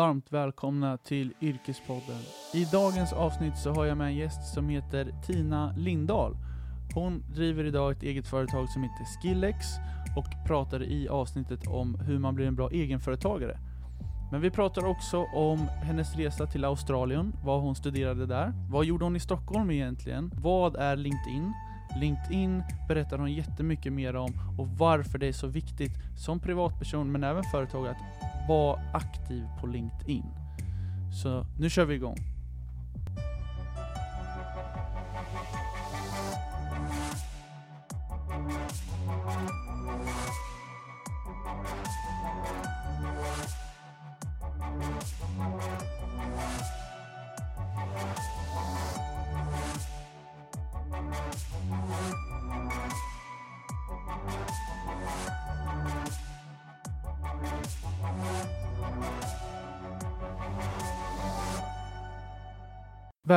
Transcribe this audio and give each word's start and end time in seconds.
Varmt 0.00 0.32
välkomna 0.32 0.96
till 0.96 1.32
Yrkespodden. 1.40 2.20
I 2.54 2.64
dagens 2.64 3.12
avsnitt 3.12 3.56
så 3.56 3.72
har 3.72 3.84
jag 3.84 3.98
med 3.98 4.06
en 4.06 4.16
gäst 4.16 4.54
som 4.54 4.68
heter 4.68 5.12
Tina 5.26 5.74
Lindahl. 5.76 6.36
Hon 6.94 7.24
driver 7.34 7.64
idag 7.64 7.92
ett 7.92 8.02
eget 8.02 8.26
företag 8.26 8.68
som 8.68 8.82
heter 8.82 9.04
Skillex 9.04 9.66
och 10.16 10.46
pratar 10.46 10.82
i 10.82 11.08
avsnittet 11.08 11.66
om 11.66 11.94
hur 11.94 12.18
man 12.18 12.34
blir 12.34 12.46
en 12.46 12.54
bra 12.54 12.70
egenföretagare. 12.70 13.58
Men 14.32 14.40
vi 14.40 14.50
pratar 14.50 14.84
också 14.84 15.18
om 15.34 15.58
hennes 15.58 16.16
resa 16.16 16.46
till 16.46 16.64
Australien, 16.64 17.32
vad 17.44 17.60
hon 17.60 17.74
studerade 17.74 18.26
där. 18.26 18.52
Vad 18.70 18.84
gjorde 18.84 19.04
hon 19.04 19.16
i 19.16 19.20
Stockholm 19.20 19.70
egentligen? 19.70 20.32
Vad 20.34 20.76
är 20.76 20.96
LinkedIn? 20.96 21.52
LinkedIn 21.96 22.62
berättar 22.88 23.18
hon 23.18 23.32
jättemycket 23.32 23.92
mer 23.92 24.16
om 24.16 24.32
och 24.58 24.68
varför 24.68 25.18
det 25.18 25.26
är 25.26 25.32
så 25.32 25.46
viktigt 25.46 25.92
som 26.16 26.40
privatperson 26.40 27.12
men 27.12 27.24
även 27.24 27.44
företag 27.44 27.86
att 27.86 27.96
vara 28.48 28.80
aktiv 28.92 29.44
på 29.60 29.66
LinkedIn. 29.66 30.24
Så 31.22 31.46
nu 31.58 31.70
kör 31.70 31.84
vi 31.84 31.94
igång. 31.94 32.16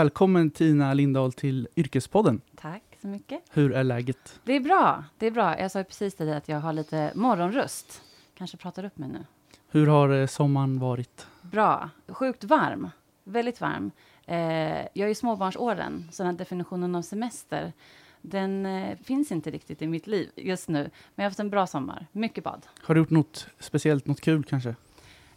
Välkommen 0.03 0.51
Tina 0.51 0.93
Lindahl 0.93 1.33
till 1.33 1.67
Yrkespodden. 1.75 2.41
Tack 2.55 2.83
så 3.01 3.07
mycket. 3.07 3.41
Hur 3.51 3.73
är 3.73 3.83
läget? 3.83 4.39
Det 4.43 4.53
är 4.53 4.59
bra. 4.59 5.03
Det 5.17 5.27
är 5.27 5.31
bra. 5.31 5.59
Jag 5.59 5.71
sa 5.71 5.83
precis 5.83 6.15
till 6.15 6.25
dig 6.25 6.35
att 6.35 6.47
jag 6.47 6.59
har 6.59 6.73
lite 6.73 7.11
morgonröst. 7.15 8.01
Kanske 8.37 8.57
pratar 8.57 8.85
upp 8.85 8.97
mig 8.97 9.09
nu. 9.09 9.25
Hur 9.69 9.87
har 9.87 10.09
eh, 10.09 10.27
sommaren 10.27 10.79
varit? 10.79 11.27
Bra. 11.41 11.89
Sjukt 12.07 12.43
varm. 12.43 12.89
Väldigt 13.23 13.61
varm. 13.61 13.91
Eh, 14.25 14.37
jag 14.77 14.97
är 14.97 15.07
i 15.07 15.15
småbarnsåren, 15.15 16.07
så 16.11 16.23
den 16.23 16.31
här 16.31 16.37
definitionen 16.37 16.95
av 16.95 17.01
semester 17.01 17.73
den 18.21 18.65
eh, 18.65 18.97
finns 19.03 19.31
inte 19.31 19.51
riktigt 19.51 19.81
i 19.81 19.87
mitt 19.87 20.07
liv 20.07 20.29
just 20.35 20.69
nu. 20.69 20.79
Men 20.79 20.91
jag 21.15 21.23
har 21.23 21.29
haft 21.29 21.39
en 21.39 21.49
bra 21.49 21.67
sommar. 21.67 22.07
Mycket 22.11 22.43
bad. 22.43 22.65
Har 22.81 22.95
du 22.95 23.01
gjort 23.01 23.09
något 23.09 23.47
speciellt, 23.59 24.07
något 24.07 24.21
kul 24.21 24.43
kanske? 24.43 24.75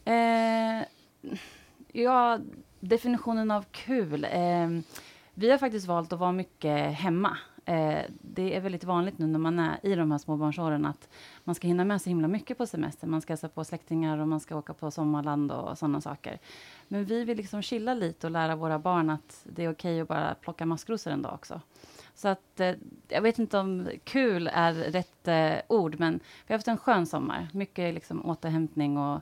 Eh, 0.04 0.84
ja, 1.92 2.38
definitionen 2.80 3.50
av 3.50 3.64
kul. 3.70 4.24
Eh, 4.24 4.69
vi 5.34 5.50
har 5.50 5.58
faktiskt 5.58 5.86
valt 5.86 6.12
att 6.12 6.19
vara 6.19 6.32
mycket 6.32 6.94
hemma. 6.94 7.38
Eh, 7.64 8.02
det 8.20 8.56
är 8.56 8.60
väldigt 8.60 8.84
vanligt 8.84 9.19
nu 9.19 9.27
när 9.27 9.38
man 9.38 9.58
är 9.58 9.78
i 9.82 9.94
de 9.94 10.10
här 10.10 10.19
småbarnsåren 10.19 10.86
att 10.86 11.08
man 11.44 11.54
ska 11.54 11.66
hinna 11.66 11.84
med 11.84 12.02
så 12.02 12.08
himla 12.08 12.28
mycket 12.28 12.58
på 12.58 12.66
semester. 12.66 13.06
Man 13.06 13.20
ska 13.20 13.32
hälsa 13.32 13.48
på 13.48 13.64
släktingar 13.64 14.19
och 14.19 14.28
man 14.28 14.41
ska 14.41 14.56
åka 14.56 14.74
på 14.74 14.91
sommarland 14.91 15.52
och 15.52 15.78
sådana 15.78 16.00
saker. 16.00 16.38
Men 16.88 17.04
vi 17.04 17.24
vill 17.24 17.36
liksom 17.36 17.62
chilla 17.62 17.94
lite 17.94 18.27
och 18.27 18.30
lära 18.30 18.56
våra 18.56 18.78
barn 18.78 19.10
att 19.10 19.41
det 19.44 19.64
är 19.64 19.72
okej 19.72 20.00
att 20.00 20.08
bara 20.08 20.34
plocka 20.34 20.66
maskrosor 20.66 21.10
en 21.10 21.22
dag 21.22 21.34
också. 21.34 21.60
Så 22.14 22.28
att, 22.28 22.60
eh, 22.60 22.74
jag 23.08 23.22
vet 23.22 23.38
inte 23.38 23.58
om 23.58 23.88
kul 24.04 24.50
är 24.52 24.72
rätt 24.72 25.28
eh, 25.28 25.54
ord, 25.69 25.97
men 25.98 26.20
vi 26.47 26.54
har 26.54 26.58
haft 26.58 26.69
en 26.69 26.78
skön 26.78 27.06
sommar. 27.06 27.48
Mycket 27.52 27.94
liksom 27.94 28.27
återhämtning 28.27 28.98
och 28.98 29.20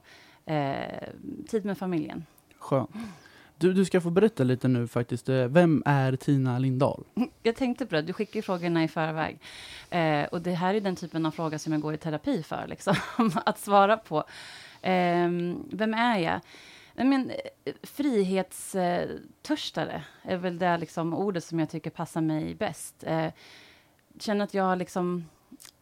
eh, 0.53 1.09
tid 1.49 1.65
med 1.65 1.79
familjen. 1.79 2.27
Skönt. 2.59 2.91
Du, 3.59 3.73
du 3.73 3.85
ska 3.85 4.01
få 4.01 4.11
berätta 4.11 4.45
lite 4.45 4.69
nu 4.69 4.87
faktiskt. 4.87 5.29
Eh, 5.29 5.45
vem 5.45 5.83
är 5.87 6.17
Tina 6.17 6.59
Lindahl? 6.59 7.05
Mm, 7.15 7.29
jag 7.43 7.57
tänkte 7.57 7.87
på 7.87 7.95
det, 7.95 8.03
du 8.03 8.13
skickar 8.13 8.37
ju 8.37 8.43
frågorna 8.43 8.85
i 8.85 8.89
förväg. 8.89 9.41
Eh, 9.91 10.25
och 10.25 10.43
det 10.43 10.53
här 10.53 10.75
är 10.75 10.81
den 10.81 10.97
typen 10.97 11.27
av 11.27 11.31
fråga 11.31 11.59
som 11.59 11.73
jag 11.73 11.83
går 11.83 11.95
i 11.95 11.99
terapi 11.99 12.43
för, 12.43 12.67
liksom, 12.67 12.95
att 13.47 13.59
svara 13.59 13.97
på. 13.97 14.19
Eh, 14.83 15.29
vem 15.71 15.95
är 15.95 16.19
jag? 16.19 16.41
Men, 16.95 17.31
eh, 17.31 17.37
frihetstörstare 17.83 20.05
är 20.23 20.37
väl 20.37 20.59
det 20.59 20.79
liksom, 20.79 21.15
ordet 21.15 21.45
som 21.45 21.59
jag 21.59 21.71
tycker 21.71 21.91
passar 21.91 22.21
mig 22.21 22.55
bäst. 22.55 23.05
Eh, 23.07 23.33
känner 24.19 24.45
att 24.45 24.55
jag 24.55 24.65
har 24.65 24.77
liksom, 24.77 25.25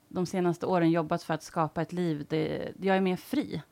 de 0.09 0.27
senaste 0.27 0.67
åren 0.67 0.91
jobbat 0.91 1.23
för 1.23 1.35
att 1.35 1.43
skapa 1.43 1.83
ett 1.83 1.93
liv 1.93 2.27
där 2.29 2.73
jag 2.81 2.97
är 2.97 3.01
mer 3.01 3.17
fri. 3.17 3.63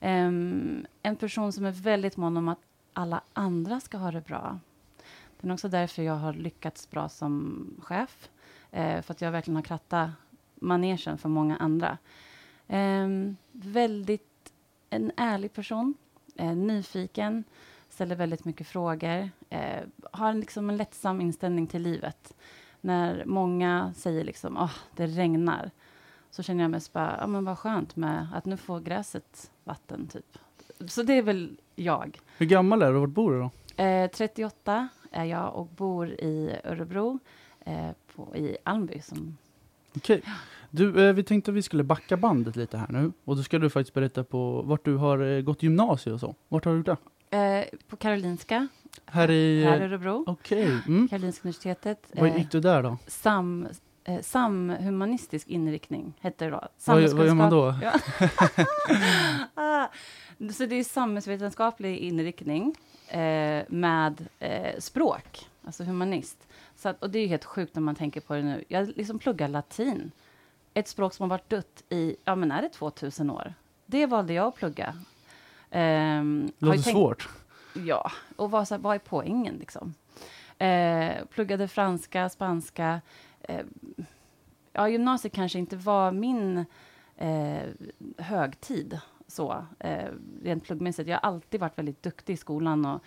Um, 0.00 0.86
en 1.02 1.16
person 1.16 1.52
som 1.52 1.64
är 1.64 1.72
väldigt 1.72 2.16
mån 2.16 2.36
om 2.36 2.48
att 2.48 2.58
alla 2.92 3.20
andra 3.32 3.80
ska 3.80 3.96
ha 3.98 4.10
det 4.10 4.20
bra. 4.20 4.58
Det 5.40 5.48
är 5.48 5.52
också 5.52 5.68
därför 5.68 6.02
jag 6.02 6.16
har 6.16 6.32
lyckats 6.32 6.90
bra 6.90 7.08
som 7.08 7.66
chef. 7.82 8.30
Eh, 8.70 9.02
för 9.02 9.14
att 9.14 9.20
jag 9.20 9.30
verkligen 9.30 9.56
har 9.56 9.62
krattat 9.62 10.10
manegen 10.54 11.18
för 11.18 11.28
många 11.28 11.56
andra. 11.56 11.98
Eh, 12.68 13.08
väldigt 13.52 14.52
en 14.90 15.12
ärlig 15.16 15.52
person. 15.52 15.94
Eh, 16.36 16.56
nyfiken. 16.56 17.44
Ställer 17.88 18.16
väldigt 18.16 18.44
mycket 18.44 18.66
frågor. 18.66 19.30
Eh, 19.50 19.82
har 20.12 20.30
en, 20.30 20.40
liksom 20.40 20.70
en 20.70 20.76
lättsam 20.76 21.20
inställning 21.20 21.66
till 21.66 21.82
livet. 21.82 22.34
När 22.80 23.24
många 23.24 23.92
säger 23.96 24.24
liksom, 24.24 24.56
åh, 24.56 24.64
oh, 24.64 24.76
det 24.96 25.06
regnar. 25.06 25.70
Så 26.30 26.42
känner 26.42 26.64
jag 26.64 26.70
mest 26.70 26.92
bara, 26.92 27.16
ja 27.20 27.26
men 27.26 27.44
vad 27.44 27.58
skönt 27.58 27.96
med 27.96 28.28
att 28.34 28.44
nu 28.44 28.56
får 28.56 28.80
gräset 28.80 29.50
vatten, 29.64 30.08
typ. 30.08 30.38
Så 30.88 31.02
det 31.02 31.18
är 31.18 31.22
väl 31.22 31.56
jag. 31.74 32.18
Hur 32.38 32.46
gammal 32.46 32.82
är 32.82 32.90
du 32.90 32.94
och 32.94 33.00
var 33.00 33.06
bor 33.06 33.32
du 33.32 33.38
då? 33.38 33.50
Eh, 33.82 34.10
38 34.10 34.88
är 35.10 35.24
jag 35.24 35.54
och 35.54 35.66
bor 35.66 36.08
i 36.08 36.56
Örebro, 36.64 37.18
eh, 37.64 37.90
på, 38.14 38.36
i 38.36 38.56
Almby. 38.64 39.00
Som... 39.00 39.36
Okej. 39.96 40.18
Okay. 40.18 40.32
Du, 40.70 41.08
eh, 41.08 41.12
vi 41.12 41.22
tänkte 41.22 41.50
att 41.50 41.56
vi 41.56 41.62
skulle 41.62 41.82
backa 41.82 42.16
bandet 42.16 42.56
lite 42.56 42.76
här 42.76 42.86
nu. 42.88 43.12
Och 43.24 43.36
då 43.36 43.42
ska 43.42 43.58
du 43.58 43.70
faktiskt 43.70 43.94
berätta 43.94 44.24
på 44.24 44.62
vart 44.62 44.84
du 44.84 44.96
har 44.96 45.18
eh, 45.18 45.40
gått 45.40 45.62
gymnasiet 45.62 46.14
och 46.14 46.20
så. 46.20 46.34
Vart 46.48 46.64
har 46.64 46.72
du 46.72 46.78
gjort 46.78 46.86
det? 46.86 46.96
Eh, 47.36 47.64
på 47.88 47.96
Karolinska. 47.96 48.68
Här 49.06 49.30
i, 49.30 49.64
här 49.64 49.80
i 49.80 49.84
Örebro. 49.84 50.24
Okej. 50.26 50.64
Okay. 50.64 50.78
Mm. 50.86 51.08
Karolinska 51.08 51.42
universitetet. 51.42 52.06
Vad 52.12 52.38
gick 52.38 52.50
du 52.50 52.60
där 52.60 52.82
då? 52.82 52.98
Sam, 53.06 53.68
eh, 54.04 54.20
samhumanistisk 54.20 55.48
inriktning 55.48 56.14
hette 56.20 56.44
det 56.44 56.50
då. 56.50 56.68
Vad, 56.84 57.10
vad 57.12 57.26
gör 57.26 57.34
man 57.34 57.50
då? 57.50 57.74
Ja. 57.82 57.92
ah, 59.54 59.88
så 60.52 60.66
det 60.66 60.76
är 60.76 60.84
samhällsvetenskaplig 60.84 61.98
inriktning 61.98 62.74
eh, 63.08 63.64
med 63.68 64.26
eh, 64.38 64.78
språk, 64.78 65.48
alltså 65.64 65.84
humanist. 65.84 66.48
Så 66.76 66.88
att, 66.88 67.02
och 67.02 67.10
det 67.10 67.18
är 67.18 67.26
helt 67.26 67.44
sjukt 67.44 67.74
när 67.74 67.82
man 67.82 67.94
tänker 67.94 68.20
på 68.20 68.34
det 68.34 68.42
nu. 68.42 68.64
Jag 68.68 68.88
liksom 68.96 69.18
pluggar 69.18 69.48
latin, 69.48 70.10
ett 70.74 70.88
språk 70.88 71.14
som 71.14 71.22
har 71.24 71.38
varit 71.38 71.50
dött 71.50 71.82
i, 71.88 72.16
ja 72.24 72.34
men 72.34 72.52
är 72.52 72.62
det 72.62 72.68
2000 72.68 73.30
år? 73.30 73.54
Det 73.86 74.06
valde 74.06 74.32
jag 74.32 74.46
att 74.46 74.54
plugga. 74.54 74.94
Eh, 75.70 76.22
Låter 76.58 76.82
tänkt, 76.82 76.90
svårt. 76.90 77.28
Ja, 77.74 78.12
och 78.36 78.50
vad, 78.50 78.68
så, 78.68 78.78
vad 78.78 78.94
är 78.94 78.98
poängen 78.98 79.54
liksom? 79.54 79.94
Eh, 80.58 81.24
pluggade 81.30 81.68
franska, 81.68 82.28
spanska. 82.28 83.00
Eh, 83.42 83.64
ja, 84.72 84.88
gymnasiet 84.88 85.34
kanske 85.34 85.58
inte 85.58 85.76
var 85.76 86.12
min 86.12 86.64
eh, 87.16 87.62
högtid 88.18 89.00
så, 89.26 89.66
eh, 89.78 90.08
rent 90.42 90.64
pluggmässigt. 90.64 91.08
Jag 91.08 91.16
har 91.16 91.28
alltid 91.30 91.60
varit 91.60 91.78
väldigt 91.78 92.02
duktig 92.02 92.32
i 92.32 92.36
skolan 92.36 92.84
och 92.84 93.00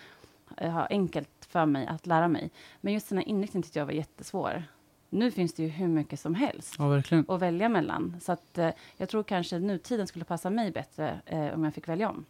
eh, 0.58 0.72
har 0.72 0.88
enkelt 0.90 1.46
för 1.50 1.66
mig 1.66 1.88
att 1.88 2.08
lära 2.08 2.28
mig. 2.28 2.52
Men 2.82 2.94
just 2.94 3.10
den 3.10 3.18
här 3.18 3.28
inriktningen 3.28 3.64
tyckte 3.64 3.80
jag 3.80 3.86
var 3.86 3.94
jättesvår. 3.94 4.64
Nu 5.10 5.32
finns 5.32 5.54
det 5.54 5.64
ju 5.64 5.70
hur 5.70 5.88
mycket 5.88 6.20
som 6.20 6.36
helst 6.36 6.76
ja, 6.78 7.02
att 7.28 7.42
välja 7.42 7.70
mellan. 7.70 8.16
Så 8.22 8.32
att, 8.32 8.58
eh, 8.58 8.70
jag 8.98 9.10
tror 9.10 9.24
kanske 9.24 9.60
nutiden 9.60 10.08
skulle 10.08 10.26
passa 10.26 10.50
mig 10.50 10.72
bättre 10.72 11.20
eh, 11.26 11.54
om 11.54 11.64
jag 11.64 11.74
fick 11.74 11.90
välja 11.90 12.10
om. 12.10 12.26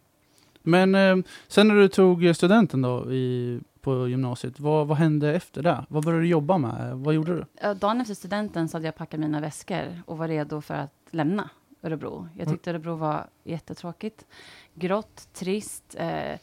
Men 0.62 0.94
eh, 0.94 1.16
sen 1.48 1.68
när 1.68 1.74
du 1.74 1.88
tog 1.88 2.36
studenten 2.36 2.82
då 2.82 3.12
i, 3.12 3.60
på 3.86 4.08
gymnasiet, 4.08 4.60
vad, 4.60 4.86
vad 4.86 4.96
hände 4.96 5.34
efter 5.34 5.62
det? 5.62 5.84
Vad 5.88 6.04
började 6.04 6.22
du 6.22 6.28
jobba 6.28 6.58
med? 6.58 6.92
Vad 6.96 7.14
gjorde 7.14 7.34
du? 7.34 7.74
Dagen 7.74 8.00
efter 8.00 8.14
studenten 8.14 8.68
så 8.68 8.76
hade 8.76 8.86
jag 8.86 8.96
packat 8.96 9.20
mina 9.20 9.40
väskor 9.40 10.02
och 10.06 10.18
var 10.18 10.28
redo 10.28 10.60
för 10.60 10.74
att 10.74 10.92
lämna. 11.10 11.50
Örebro. 11.82 12.28
Jag 12.36 12.48
tyckte 12.48 12.70
Örebro 12.70 12.96
var 12.96 13.26
jättetråkigt. 13.44 14.26
Grått, 14.74 15.28
trist, 15.32 15.96
eh, 15.98 16.38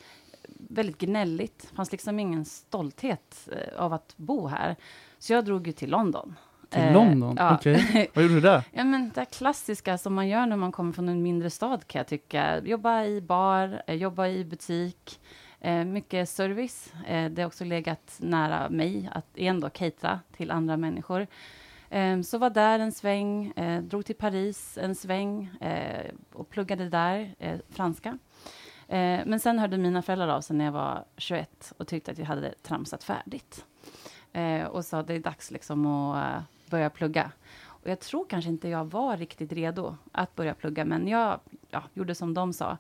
väldigt 0.69 0.97
gnälligt. 0.97 1.67
Det 1.69 1.75
fanns 1.75 1.91
liksom 1.91 2.19
ingen 2.19 2.45
stolthet 2.45 3.49
eh, 3.51 3.81
av 3.81 3.93
att 3.93 4.13
bo 4.17 4.47
här. 4.47 4.75
Så 5.19 5.33
jag 5.33 5.45
drog 5.45 5.67
ju 5.67 5.73
till 5.73 5.89
London. 5.89 6.35
Till 6.69 6.81
eh, 6.81 6.93
London? 6.93 7.35
Ja. 7.39 7.55
Okej. 7.55 7.75
Okay. 7.75 8.07
Vad 8.13 8.23
gjorde 8.23 8.35
du 8.35 8.41
där? 8.41 8.63
ja, 8.71 8.83
men 8.83 9.11
det 9.15 9.25
klassiska 9.25 9.97
som 9.97 10.13
man 10.13 10.27
gör 10.27 10.45
när 10.45 10.57
man 10.57 10.71
kommer 10.71 10.93
från 10.93 11.09
en 11.09 11.23
mindre 11.23 11.49
stad, 11.49 11.87
kan 11.87 11.99
jag 11.99 12.07
tycka. 12.07 12.59
Jobba 12.59 13.03
i 13.03 13.21
bar, 13.21 13.83
eh, 13.87 13.95
jobba 13.95 14.27
i 14.27 14.45
butik. 14.45 15.19
Eh, 15.65 15.85
mycket 15.85 16.29
service. 16.29 16.93
Eh, 17.07 17.31
det 17.31 17.41
har 17.41 17.47
också 17.47 17.63
legat 17.63 18.17
nära 18.19 18.69
mig 18.69 19.09
att 19.11 19.25
ändå 19.35 19.69
catera 19.69 20.19
till 20.37 20.51
andra 20.51 20.77
människor. 20.77 21.27
Eh, 21.89 22.21
så 22.21 22.37
var 22.37 22.49
där 22.49 22.79
en 22.79 22.91
sväng, 22.91 23.51
eh, 23.55 23.81
drog 23.81 24.05
till 24.05 24.15
Paris 24.15 24.77
en 24.77 24.95
sväng 24.95 25.49
eh, 25.61 26.11
och 26.33 26.49
pluggade 26.49 26.89
där 26.89 27.35
eh, 27.39 27.59
franska. 27.69 28.17
Eh, 28.87 29.19
men 29.25 29.39
sen 29.39 29.59
hörde 29.59 29.77
mina 29.77 30.01
föräldrar 30.01 30.27
av 30.27 30.41
sig 30.41 30.55
när 30.55 30.65
jag 30.65 30.71
var 30.71 31.05
21 31.17 31.73
och 31.77 31.87
tyckte 31.87 32.11
att 32.11 32.17
jag 32.17 32.25
hade 32.25 32.53
tramsat 32.61 33.03
färdigt. 33.03 33.65
Eh, 34.33 34.63
och 34.63 34.85
sa 34.85 34.99
att 34.99 35.07
det 35.07 35.13
är 35.13 35.19
dags 35.19 35.51
liksom 35.51 35.85
att 35.85 36.37
uh, 36.37 36.43
börja 36.69 36.89
plugga. 36.89 37.31
Och 37.83 37.89
jag 37.89 37.99
tror 37.99 38.25
kanske 38.29 38.49
inte 38.49 38.69
jag 38.69 38.85
var 38.85 39.17
riktigt 39.17 39.51
redo 39.51 39.95
att 40.11 40.35
börja 40.35 40.53
plugga, 40.53 40.85
men 40.85 41.07
jag 41.07 41.39
ja, 41.69 41.83
gjorde 41.93 42.15
som 42.15 42.33
de 42.33 42.53
sa. 42.53 42.77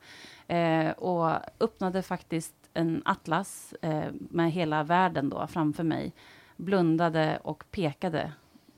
Eh, 0.47 0.91
och 0.91 1.31
öppnade 1.59 2.01
faktiskt 2.01 2.62
en 2.73 3.01
atlas 3.05 3.73
eh, 3.81 4.05
med 4.11 4.51
hela 4.51 4.83
världen 4.83 5.29
då 5.29 5.47
framför 5.47 5.83
mig. 5.83 6.13
Blundade 6.55 7.39
och 7.43 7.63
pekade 7.71 8.31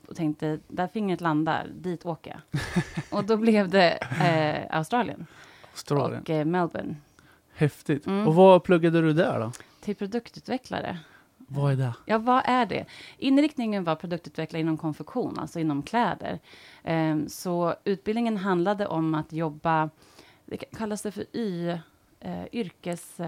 och 0.08 0.16
tänkte, 0.16 0.58
där 0.68 0.88
fingret 0.88 1.20
landar, 1.20 1.68
dit 1.74 2.06
åker 2.06 2.30
jag. 2.30 2.60
och 3.18 3.24
då 3.24 3.36
blev 3.36 3.68
det 3.68 3.92
eh, 3.92 4.76
Australien. 4.76 5.26
Australien. 5.70 6.22
Och 6.22 6.30
eh, 6.30 6.44
Melbourne. 6.44 6.96
Häftigt. 7.54 8.06
Mm. 8.06 8.28
Och 8.28 8.34
vad 8.34 8.64
pluggade 8.64 9.00
du 9.00 9.12
där 9.12 9.40
då? 9.40 9.52
Till 9.80 9.96
produktutvecklare. 9.96 10.98
Vad 11.48 11.72
är 11.72 11.76
det? 11.76 11.94
Ja, 12.04 12.18
vad 12.18 12.42
är 12.46 12.66
det? 12.66 12.84
Inriktningen 13.18 13.84
var 13.84 13.94
produktutvecklare 13.94 14.60
inom 14.60 14.78
konfektion, 14.78 15.38
alltså 15.38 15.60
inom 15.60 15.82
kläder. 15.82 16.38
Um, 16.84 17.28
så 17.28 17.74
utbildningen 17.84 18.36
handlade 18.36 18.86
om 18.86 19.14
att 19.14 19.32
jobba, 19.32 19.90
det 20.44 20.56
kallas 20.56 21.02
det 21.02 21.10
för 21.10 21.36
Y, 21.36 21.68
uh, 22.24 22.44
yrkes... 22.52 23.20
Uh, 23.20 23.26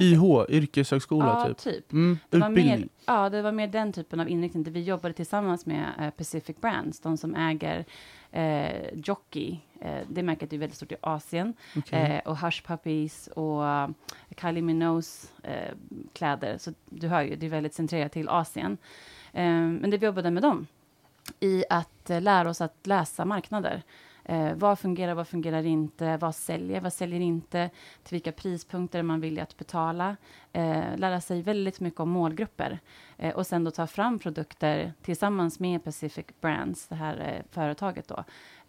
YH, 0.00 0.46
yrkeshögskola 0.48 1.26
ja, 1.26 1.46
typ? 1.46 1.58
typ. 1.58 1.92
Mm, 1.92 2.18
Det 2.30 2.38
var 2.38 2.50
utbildning? 2.50 2.78
mer, 2.80 2.88
ja, 3.06 3.28
det 3.28 3.42
var 3.42 3.52
mer 3.52 3.66
den 3.66 3.92
typen 3.92 4.20
av 4.20 4.28
inriktning. 4.28 4.62
Där 4.62 4.70
vi 4.70 4.82
jobbade 4.82 5.14
tillsammans 5.14 5.66
med 5.66 5.92
uh, 6.00 6.10
Pacific 6.10 6.56
Brands, 6.60 7.00
de 7.00 7.16
som 7.16 7.34
äger 7.34 7.84
eh, 8.30 8.94
Jockey. 8.94 9.58
Eh, 9.80 10.00
det 10.08 10.22
märket 10.22 10.52
är 10.52 10.58
väldigt 10.58 10.76
stort 10.76 10.92
i 10.92 10.96
Asien. 11.00 11.54
Okej. 11.76 12.00
Eh, 12.24 12.30
och 12.30 12.38
Hush 12.38 12.62
Puppies 12.66 13.26
och 13.26 13.62
uh, 13.62 13.88
Kylie 14.40 14.62
Minogues 14.62 15.32
eh, 15.42 15.74
kläder. 16.12 16.58
Så 16.58 16.72
du 16.90 17.08
hör 17.08 17.22
ju, 17.22 17.36
det 17.36 17.46
är 17.46 17.50
väldigt 17.50 17.74
centrerat 17.74 18.12
till 18.12 18.28
Asien. 18.28 18.78
Eh, 19.32 19.44
men 19.44 19.90
det 19.90 19.96
vi 19.98 20.06
jobbade 20.06 20.30
med 20.30 20.42
dem 20.42 20.66
i 21.40 21.64
att 21.70 22.10
eh, 22.10 22.20
lära 22.20 22.50
oss 22.50 22.60
att 22.60 22.86
läsa 22.86 23.24
marknader. 23.24 23.82
Eh, 24.24 24.54
vad 24.54 24.78
fungerar, 24.78 25.14
vad 25.14 25.28
fungerar 25.28 25.66
inte? 25.66 26.16
Vad 26.16 26.34
säljer, 26.34 26.80
vad 26.80 26.92
säljer 26.92 27.20
inte? 27.20 27.70
Till 28.02 28.14
vilka 28.14 28.32
prispunkter 28.32 28.98
är 28.98 29.02
man 29.02 29.20
villig 29.20 29.42
att 29.42 29.56
betala? 29.56 30.16
Eh, 30.52 30.96
lära 30.96 31.20
sig 31.20 31.42
väldigt 31.42 31.80
mycket 31.80 32.00
om 32.00 32.10
målgrupper. 32.10 32.78
Eh, 33.18 33.34
och 33.34 33.46
sen 33.46 33.64
då 33.64 33.70
ta 33.70 33.86
fram 33.86 34.18
produkter 34.18 34.92
tillsammans 35.02 35.60
med 35.60 35.84
Pacific 35.84 36.26
Brands, 36.40 36.88
det 36.88 36.94
här 36.94 37.34
eh, 37.36 37.42
företaget 37.50 38.08
då. 38.08 38.24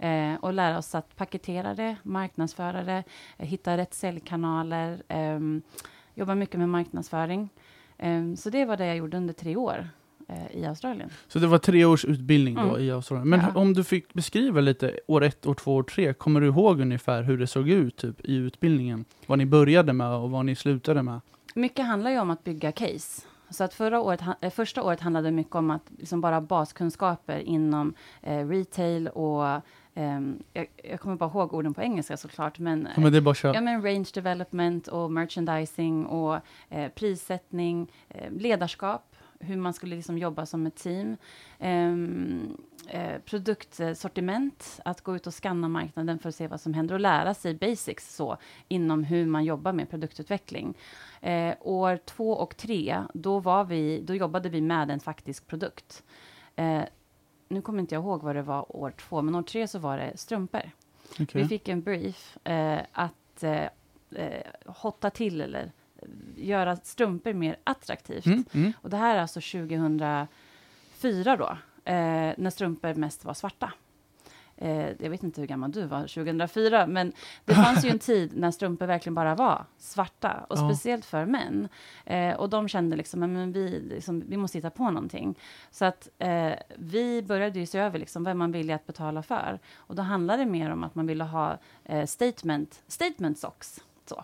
Eh, 0.06 0.36
och 0.36 0.54
lära 0.54 0.78
oss 0.78 0.96
att 0.96 1.16
paketera 1.16 1.74
det, 1.74 1.96
marknadsföra 2.04 2.84
det, 2.84 3.04
eh, 3.38 3.48
hitta 3.48 3.78
rätt 3.78 3.94
säljkanaler, 3.94 5.04
ehm, 5.08 5.62
jobba 6.14 6.36
mycket 6.36 6.60
med 6.60 6.70
marknadsföring. 6.70 7.50
Ehm, 7.98 8.38
så 8.38 8.50
det 8.50 8.66
var 8.66 8.78
det 8.78 8.86
jag 8.86 8.98
gjorde 8.98 9.18
under 9.18 9.34
tre 9.34 9.56
år 9.56 9.90
i 10.54 10.66
Australien. 10.66 11.10
Så 11.28 11.40
det 11.40 11.48
var 11.48 11.58
tre 11.58 11.86
års 11.86 12.06
utbildning 12.06 12.56
då 12.56 12.62
Mm. 12.62 12.82
i 12.82 12.92
Australien. 12.92 13.30
Men 13.30 13.40
Ja. 13.40 13.60
om 13.62 13.74
du 13.74 13.84
fick 13.84 14.14
beskriva 14.14 14.62
lite 14.62 15.00
år 15.08 15.24
ett, 15.24 15.46
år 15.46 15.54
två, 15.54 15.76
år 15.76 15.84
tre, 15.84 16.14
kommer 16.14 16.42
du 16.42 16.48
ihåg 16.48 16.82
ungefär 16.82 17.24
hur 17.24 17.38
det 17.38 17.48
såg 17.48 17.70
ut 17.70 17.96
typ, 17.98 18.22
i 18.26 18.36
utbildningen? 18.36 19.06
Vad 19.26 19.38
ni 19.38 19.46
började 19.46 19.94
med 19.94 20.08
och 20.16 20.32
vad 20.32 20.46
ni 20.46 20.56
slutade 20.56 21.04
med? 21.04 21.20
Mycket 21.56 21.86
handlar 21.86 22.12
ju 22.12 22.20
om 22.20 22.30
att 22.30 22.44
bygga 22.44 22.72
case. 22.72 23.22
Så 23.50 23.64
att 23.64 23.74
förra 23.74 24.00
året, 24.02 24.22
eh, 24.42 24.50
första 24.52 24.84
året 24.84 25.00
handlade 25.00 25.32
mycket 25.32 25.56
om 25.56 25.72
att 25.72 25.84
liksom 25.98 26.22
bara 26.22 26.42
baskunskaper 26.42 27.40
inom 27.40 27.94
eh, 28.22 28.48
retail 28.48 29.08
och 29.08 29.62
ehm, 29.96 30.44
jag, 30.54 30.68
jag 30.90 31.00
kommer 31.00 31.16
bara 31.16 31.30
ihåg 31.30 31.54
orden 31.54 31.74
på 31.74 31.82
engelska 31.82 32.18
såklart, 32.18 32.60
men, 32.60 32.88
Ja, 32.96 33.02
men 33.02 33.12
det 33.12 33.18
är 33.18 33.22
bara 33.22 33.32
att 33.32 33.38
köra. 33.38 33.54
ja, 33.56 33.62
men 33.62 33.82
range 33.82 34.10
development 34.14 34.88
och 34.88 35.12
merchandising 35.12 36.06
och 36.06 36.40
eh, 36.70 36.90
prissättning, 36.96 37.92
eh, 38.10 38.32
ledarskap, 38.32 39.13
hur 39.44 39.58
man 39.58 39.74
skulle 39.74 39.96
liksom 39.96 40.18
jobba 40.18 40.46
som 40.46 40.66
ett 40.66 40.76
team, 40.76 41.18
ehm, 41.60 42.58
eh, 42.88 43.18
produktsortiment, 43.26 44.80
att 44.86 45.02
gå 45.02 45.16
ut 45.16 45.28
och 45.28 45.34
scanna 45.34 45.68
marknaden 45.68 46.20
för 46.20 46.30
att 46.30 46.36
se 46.36 46.48
vad 46.48 46.62
som 46.62 46.74
händer 46.74 46.94
och 46.94 47.00
lära 47.00 47.34
sig 47.34 47.54
basics 47.54 48.16
så 48.16 48.38
inom 48.68 49.04
hur 49.04 49.26
man 49.26 49.46
jobbar 49.46 49.74
med 49.74 49.90
produktutveckling. 49.90 50.78
Eh, 51.22 51.56
år 51.62 52.00
två 52.06 52.32
och 52.32 52.58
tre, 52.58 53.04
då, 53.14 53.40
var 53.40 53.64
vi, 53.64 54.02
då 54.02 54.16
jobbade 54.16 54.50
vi 54.50 54.62
med 54.62 54.92
en 54.92 55.00
faktisk 55.00 55.48
produkt. 55.48 56.04
Eh, 56.56 56.84
nu 57.48 57.62
kommer 57.62 57.80
inte 57.80 57.96
jag 57.96 58.04
ihåg 58.04 58.24
vad 58.24 58.36
det 58.36 58.42
var 58.42 58.76
år 58.76 58.92
två, 58.92 59.22
men 59.22 59.36
år 59.36 59.44
tre 59.44 59.68
så 59.68 59.80
var 59.80 59.98
det 59.98 60.18
strumpor. 60.18 60.72
Okej. 61.20 61.42
Vi 61.42 61.48
fick 61.48 61.68
en 61.68 61.82
brief 61.82 62.38
eh, 62.44 62.80
att 62.92 63.44
eh, 63.44 63.68
eh, 64.16 64.44
hotta 64.66 65.10
till 65.10 65.42
eller 65.42 65.72
göra 66.36 66.76
strumpor 66.76 67.34
mer 67.34 67.56
attraktivt. 67.64 68.26
Mm, 68.26 68.46
mm. 68.54 68.74
Och 68.82 68.90
det 68.90 68.98
här 68.98 69.16
är 69.16 69.22
alltså 69.22 69.42
2004 69.42 70.28
då, 71.38 71.58
eh, 71.92 72.34
när 72.38 72.50
strumpor 72.50 72.94
mest 72.94 73.26
var 73.26 73.34
svarta. 73.34 73.72
Eh, 74.58 74.88
jag 75.04 75.10
vet 75.10 75.24
inte 75.24 75.42
hur 75.42 75.48
gammal 75.48 75.72
du 75.72 75.86
var 75.86 76.02
2004, 76.08 76.88
men 76.88 77.14
det 77.46 77.56
fanns 77.56 77.86
ju 77.86 77.90
en 77.90 78.00
tid 78.10 78.32
när 78.38 78.52
strumpor 78.52 78.86
verkligen 78.86 79.16
bara 79.16 79.36
var 79.36 79.66
svarta, 79.78 80.46
och 80.50 80.58
Ja. 80.58 80.70
speciellt 80.70 81.06
för 81.06 81.26
män. 81.26 81.68
Eh, 82.06 82.36
och 82.36 82.50
de 82.50 82.68
kände 82.68 82.96
liksom, 82.96 83.22
"Ja, 83.22 83.28
men 83.28 83.52
vi, 83.52 83.80
liksom, 83.80 84.24
vi 84.28 84.38
måste 84.38 84.58
hitta 84.58 84.70
på 84.70 84.84
någonting. 84.84 85.40
Så 85.72 85.86
att 85.86 86.10
eh, 86.20 86.54
vi 86.76 87.22
började 87.22 87.60
ju 87.60 87.66
se 87.66 87.80
över 87.80 88.00
liksom, 88.00 88.24
vad 88.24 88.36
man 88.36 88.52
ville 88.52 88.76
att 88.76 88.86
betala 88.88 89.24
för. 89.24 89.60
Och 89.76 89.96
då 89.96 90.02
handlade 90.02 90.44
det 90.44 90.50
mer 90.50 90.70
om 90.72 90.84
att 90.84 90.96
man 90.96 91.08
ville 91.08 91.24
ha 91.24 91.58
eh, 91.84 92.06
statement, 92.06 92.84
statement 92.88 93.40
socks. 93.40 93.80
Så. 94.06 94.24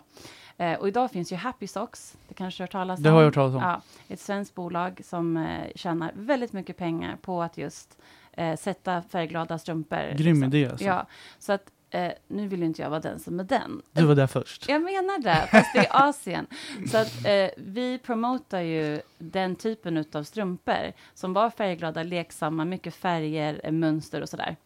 Eh, 0.60 0.78
och 0.78 0.88
idag 0.88 1.10
finns 1.10 1.32
ju 1.32 1.36
Happy 1.36 1.66
Socks, 1.66 2.16
det 2.28 2.34
kanske 2.34 2.58
du 2.58 2.62
har 2.62 2.66
hört 2.66 2.72
talas 2.72 2.98
om? 2.98 3.02
Det 3.02 3.10
har 3.10 3.18
jag 3.18 3.24
hört 3.24 3.34
talas 3.34 3.54
om. 3.54 3.62
Ja, 3.62 3.82
ett 4.08 4.20
svenskt 4.20 4.54
bolag 4.54 5.00
som 5.04 5.36
eh, 5.36 5.70
tjänar 5.74 6.12
väldigt 6.14 6.52
mycket 6.52 6.76
pengar 6.76 7.16
på 7.22 7.42
att 7.42 7.58
just 7.58 7.98
eh, 8.32 8.56
sätta 8.56 9.02
färgglada 9.02 9.58
strumpor. 9.58 10.16
Grym 10.16 10.34
liksom. 10.34 10.44
idé 10.44 10.70
alltså. 10.70 10.84
Ja, 10.84 11.06
så 11.38 11.52
att 11.52 11.70
eh, 11.90 12.12
nu 12.28 12.48
vill 12.48 12.60
ju 12.60 12.66
inte 12.66 12.82
jag 12.82 12.90
vara 12.90 13.00
den 13.00 13.18
som 13.18 13.40
är 13.40 13.44
den. 13.44 13.82
Du 13.92 14.04
var 14.04 14.14
där 14.14 14.26
först. 14.26 14.68
Jag 14.68 14.82
menar 14.82 15.22
det, 15.22 15.48
fast 15.50 15.72
det 15.74 15.78
är 15.78 16.08
Asien. 16.08 16.46
Så 16.90 16.98
att 16.98 17.26
eh, 17.26 17.48
vi 17.56 17.98
promotar 17.98 18.60
ju 18.60 19.00
den 19.18 19.56
typen 19.56 20.04
av 20.12 20.22
strumpor 20.22 20.92
som 21.14 21.32
var 21.32 21.50
färgglada, 21.50 22.02
leksamma, 22.02 22.64
mycket 22.64 22.94
färger, 22.94 23.60
eh, 23.64 23.72
mönster 23.72 24.22
och 24.22 24.28
sådär. 24.28 24.56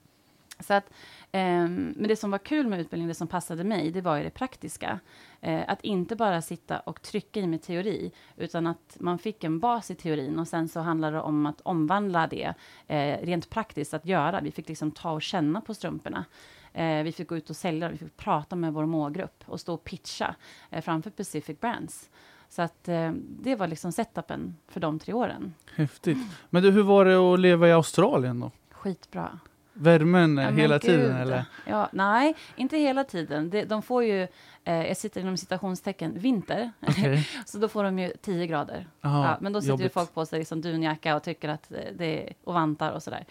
Så 0.61 0.75
att, 0.75 0.91
ehm, 1.33 1.95
men 1.97 2.09
det 2.09 2.17
som 2.17 2.31
var 2.31 2.39
kul 2.39 2.67
med 2.67 2.81
utbildningen, 2.81 3.09
det 3.09 3.15
som 3.15 3.29
passade 3.29 3.65
mig, 3.65 3.91
det 3.91 4.01
var 4.01 4.17
ju 4.17 4.25
det 4.25 4.31
praktiska. 4.31 5.01
Eh, 5.41 5.63
att 5.69 5.85
inte 5.85 6.17
bara 6.17 6.43
sitta 6.43 6.79
och 6.79 7.03
trycka 7.03 7.41
i 7.41 7.47
med 7.47 7.63
teori, 7.63 8.13
utan 8.37 8.67
att 8.67 8.97
man 9.01 9.19
fick 9.19 9.45
en 9.45 9.59
bas 9.59 9.91
i 9.91 9.95
teorin 9.95 10.39
och 10.39 10.49
sen 10.49 10.69
så 10.69 10.81
handlar 10.81 11.13
det 11.13 11.21
om 11.21 11.47
att 11.47 11.61
omvandla 11.61 12.27
det 12.27 12.55
eh, 12.87 13.27
rent 13.27 13.51
praktiskt 13.51 13.95
att 13.95 14.07
göra. 14.07 14.41
Vi 14.41 14.51
fick 14.51 14.69
liksom 14.69 14.91
ta 14.91 15.11
och 15.11 15.23
känna 15.23 15.61
på 15.61 15.75
strumporna. 15.75 16.25
Eh, 16.73 17.03
vi 17.03 17.13
fick 17.13 17.29
gå 17.29 17.37
ut 17.37 17.51
och 17.51 17.57
sälja, 17.57 17.89
vi 17.89 17.97
fick 17.99 18.17
prata 18.17 18.57
med 18.57 18.73
vår 18.73 18.87
målgrupp 18.87 19.45
och 19.47 19.61
stå 19.61 19.75
och 19.75 19.85
pitcha 19.85 20.35
eh, 20.71 20.83
framför 20.83 21.11
Pacific 21.11 21.61
Brands. 21.61 22.11
Så 22.49 22.63
att 22.63 22.89
eh, 22.89 23.13
det 23.17 23.57
var 23.57 23.67
liksom 23.67 23.93
setupen 23.93 24.57
för 24.69 24.81
de 24.81 24.99
tre 24.99 25.13
åren. 25.13 25.55
Häftigt. 25.75 26.19
Men 26.51 26.63
du, 26.63 26.71
hur 26.71 26.83
var 26.83 27.05
det 27.05 27.17
att 27.17 27.41
leva 27.41 27.69
i 27.69 27.73
Australien 27.73 28.41
då? 28.41 28.51
Skitbra. 28.71 29.39
Värmen 29.75 30.37
Ja, 30.37 30.51
hela 30.51 30.79
tiden 30.79 31.13
gud. 31.13 31.21
eller? 31.21 31.45
Ja, 31.67 31.89
nej, 31.93 32.35
inte 32.57 32.77
hela 32.79 33.05
tiden. 33.05 33.51
Det, 33.51 33.65
de 33.65 33.83
får 33.83 34.05
ju, 34.05 34.23
eh, 34.65 34.87
jag 34.87 34.97
sitter 34.97 35.21
inom 35.21 35.37
citationstecken, 35.37 36.19
vinter. 36.19 36.73
Okej. 36.89 37.29
så 37.47 37.59
då 37.59 37.69
får 37.69 37.85
de 37.85 37.99
ju 37.99 38.13
10 38.23 38.47
grader. 38.47 38.87
Aha, 39.03 39.25
ja, 39.25 39.39
men 39.41 39.53
då 39.53 39.61
sätter 39.61 39.85
ju 39.85 39.89
folk 39.89 40.15
på 40.15 40.27
sig 40.27 40.39
liksom 40.39 40.61
dunjacka 40.61 41.17
och 41.17 41.23
tycker 41.23 41.49
att 41.49 41.73
eh, 41.73 41.79
det 41.97 42.29
är, 42.29 42.35
och 42.45 42.55
vantar 42.55 42.93
och 42.93 43.03
sådär. 43.03 43.25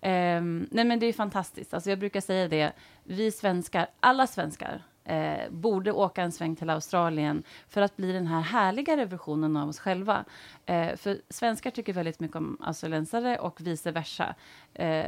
Ehm, 0.00 0.68
nej 0.70 0.84
men 0.84 0.98
det 0.98 1.06
är 1.06 1.12
fantastiskt. 1.12 1.74
Alltså 1.74 1.90
jag 1.90 1.98
brukar 1.98 2.20
säga 2.20 2.48
det, 2.48 2.72
vi 3.04 3.30
svenskar, 3.30 3.86
alla 4.00 4.26
svenskar, 4.26 4.82
eh, 5.04 5.50
borde 5.50 5.92
åka 5.92 6.22
en 6.22 6.32
sväng 6.32 6.56
till 6.56 6.70
Australien 6.70 7.42
för 7.68 7.82
att 7.82 7.96
bli 7.96 8.12
den 8.12 8.26
här 8.26 8.40
härligare 8.40 9.04
versionen 9.04 9.56
av 9.56 9.68
oss 9.68 9.78
själva. 9.78 10.24
Eh, 10.66 10.96
för 10.96 11.20
svenskar 11.28 11.70
tycker 11.70 11.92
väldigt 11.92 12.20
mycket 12.20 12.36
om 12.36 12.58
australiensare 12.60 13.38
och 13.38 13.60
vice 13.60 13.90
versa. 13.90 14.34
Eh, 14.74 15.04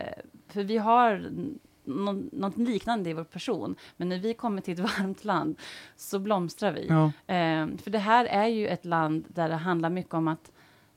för 0.48 0.62
vi 0.62 0.78
har 0.78 1.30
något 2.32 2.56
liknande 2.56 3.10
i 3.10 3.12
vår 3.12 3.24
person, 3.24 3.76
men 3.96 4.08
när 4.08 4.18
vi 4.18 4.34
kommer 4.34 4.60
till 4.60 4.74
ett 4.74 4.78
varmt 4.98 5.24
land 5.24 5.58
så 5.96 6.18
blomstrar 6.18 6.72
vi. 6.72 6.86
Ja. 6.88 7.04
Eh, 7.34 7.66
för 7.76 7.90
det 7.90 7.98
här 7.98 8.24
är 8.24 8.46
ju 8.46 8.68
ett 8.68 8.84
land 8.84 9.24
där 9.28 9.48
det 9.48 9.54
handlar 9.54 9.90
mycket 9.90 10.14
om 10.14 10.28
att 10.28 10.52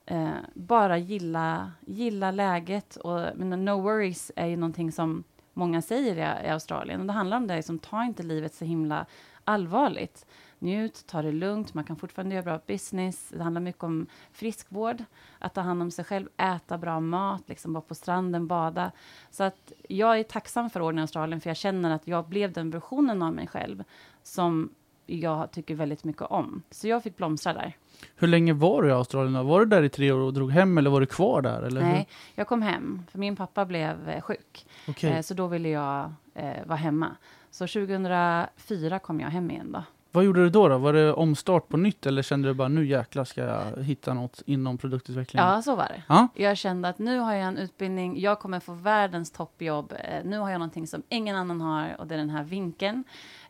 eh, 0.06 0.30
bara 0.54 0.98
gilla, 0.98 1.72
gilla 1.86 2.32
läget. 2.32 2.96
Och, 2.96 3.20
men 3.36 3.66
no 3.66 3.82
worries 3.82 4.32
är 4.36 4.48
ju 4.48 4.56
någonting 4.56 4.92
som 4.92 5.24
många 5.58 5.82
säger 5.82 6.16
i, 6.16 6.48
i 6.48 6.50
Australien. 6.50 7.02
Och 7.02 7.08
det 7.08 7.14
handlar 7.14 7.38
om 7.38 7.48
det, 7.48 7.56
liksom, 7.56 7.80
ta 7.80 8.04
inte 8.04 8.24
livet 8.24 8.54
så 8.54 8.66
himla 8.66 9.06
allvarligt. 9.44 10.26
Njut, 10.60 11.08
ta 11.08 11.22
det 11.22 11.32
lugnt, 11.32 11.74
man 11.74 11.84
kan 11.84 11.96
fortfarande 11.96 12.36
göra 12.36 12.44
bra 12.44 12.60
business. 12.68 13.30
Det 13.30 13.44
handlar 13.44 13.62
mycket 13.62 13.84
om 13.84 14.08
friskvård, 14.32 15.04
att 15.40 15.54
ta 15.54 15.62
hand 15.62 15.82
om 15.82 15.92
sig 15.92 16.06
själv, 16.06 16.30
äta 16.38 16.78
bra 16.78 17.00
mat, 17.00 17.44
liksom 17.50 17.74
vara 17.74 17.82
på 17.82 17.96
stranden, 17.96 18.48
bada. 18.48 18.92
Så 19.32 19.44
att 19.44 19.72
jag 19.90 20.20
är 20.20 20.24
tacksam 20.24 20.70
för 20.70 20.82
åren 20.82 20.98
i 20.98 21.02
Australien, 21.02 21.42
för 21.42 21.50
jag 21.50 21.58
känner 21.58 21.92
att 21.92 22.08
jag 22.08 22.28
blev 22.28 22.52
den 22.52 22.72
versionen 22.72 23.22
av 23.22 23.34
mig 23.34 23.48
själv 23.48 23.84
som 24.24 24.70
jag 25.06 25.52
tycker 25.52 25.76
väldigt 25.76 26.04
mycket 26.04 26.22
om. 26.22 26.62
Så 26.72 26.88
jag 26.88 27.04
fick 27.04 27.18
blomstra 27.18 27.54
där. 27.54 27.78
Hur 28.16 28.28
länge 28.28 28.54
var 28.54 28.82
du 28.82 28.90
i 28.90 28.92
Australien? 28.92 29.46
Var 29.48 29.60
du 29.60 29.66
där 29.66 29.84
i 29.84 29.90
tre 29.90 30.12
år 30.12 30.20
och 30.20 30.34
drog 30.34 30.52
hem 30.52 30.78
eller 30.78 30.90
var 30.90 31.00
du 31.00 31.06
kvar 31.06 31.42
där? 31.42 31.62
Eller 31.62 31.82
hur? 31.82 31.92
Nej, 31.92 32.08
jag 32.36 32.48
kom 32.48 32.62
hem, 32.62 33.02
för 33.12 33.20
min 33.20 33.36
pappa 33.36 33.66
blev 33.66 34.10
eh, 34.10 34.22
sjuk. 34.22 34.66
Okej. 34.88 35.12
Eh, 35.12 35.22
så 35.22 35.34
då 35.34 35.48
ville 35.48 35.70
jag 35.70 36.14
eh, 36.34 36.66
vara 36.66 36.78
hemma. 36.78 37.16
Så 37.52 37.68
2004 37.68 39.00
kom 39.00 39.20
jag 39.20 39.30
hem 39.30 39.52
igen 39.52 39.72
då. 39.72 39.84
Vad 40.12 40.24
gjorde 40.26 40.44
du 40.44 40.50
då, 40.50 40.68
då? 40.68 40.78
Var 40.78 40.94
det 40.94 41.14
omstart 41.14 41.68
på 41.68 41.78
nytt 41.78 42.06
eller 42.06 42.22
kände 42.22 42.48
du 42.48 42.54
bara 42.54 42.68
nu 42.68 42.86
jäklar 42.86 43.24
ska 43.24 43.42
jag 43.42 43.84
hitta 43.84 44.14
något 44.14 44.42
inom 44.46 44.78
produktutveckling? 44.78 45.42
Ja, 45.44 45.62
så 45.62 45.76
var 45.76 45.86
det. 45.86 46.04
Ja. 46.08 46.28
Jag 46.36 46.58
kände 46.58 46.90
att 46.90 47.00
nu 47.00 47.20
har 47.20 47.34
jag 47.34 47.44
en 47.48 47.58
utbildning, 47.58 48.20
jag 48.20 48.40
kommer 48.40 48.60
få 48.60 48.74
världens 48.74 49.32
toppjobb. 49.32 49.94
Eh, 50.04 50.24
nu 50.26 50.38
har 50.38 50.50
jag 50.50 50.60
någonting 50.60 50.88
som 50.88 51.04
ingen 51.10 51.36
annan 51.36 51.62
har 51.62 51.96
och 52.00 52.08
det 52.08 52.16
är 52.16 52.20
den 52.20 52.30
här 52.30 52.44
vinkeln. 52.44 53.04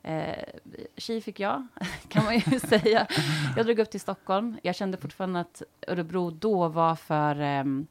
Eh, 0.08 0.44
tji 0.98 1.22
fick 1.22 1.40
jag, 1.40 1.68
kan 2.08 2.24
man 2.24 2.40
ju 2.40 2.60
säga. 2.60 3.08
Jag 3.56 3.66
drog 3.66 3.80
upp 3.80 3.90
till 3.90 4.00
Stockholm. 4.00 4.58
Jag 4.64 4.76
kände 4.76 4.98
fortfarande 4.98 5.40
att 5.40 5.62
Örebro 5.88 6.32
då 6.32 6.68
var 6.68 6.96
för 6.96 7.40
ehm, 7.40 7.88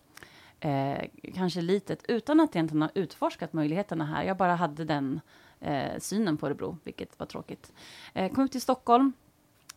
eh, 0.60 1.04
kanske 1.34 1.60
litet, 1.60 2.04
utan 2.08 2.40
att 2.40 2.56
egentligen 2.56 2.82
ha 2.82 2.90
utforskat 2.94 3.52
möjligheterna 3.52 4.04
här. 4.04 4.24
Jag 4.24 4.36
bara 4.36 4.54
hade 4.54 4.84
den 4.84 5.20
eh, 5.60 5.98
synen 5.98 6.36
på 6.36 6.46
Örebro, 6.46 6.78
vilket 6.84 7.18
var 7.18 7.26
tråkigt. 7.26 7.72
Eh, 8.14 8.32
kom 8.32 8.44
upp 8.44 8.52
till 8.52 8.60
Stockholm, 8.60 9.12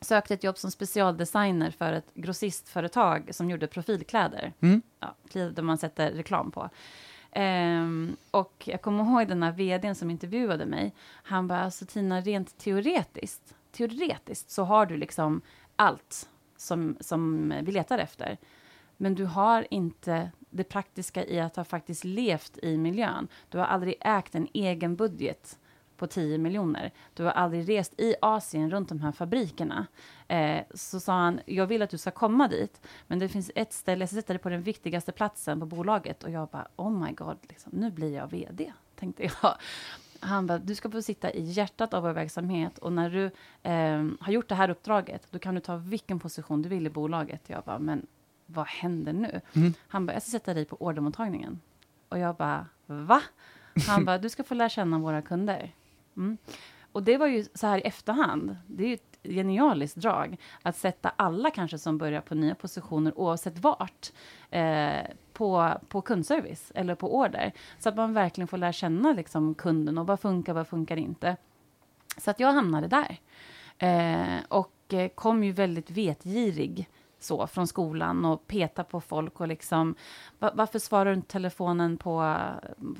sökte 0.01 0.33
ett 0.33 0.43
jobb 0.43 0.57
som 0.57 0.71
specialdesigner 0.71 1.71
för 1.71 1.93
ett 1.93 2.13
grossistföretag 2.13 3.29
som 3.35 3.49
gjorde 3.49 3.67
profilkläder. 3.67 4.53
Mm. 4.59 4.81
Ja, 4.99 5.15
kläder 5.29 5.63
man 5.63 5.77
sätter 5.77 6.11
reklam 6.11 6.51
på. 6.51 6.69
Um, 7.35 8.17
och 8.31 8.63
jag 8.65 8.81
kommer 8.81 9.03
ihåg 9.03 9.27
den 9.27 9.43
här 9.43 9.51
vdn 9.51 9.95
som 9.95 10.11
intervjuade 10.11 10.65
mig. 10.65 10.93
Han 11.11 11.47
bara, 11.47 11.59
alltså 11.59 11.85
Tina, 11.85 12.21
rent 12.21 12.57
teoretiskt, 12.57 13.55
teoretiskt 13.71 14.49
så 14.49 14.63
har 14.63 14.85
du 14.85 14.97
liksom 14.97 15.41
allt 15.75 16.29
som, 16.57 16.97
som 16.99 17.53
vi 17.65 17.71
letar 17.71 17.99
efter. 17.99 18.37
Men 18.97 19.15
du 19.15 19.25
har 19.25 19.67
inte 19.69 20.31
det 20.49 20.63
praktiska 20.63 21.25
i 21.25 21.39
att 21.39 21.55
ha 21.55 21.63
faktiskt 21.63 22.03
levt 22.03 22.57
i 22.57 22.77
miljön. 22.77 23.27
Du 23.49 23.57
har 23.57 23.65
aldrig 23.65 23.95
ägt 24.01 24.35
en 24.35 24.47
egen 24.53 24.95
budget 24.95 25.58
på 25.99 26.07
10 26.07 26.37
miljoner. 26.37 26.91
Du 27.13 27.23
har 27.23 27.31
aldrig 27.31 27.69
rest 27.69 27.99
i 27.99 28.15
Asien 28.21 28.71
runt 28.71 28.89
de 28.89 29.01
här 29.01 29.11
fabrikerna. 29.11 29.87
Eh, 30.27 30.61
så 30.73 30.99
sa 30.99 31.13
han, 31.13 31.39
jag 31.45 31.67
vill 31.67 31.81
att 31.81 31.89
du 31.89 31.97
ska 31.97 32.11
komma 32.11 32.47
dit, 32.47 32.81
men 33.07 33.19
det 33.19 33.29
finns 33.29 33.51
ett 33.55 33.73
ställe, 33.73 34.01
jag 34.01 34.09
sätta 34.09 34.33
dig 34.33 34.41
på 34.41 34.49
den 34.49 34.61
viktigaste 34.61 35.11
platsen 35.11 35.59
på 35.59 35.65
bolaget. 35.65 36.23
Och 36.23 36.29
jag 36.29 36.47
bara, 36.47 36.67
oh 36.75 36.91
my 36.91 37.11
god, 37.11 37.37
liksom, 37.41 37.71
nu 37.75 37.91
blir 37.91 38.15
jag 38.15 38.27
vd, 38.27 38.73
tänkte 38.95 39.23
jag. 39.23 39.55
Han 40.19 40.47
bara, 40.47 40.57
du 40.57 40.75
ska 40.75 40.91
få 40.91 41.01
sitta 41.01 41.31
i 41.31 41.41
hjärtat 41.41 41.93
av 41.93 42.03
vår 42.03 42.13
verksamhet 42.13 42.77
och 42.77 42.93
när 42.93 43.09
du 43.09 43.25
eh, 43.63 44.07
har 44.19 44.31
gjort 44.31 44.49
det 44.49 44.55
här 44.55 44.69
uppdraget, 44.69 45.27
då 45.31 45.39
kan 45.39 45.55
du 45.55 45.61
ta 45.61 45.75
vilken 45.75 46.19
position 46.19 46.61
du 46.61 46.69
vill 46.69 46.87
i 46.87 46.89
bolaget. 46.89 47.41
Jag 47.47 47.63
bara, 47.63 47.79
men 47.79 48.07
vad 48.45 48.67
händer 48.67 49.13
nu? 49.13 49.41
Mm. 49.53 49.73
Han 49.87 50.05
bara, 50.05 50.13
jag 50.13 50.21
ska 50.21 50.31
sätta 50.31 50.53
dig 50.53 50.65
på 50.65 50.75
ordermottagningen. 50.75 51.59
Och 52.09 52.19
jag 52.19 52.35
bara, 52.35 52.65
va? 52.85 53.21
Han 53.87 54.05
bara, 54.05 54.17
du 54.17 54.29
ska 54.29 54.43
få 54.43 54.53
lära 54.53 54.69
känna 54.69 54.99
våra 54.99 55.21
kunder. 55.21 55.71
Mm. 56.17 56.37
Och 56.91 57.03
det 57.03 57.17
var 57.17 57.27
ju 57.27 57.45
så 57.53 57.67
här 57.67 57.77
i 57.77 57.81
efterhand, 57.81 58.57
det 58.67 58.83
är 58.83 58.87
ju 58.87 58.93
ett 58.93 59.19
genialiskt 59.23 59.97
drag, 59.97 60.37
att 60.61 60.77
sätta 60.77 61.11
alla 61.15 61.51
kanske 61.51 61.77
som 61.77 61.97
börjar 61.97 62.21
på 62.21 62.35
nya 62.35 62.55
positioner, 62.55 63.17
oavsett 63.19 63.59
vart, 63.59 64.11
eh, 64.49 65.01
på, 65.33 65.73
på 65.87 66.01
kundservice 66.01 66.71
eller 66.75 66.95
på 66.95 67.15
order. 67.15 67.51
Så 67.79 67.89
att 67.89 67.95
man 67.95 68.13
verkligen 68.13 68.47
får 68.47 68.57
lära 68.57 68.73
känna 68.73 69.13
liksom, 69.13 69.55
kunden 69.55 69.97
och 69.97 70.07
vad 70.07 70.19
funkar, 70.19 70.53
vad 70.53 70.67
funkar 70.67 70.97
inte. 70.97 71.37
Så 72.17 72.31
att 72.31 72.39
jag 72.39 72.53
hamnade 72.53 72.87
där. 72.87 73.19
Eh, 73.77 74.43
och 74.47 74.93
eh, 74.93 75.09
kom 75.09 75.43
ju 75.43 75.51
väldigt 75.51 75.91
vetgirig 75.91 76.89
så 77.19 77.47
från 77.47 77.67
skolan 77.67 78.25
och 78.25 78.47
peta 78.47 78.83
på 78.83 79.01
folk 79.01 79.39
och 79.41 79.47
liksom 79.47 79.95
"Va- 80.39 80.51
varför 80.55 80.79
svarar 80.79 81.05
du 81.05 81.13
inte 81.15 81.27
telefonen 81.27 81.97
på, 81.97 82.35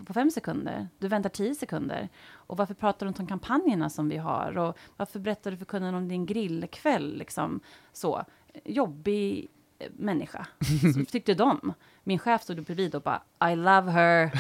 på 0.05 0.13
fem 0.13 0.31
sekunder? 0.31 0.87
Du 0.97 1.07
väntar 1.07 1.29
tio 1.29 1.55
sekunder. 1.55 2.09
Och 2.31 2.57
varför 2.57 2.73
pratar 2.73 3.05
du 3.05 3.07
inte 3.07 3.21
om 3.21 3.27
kampanjerna 3.27 3.89
som 3.89 4.09
vi 4.09 4.17
har? 4.17 4.57
Och 4.57 4.77
varför 4.97 5.19
berättar 5.19 5.51
du 5.51 5.57
för 5.57 5.65
kunden 5.65 5.95
om 5.95 6.07
din 6.07 6.25
grillkväll? 6.25 7.17
Liksom 7.17 7.59
så. 7.93 8.23
Jobbig 8.65 9.47
eh, 9.79 9.87
människa, 9.97 10.47
så 10.99 11.05
tyckte 11.05 11.33
de. 11.33 11.73
Min 12.03 12.19
chef 12.19 12.41
stod 12.41 12.63
bredvid 12.63 12.95
och 12.95 13.01
bara 13.01 13.21
I 13.51 13.55
love 13.55 13.91
her. 13.91 14.31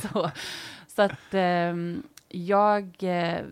så, 0.12 0.30
så 0.86 1.02
att 1.02 1.18
ehm, 1.34 2.02
jag 2.28 2.96
eh, 3.00 3.44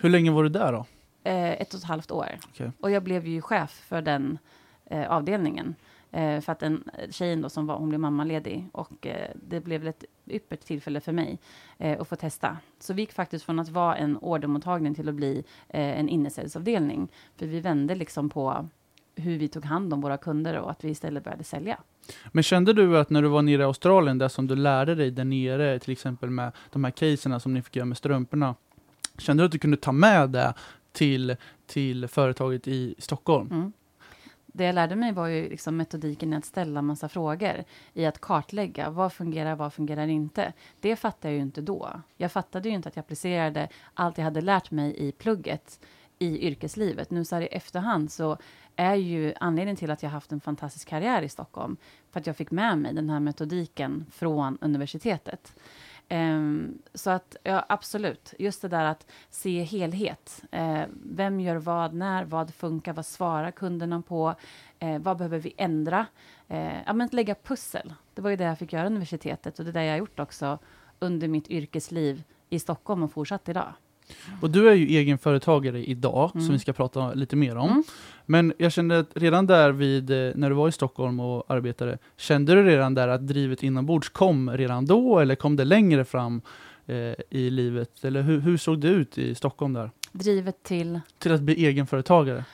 Hur 0.00 0.08
länge 0.08 0.30
var 0.30 0.42
du 0.42 0.48
där 0.48 0.72
då? 0.72 0.86
eh, 1.24 1.50
ett 1.52 1.74
och 1.74 1.78
ett 1.80 1.84
halvt 1.86 2.10
år. 2.10 2.28
Okej. 2.48 2.70
Och 2.80 2.90
jag 2.90 3.02
blev 3.02 3.26
ju 3.26 3.40
chef 3.42 3.70
för 3.70 4.02
den 4.02 4.38
eh, 4.92 5.10
avdelningen. 5.10 5.74
Eh, 6.10 6.40
för 6.40 6.52
att 6.52 6.58
den 6.58 6.84
tjejen 7.10 7.40
då 7.40 7.48
som 7.48 7.66
var, 7.66 7.76
hon 7.78 7.88
blev 7.88 8.00
mammaledig 8.00 8.68
och 8.72 9.06
eh, 9.06 9.30
det 9.34 9.60
blev 9.60 9.80
väl 9.80 9.88
ett 9.88 10.04
yppert 10.26 10.60
tillfälle 10.60 11.00
för 11.00 11.12
mig 11.12 11.38
eh, 11.78 12.00
att 12.00 12.08
få 12.08 12.16
testa. 12.16 12.56
Så 12.78 12.94
vi 12.94 13.02
gick 13.02 13.12
faktiskt 13.12 13.44
från 13.44 13.58
att 13.58 13.68
vara 13.68 13.96
en 13.96 14.16
ordermottagning 14.16 14.94
till 14.94 15.08
att 15.08 15.14
bli 15.14 15.44
eh, 15.68 16.00
en 16.00 16.08
innesäljsavdelning. 16.08 17.08
För 17.36 17.46
vi 17.46 17.60
vände 17.60 17.94
liksom 17.94 18.30
på 18.30 18.68
hur 19.14 19.38
vi 19.38 19.48
tog 19.48 19.64
hand 19.64 19.92
om 19.92 20.00
våra 20.00 20.16
kunder 20.16 20.58
och 20.58 20.70
att 20.70 20.84
vi 20.84 20.90
istället 20.90 21.24
började 21.24 21.44
sälja. 21.44 21.78
Men 22.32 22.42
kände 22.42 22.72
du 22.72 22.98
att 22.98 23.10
när 23.10 23.22
du 23.22 23.28
var 23.28 23.42
nere 23.42 23.62
i 23.62 23.64
Australien, 23.64 24.18
där 24.18 24.28
som 24.28 24.46
du 24.46 24.56
lärde 24.56 24.94
dig 24.94 25.10
där 25.10 25.24
nere, 25.24 25.78
till 25.78 25.92
exempel 25.92 26.30
med 26.30 26.52
de 26.70 26.84
här 26.84 26.90
caserna 26.90 27.40
som 27.40 27.54
ni 27.54 27.62
fick 27.62 27.76
göra 27.76 27.86
med 27.86 27.96
strumporna, 27.96 28.54
kände 29.18 29.42
du 29.42 29.44
att 29.44 29.52
du 29.52 29.58
kunde 29.58 29.76
ta 29.76 29.92
med 29.92 30.30
det 30.30 30.54
till, 30.92 31.36
till 31.66 32.08
företaget 32.08 32.68
i 32.68 32.94
Stockholm? 32.98 33.48
Mm. 33.50 33.72
Det 34.52 34.64
jag 34.64 34.74
lärde 34.74 34.96
mig 34.96 35.12
var 35.12 35.26
ju 35.26 35.48
liksom 35.48 35.76
metodiken 35.76 36.32
i 36.32 36.36
att 36.36 36.44
ställa 36.44 36.82
massa 36.82 37.08
frågor, 37.08 37.64
i 37.94 38.06
att 38.06 38.20
kartlägga 38.20 38.90
vad 38.90 39.12
fungerar, 39.12 39.56
vad 39.56 39.72
fungerar 39.72 40.06
inte. 40.06 40.52
Det 40.80 40.96
fattade 40.96 41.28
jag 41.28 41.36
ju 41.36 41.42
inte 41.42 41.60
då. 41.60 42.00
Jag 42.16 42.32
fattade 42.32 42.68
ju 42.68 42.74
inte 42.74 42.88
att 42.88 42.96
jag 42.96 43.02
applicerade 43.02 43.68
allt 43.94 44.18
jag 44.18 44.24
hade 44.24 44.40
lärt 44.40 44.70
mig 44.70 45.08
i 45.08 45.12
plugget 45.12 45.80
i 46.18 46.46
yrkeslivet. 46.46 47.10
Nu 47.10 47.24
så 47.24 47.34
här 47.34 47.42
i 47.42 47.46
efterhand 47.46 48.12
så 48.12 48.36
är 48.76 48.94
ju 48.94 49.34
anledningen 49.40 49.76
till 49.76 49.90
att 49.90 50.02
jag 50.02 50.10
haft 50.10 50.32
en 50.32 50.40
fantastisk 50.40 50.88
karriär 50.88 51.22
i 51.22 51.28
Stockholm 51.28 51.76
för 52.10 52.20
att 52.20 52.26
jag 52.26 52.36
fick 52.36 52.50
med 52.50 52.78
mig 52.78 52.94
den 52.94 53.10
här 53.10 53.20
metodiken 53.20 54.06
från 54.10 54.58
universitetet. 54.60 55.54
Um, 56.12 56.82
så 56.94 57.10
att, 57.10 57.36
ja, 57.42 57.64
absolut. 57.68 58.34
Just 58.38 58.62
det 58.62 58.68
där 58.68 58.84
att 58.84 59.06
se 59.30 59.62
helhet. 59.62 60.42
Uh, 60.54 60.84
vem 61.04 61.40
gör 61.40 61.56
vad, 61.56 61.94
när, 61.94 62.24
vad 62.24 62.54
funkar, 62.54 62.92
vad 62.92 63.06
svarar 63.06 63.50
kunderna 63.50 64.02
på, 64.02 64.34
uh, 64.82 64.98
vad 64.98 65.16
behöver 65.16 65.38
vi 65.38 65.54
ändra? 65.56 66.06
Uh, 66.50 66.82
ja, 66.86 66.92
men 66.92 67.00
att 67.00 67.12
lägga 67.12 67.34
pussel. 67.34 67.94
Det 68.14 68.22
var 68.22 68.30
ju 68.30 68.36
det 68.36 68.44
jag 68.44 68.58
fick 68.58 68.72
göra 68.72 68.86
universitetet 68.86 69.58
och 69.58 69.64
det 69.64 69.70
är 69.70 69.72
det 69.72 69.84
jag 69.84 69.92
har 69.92 69.98
gjort 69.98 70.20
också 70.20 70.58
under 70.98 71.28
mitt 71.28 71.50
yrkesliv 71.50 72.22
i 72.48 72.58
Stockholm 72.58 73.02
och 73.02 73.12
fortsatt 73.12 73.48
idag. 73.48 73.72
Och 74.40 74.50
du 74.50 74.68
är 74.68 74.74
ju 74.74 74.86
egenföretagare 74.96 75.84
idag, 75.84 76.30
Mm. 76.34 76.46
som 76.46 76.52
vi 76.52 76.58
ska 76.58 76.72
prata 76.72 77.14
lite 77.14 77.36
mer 77.36 77.56
om. 77.56 77.70
Mm. 77.70 77.82
Men 78.26 78.52
jag 78.58 78.72
kände 78.72 78.98
att 78.98 79.08
redan 79.14 79.46
där 79.46 79.72
vid, 79.72 80.10
eh, 80.10 80.32
när 80.34 80.48
du 80.50 80.54
var 80.56 80.68
i 80.68 80.72
Stockholm 80.72 81.20
och 81.20 81.50
arbetade, 81.50 81.98
kände 82.16 82.54
du 82.54 82.62
redan 82.64 82.94
där 82.94 83.08
att 83.08 83.26
drivet 83.28 83.62
inombords 83.62 84.08
kom 84.08 84.50
redan 84.50 84.86
då, 84.86 85.18
eller 85.18 85.34
kom 85.34 85.56
det 85.56 85.64
längre 85.64 86.04
fram 86.04 86.40
eh, 86.86 86.96
i 87.30 87.50
livet? 87.50 88.04
Eller 88.04 88.22
hur, 88.22 88.40
hur 88.40 88.56
såg 88.56 88.80
det 88.80 88.88
ut 88.88 89.18
i 89.18 89.34
Stockholm 89.34 89.72
där? 89.72 89.90
Drivet 90.12 90.62
till... 90.62 91.00
Till 91.18 91.32
att 91.32 91.40
bli 91.40 91.66
egenföretagare? 91.66 92.44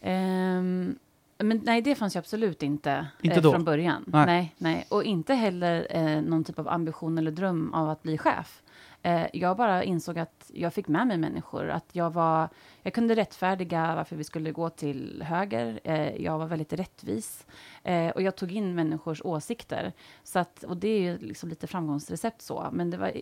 Ehm, 0.00 0.94
men 1.38 1.60
nej, 1.64 1.82
det 1.82 1.94
fanns 1.94 2.16
ju 2.16 2.18
absolut 2.18 2.62
inte, 2.62 3.06
Inte 3.22 3.36
eh, 3.36 3.50
från 3.50 3.64
början. 3.64 4.04
Nej. 4.06 4.26
Nej. 4.26 4.54
Nej, 4.58 4.86
Och 4.88 5.04
inte 5.04 5.34
heller 5.34 5.86
eh, 5.90 6.22
någon 6.22 6.44
typ 6.44 6.58
av 6.58 6.68
ambition 6.68 7.18
eller 7.18 7.30
dröm 7.30 7.74
av 7.74 7.90
att 7.90 8.02
bli 8.02 8.18
chef. 8.18 8.61
Eh, 9.02 9.26
jag 9.32 9.56
bara 9.56 9.84
insåg 9.84 10.18
att 10.18 10.50
jag 10.54 10.74
fick 10.74 10.88
med 10.88 11.06
mig 11.06 11.18
människor. 11.18 11.68
Att 11.68 11.86
jag, 11.92 12.10
var, 12.12 12.48
jag 12.82 12.92
kunde 12.92 13.14
rättfärdiga 13.14 13.94
varför 13.94 14.16
vi 14.16 14.24
skulle 14.24 14.52
gå 14.52 14.70
till 14.70 15.22
höger. 15.26 15.80
Eh, 15.84 16.22
jag 16.22 16.38
var 16.38 16.46
väldigt 16.46 16.72
rättvis. 16.72 17.46
Eh, 17.82 18.08
och 18.08 18.22
jag 18.22 18.36
tog 18.36 18.52
in 18.52 18.74
människors 18.74 19.22
åsikter. 19.24 19.92
Så 20.22 20.38
att, 20.38 20.62
och 20.64 20.76
det 20.76 20.88
är 20.88 21.00
ju 21.00 21.18
liksom 21.18 21.48
lite 21.48 21.66
framgångsrecept 21.66 22.42
så. 22.42 22.68
Men 22.72 22.90
det 22.90 22.96
var 22.96 23.12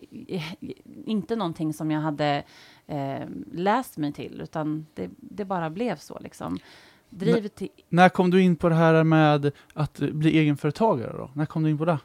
inte 1.05 1.35
någonting 1.35 1.73
som 1.73 1.91
jag 1.91 2.01
hade 2.01 2.43
eh, 2.87 3.27
läst 3.51 3.97
mig 3.97 4.13
till. 4.13 4.41
Utan 4.41 4.85
det, 4.93 5.09
det 5.17 5.45
bara 5.45 5.69
blev 5.69 5.95
så 5.95 6.19
liksom. 6.19 6.59
Drivet 7.09 7.55
till 7.55 7.69
När 7.89 8.09
kom 8.09 8.31
du 8.31 8.41
in 8.41 8.55
på 8.55 8.69
det 8.69 8.75
här 8.75 9.03
med 9.03 9.51
att 9.73 9.99
bli 9.99 10.37
egenföretagare 10.39 11.17
då? 11.17 11.31
När 11.33 11.45
kom 11.45 11.63
du 11.63 11.69
in 11.69 11.77
på 11.77 11.85
det? 11.85 11.99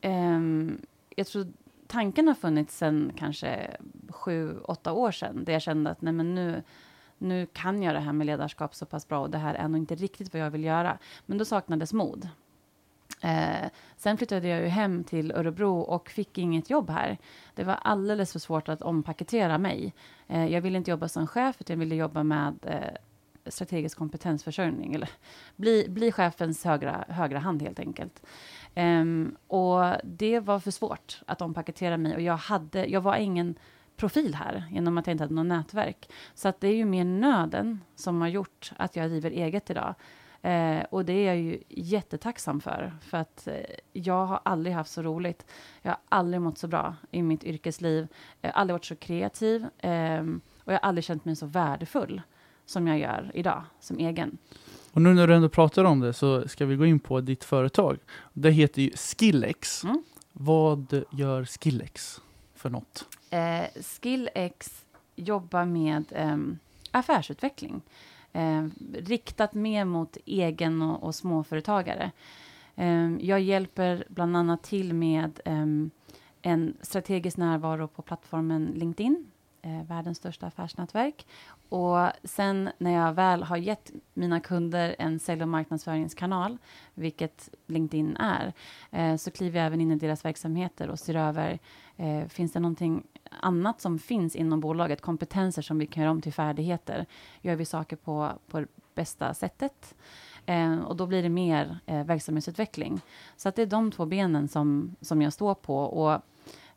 Ehm, 0.00 0.78
jag 1.16 1.26
tror 1.26 1.46
tanken 1.92 2.28
har 2.28 2.34
funnits 2.34 2.78
sedan 2.78 3.12
kanske 3.16 3.76
sju, 4.08 4.58
åtta 4.58 4.92
år 4.92 5.10
sedan, 5.10 5.44
där 5.44 5.52
jag 5.52 5.62
kände 5.62 5.90
att 5.90 6.02
nej, 6.02 6.12
men 6.12 6.34
nu, 6.34 6.62
nu 7.18 7.46
kan 7.52 7.82
jag 7.82 7.94
det 7.94 8.00
här 8.00 8.12
med 8.12 8.26
ledarskap 8.26 8.74
så 8.74 8.86
pass 8.86 9.08
bra 9.08 9.20
och 9.20 9.30
det 9.30 9.38
här 9.38 9.54
är 9.54 9.68
nog 9.68 9.80
inte 9.80 9.94
riktigt 9.94 10.32
vad 10.32 10.42
jag 10.42 10.50
vill 10.50 10.64
göra. 10.64 10.98
Men 11.26 11.38
då 11.38 11.44
saknades 11.44 11.92
mod. 11.92 12.28
Eh, 13.20 13.70
sen 13.96 14.16
flyttade 14.16 14.48
jag 14.48 14.60
ju 14.60 14.66
hem 14.66 15.04
till 15.04 15.32
Örebro 15.32 15.80
och 15.80 16.10
fick 16.10 16.38
inget 16.38 16.70
jobb 16.70 16.90
här. 16.90 17.18
Det 17.54 17.64
var 17.64 17.74
alldeles 17.74 18.32
för 18.32 18.38
svårt 18.38 18.68
att 18.68 18.82
ompaketera 18.82 19.58
mig. 19.58 19.94
Eh, 20.28 20.46
jag 20.46 20.60
ville 20.60 20.78
inte 20.78 20.90
jobba 20.90 21.08
som 21.08 21.26
chef, 21.26 21.56
utan 21.60 21.74
jag 21.74 21.78
ville 21.78 21.94
jobba 21.94 22.22
med 22.22 22.54
eh, 22.62 22.96
strategisk 23.46 23.98
kompetensförsörjning, 23.98 24.94
eller 24.94 25.10
bli, 25.56 25.86
bli 25.88 26.12
chefens 26.12 26.64
högra, 26.64 27.04
högra 27.08 27.38
hand 27.38 27.62
helt 27.62 27.78
enkelt. 27.78 28.22
Um, 28.76 29.36
och 29.46 29.96
det 30.04 30.40
var 30.40 30.60
för 30.60 30.70
svårt 30.70 31.20
att 31.26 31.42
ompaketera 31.42 31.96
mig 31.96 32.14
och 32.14 32.20
jag, 32.20 32.36
hade, 32.36 32.86
jag 32.86 33.00
var 33.00 33.16
ingen 33.16 33.54
profil 33.96 34.34
här 34.34 34.64
genom 34.70 34.98
att 34.98 35.06
jag 35.06 35.14
inte 35.14 35.24
hade 35.24 35.34
något 35.34 35.46
nätverk. 35.46 36.10
Så 36.34 36.48
att 36.48 36.60
det 36.60 36.68
är 36.68 36.74
ju 36.74 36.84
mer 36.84 37.04
nöden 37.04 37.80
som 37.94 38.20
har 38.20 38.28
gjort 38.28 38.72
att 38.76 38.96
jag 38.96 39.10
driver 39.10 39.30
eget 39.30 39.70
idag. 39.70 39.94
Eh, 40.42 40.82
och 40.90 41.04
det 41.04 41.12
är 41.12 41.26
jag 41.26 41.36
ju 41.36 41.62
jättetacksam 41.68 42.60
för, 42.60 42.92
för 43.00 43.18
att 43.18 43.46
eh, 43.46 43.54
jag 43.92 44.26
har 44.26 44.40
aldrig 44.44 44.74
haft 44.74 44.90
så 44.90 45.02
roligt. 45.02 45.46
Jag 45.82 45.90
har 45.90 46.00
aldrig 46.08 46.40
mått 46.40 46.58
så 46.58 46.68
bra 46.68 46.94
i 47.10 47.22
mitt 47.22 47.44
yrkesliv. 47.44 48.08
Jag 48.40 48.50
har 48.50 48.60
aldrig 48.60 48.74
varit 48.74 48.84
så 48.84 48.96
kreativ 48.96 49.66
eh, 49.78 50.22
och 50.64 50.72
jag 50.72 50.80
har 50.80 50.88
aldrig 50.88 51.04
känt 51.04 51.24
mig 51.24 51.36
så 51.36 51.46
värdefull 51.46 52.22
som 52.72 52.88
jag 52.88 52.98
gör 52.98 53.30
idag 53.34 53.62
som 53.80 53.98
egen. 53.98 54.38
Och 54.92 55.02
nu 55.02 55.14
när 55.14 55.26
du 55.26 55.34
ändå 55.34 55.48
pratar 55.48 55.84
om 55.84 56.00
det 56.00 56.12
så 56.12 56.48
ska 56.48 56.66
vi 56.66 56.76
gå 56.76 56.86
in 56.86 57.00
på 57.00 57.20
ditt 57.20 57.44
företag. 57.44 57.98
Det 58.32 58.50
heter 58.50 58.82
ju 58.82 58.90
Skillex. 58.90 59.84
Mm. 59.84 60.02
Vad 60.32 61.04
gör 61.10 61.44
Skillex 61.44 62.20
för 62.54 62.70
något? 62.70 63.06
Eh, 63.30 63.82
Skillex 63.82 64.84
jobbar 65.16 65.64
med 65.64 66.04
eh, 66.10 66.36
affärsutveckling. 66.90 67.82
Eh, 68.32 68.66
riktat 68.94 69.54
mer 69.54 69.84
mot 69.84 70.16
egen 70.24 70.82
och, 70.82 71.02
och 71.02 71.14
småföretagare. 71.14 72.10
Eh, 72.76 73.10
jag 73.20 73.40
hjälper 73.40 74.04
bland 74.08 74.36
annat 74.36 74.62
till 74.62 74.94
med 74.94 75.40
ehm, 75.44 75.90
en 76.42 76.76
strategisk 76.80 77.36
närvaro 77.36 77.88
på 77.88 78.02
plattformen 78.02 78.72
LinkedIn 78.74 79.31
eh, 79.62 79.82
världens 79.82 80.18
största 80.18 80.46
affärsnätverk. 80.46 81.26
Och 81.68 82.08
sen 82.24 82.70
när 82.78 82.90
jag 82.90 83.12
väl 83.12 83.42
har 83.42 83.56
gett 83.56 83.90
mina 84.14 84.40
kunder 84.40 84.96
en 84.98 85.18
sälj 85.18 85.42
och 85.42 85.48
marknadsföringskanal, 85.48 86.58
vilket 86.94 87.48
LinkedIn 87.66 88.16
är, 88.16 88.52
eh, 88.90 89.16
så 89.16 89.30
kliver 89.30 89.58
jag 89.58 89.66
även 89.66 89.80
in 89.80 89.92
i 89.92 89.96
deras 89.96 90.24
verksamheter 90.24 90.90
och 90.90 90.98
ser 90.98 91.14
över, 91.14 91.58
eh, 91.96 92.26
finns 92.28 92.52
det 92.52 92.60
någonting 92.60 93.06
annat 93.40 93.80
som 93.80 93.98
finns 93.98 94.36
inom 94.36 94.60
bolaget, 94.60 95.00
kompetenser 95.00 95.62
som 95.62 95.78
vi 95.78 95.86
kan 95.86 96.02
göra 96.02 96.10
om 96.10 96.22
till 96.22 96.32
färdigheter? 96.32 97.06
Gör 97.40 97.56
vi 97.56 97.64
saker 97.64 97.96
på, 97.96 98.32
på 98.48 98.60
det 98.60 98.66
bästa 98.94 99.34
sättet? 99.34 99.94
Eh, 100.46 100.78
och 100.78 100.96
då 100.96 101.06
blir 101.06 101.22
det 101.22 101.28
mer 101.28 101.78
eh, 101.86 102.04
verksamhetsutveckling. 102.04 103.00
Så 103.36 103.48
att 103.48 103.56
det 103.56 103.62
är 103.62 103.66
de 103.66 103.90
två 103.90 104.06
benen 104.06 104.48
som, 104.48 104.96
som 105.00 105.22
jag 105.22 105.32
står 105.32 105.54
på. 105.54 105.76
Och 105.76 106.22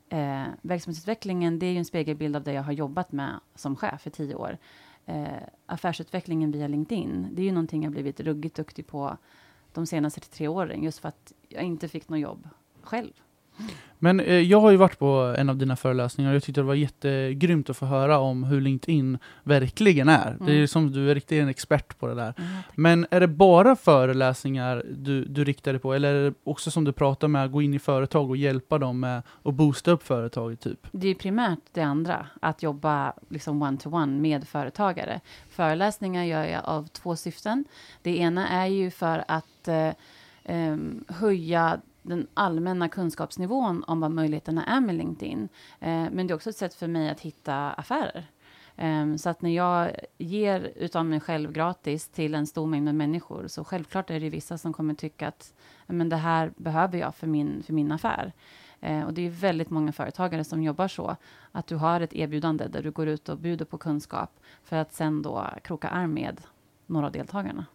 Eh, 0.09 0.47
verksamhetsutvecklingen, 0.62 1.59
det 1.59 1.65
är 1.65 1.71
ju 1.71 1.77
en 1.77 1.85
spegelbild 1.85 2.35
av 2.35 2.43
det 2.43 2.53
jag 2.53 2.63
har 2.63 2.71
jobbat 2.71 3.12
med 3.12 3.39
som 3.55 3.75
chef 3.75 4.07
i 4.07 4.09
tio 4.09 4.35
år. 4.35 4.57
Eh, 5.05 5.27
affärsutvecklingen 5.65 6.51
via 6.51 6.67
LinkedIn, 6.67 7.27
det 7.31 7.41
är 7.41 7.45
ju 7.45 7.51
någonting 7.51 7.83
jag 7.83 7.91
blivit 7.91 8.19
ruggigt 8.19 8.55
duktig 8.55 8.88
på 8.88 9.17
de 9.74 9.85
senaste 9.85 10.19
tre 10.19 10.47
åren, 10.47 10.83
just 10.83 11.00
för 11.00 11.09
att 11.09 11.33
jag 11.50 11.63
inte 11.63 11.88
fick 11.88 12.09
något 12.09 12.19
jobb 12.19 12.50
själv. 12.81 13.13
Men 14.00 14.19
eh, 14.19 14.39
jag 14.39 14.62
har 14.62 14.71
ju 14.71 14.77
varit 14.77 15.00
på 15.00 15.35
en 15.38 15.50
av 15.50 15.57
dina 15.57 15.75
föreläsningar 15.75 16.29
och 16.31 16.35
jag 16.35 16.43
tyckte 16.43 16.62
det 16.62 16.65
var 16.65 16.74
jättegrymt 16.74 17.69
att 17.69 17.77
få 17.77 17.85
höra 17.85 18.19
om 18.19 18.43
hur 18.43 18.62
LinkedIn 18.62 19.17
verkligen 19.43 20.09
är. 20.09 20.27
Mm. 20.27 20.45
Det 20.45 20.51
är 20.51 20.55
mm. 20.55 20.67
som 20.67 20.91
du 20.91 21.12
är 21.12 21.15
riktigt 21.15 21.41
en 21.41 21.47
expert 21.47 22.00
på 22.00 22.07
det 22.07 22.15
där. 22.15 22.33
Mm, 22.38 22.50
Men 22.75 23.07
är 23.12 23.19
det 23.19 23.27
bara 23.27 23.75
föreläsningar 23.75 24.83
du, 24.95 25.25
du 25.25 25.43
riktar 25.43 25.74
dig 25.74 25.81
på, 25.81 25.93
eller 25.93 26.13
är 26.13 26.24
det 26.24 26.33
också 26.43 26.71
som 26.71 26.83
du 26.83 26.91
pratar 26.91 27.27
med, 27.27 27.45
att 27.45 27.51
gå 27.51 27.62
in 27.62 27.74
i 27.74 27.79
företag 27.79 28.29
och 28.29 28.38
hjälpa 28.38 28.77
dem 28.77 29.00
med 29.00 29.21
att 29.43 29.53
boosta 29.53 29.91
upp 29.91 30.03
företaget? 30.03 30.59
Typ? 30.59 30.88
Det 30.91 31.07
är 31.07 31.15
primärt 31.15 31.59
det 31.71 31.81
andra, 31.81 32.27
att 32.41 32.63
jobba 32.63 33.13
liksom 33.29 33.63
one-to-one 33.63 34.21
med 34.21 34.47
företagare. 34.47 35.21
Föreläsningar 35.50 36.24
gör 36.24 36.43
jag 36.43 36.62
av 36.65 36.88
två 36.88 37.15
syften. 37.15 37.65
Det 38.01 38.17
ena 38.17 38.47
är 38.47 38.67
ju 38.67 38.91
för 38.91 39.24
att 39.27 39.67
eh, 39.67 39.88
eh, 40.43 40.77
höja 41.07 41.79
den 42.05 42.27
allmänna 42.33 42.89
kunskapsnivån 42.89 43.83
om 43.87 44.00
vad 44.00 44.11
möjligheterna 44.11 44.65
är 44.65 44.81
med 44.81 44.96
LinkedIn. 44.96 45.50
Eh, 45.79 45.89
men 46.11 46.27
det 46.27 46.33
är 46.33 46.35
också 46.35 46.50
ett 46.50 46.57
sätt 46.57 46.74
för 46.74 46.87
mig 46.87 47.09
att 47.09 47.20
hitta 47.20 47.72
affärer. 47.72 48.25
Ehm, 48.77 49.18
så 49.18 49.29
att 49.29 49.41
när 49.41 49.50
jag 49.50 49.91
ger 50.18 50.72
utav 50.75 51.05
mig 51.05 51.20
själv 51.20 51.51
gratis 51.51 52.07
till 52.07 52.35
en 52.35 52.48
stor 52.48 52.68
mängd 52.68 52.85
med 52.85 52.96
människor, 52.96 53.48
så 53.48 53.63
självklart 53.63 54.09
är 54.09 54.20
det 54.20 54.29
vissa 54.29 54.57
som 54.57 54.74
kommer 54.74 54.94
tycka 54.94 55.27
att 55.27 55.53
men 55.87 56.09
det 56.09 56.15
här 56.15 56.51
behöver 56.55 56.98
jag 56.98 57.15
för 57.15 57.27
min, 57.27 57.63
för 57.63 57.74
min 57.74 57.91
affär. 57.91 58.33
Eh, 58.79 59.03
och 59.03 59.13
det 59.13 59.25
är 59.25 59.29
väldigt 59.29 59.70
många 59.70 59.91
företagare 59.91 60.44
som 60.44 60.63
jobbar 60.63 60.87
så, 60.87 61.15
att 61.51 61.68
du 61.68 61.75
har 61.75 62.01
ett 62.01 62.13
erbjudande 62.13 62.68
där 62.68 62.83
du 62.83 62.91
går 62.91 63.07
ut 63.07 63.29
och 63.29 63.37
bjuder 63.37 63.65
på 63.65 63.77
kunskap 63.77 64.39
för 64.63 64.75
att 64.75 64.94
sen 64.94 65.22
då 65.22 65.48
kroka 65.63 65.87
arm 65.87 66.13
med 66.13 66.41
några 66.85 67.05
av 67.05 67.11
deltagarna. 67.11 67.65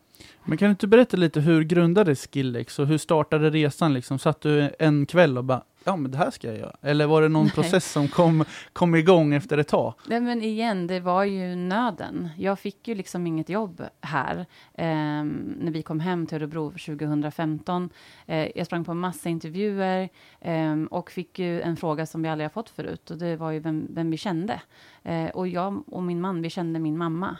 Men 0.45 0.59
kan 0.59 0.67
du 0.67 0.71
inte 0.71 0.87
berätta 0.87 1.17
lite, 1.17 1.41
hur 1.41 1.63
grundades 1.63 2.29
Skillex 2.33 2.79
och 2.79 2.87
hur 2.87 2.99
startade 2.99 3.51
resan? 3.51 3.95
Liksom? 3.95 4.19
Satt 4.19 4.41
du 4.41 4.71
en 4.79 5.07
kväll 5.07 5.39
och 5.39 5.45
bara, 5.45 5.63
ja 5.85 5.97
men 5.97 6.11
det 6.11 6.19
här 6.19 6.31
ska 6.31 6.47
jag 6.47 6.59
göra? 6.59 6.77
Eller 6.83 7.07
var 7.07 7.23
det 7.23 7.29
någon 7.29 7.45
Nej. 7.45 7.53
process 7.53 7.93
som 7.93 8.09
kom, 8.09 8.45
kom 8.73 8.95
igång 8.95 9.35
efter 9.35 9.59
ett 9.59 9.69
tag? 9.69 9.95
Nej 10.07 10.21
men 10.21 10.43
igen, 10.43 10.87
det 10.87 11.01
var 11.01 11.25
ju 11.25 11.57
nöden. 11.57 12.29
Jag 12.39 12.59
fick 12.59 12.89
ju 12.89 12.95
liksom 12.95 13.27
inget 13.27 13.49
jobb 13.49 13.83
här 14.01 14.39
eh, 14.75 14.87
när 15.25 15.71
vi 15.71 15.83
kom 15.83 16.01
hem 16.01 16.27
till 16.27 16.37
Örebro 16.37 16.71
2015. 16.71 17.91
Eh, 18.27 18.49
jag 18.55 18.67
sprang 18.67 18.85
på 18.85 18.95
massa 18.95 19.29
intervjuer 19.29 20.09
eh, 20.41 20.83
och 20.91 21.11
fick 21.11 21.39
ju 21.39 21.61
en 21.61 21.77
fråga 21.77 22.07
som 22.07 22.23
vi 22.23 22.29
aldrig 22.29 22.45
har 22.45 22.53
fått 22.53 22.71
förut 22.71 23.11
och 23.11 23.19
det 23.19 23.37
var 23.37 23.51
ju 23.51 23.59
vem, 23.59 23.87
vem 23.91 24.11
vi 24.11 24.17
kände. 24.17 24.61
Eh, 25.03 25.29
och 25.29 25.49
jag 25.49 25.83
och 25.87 26.03
min 26.03 26.21
man, 26.21 26.43
vi 26.43 26.51
kände 26.51 26.79
min 26.79 26.99
mamma. 26.99 27.37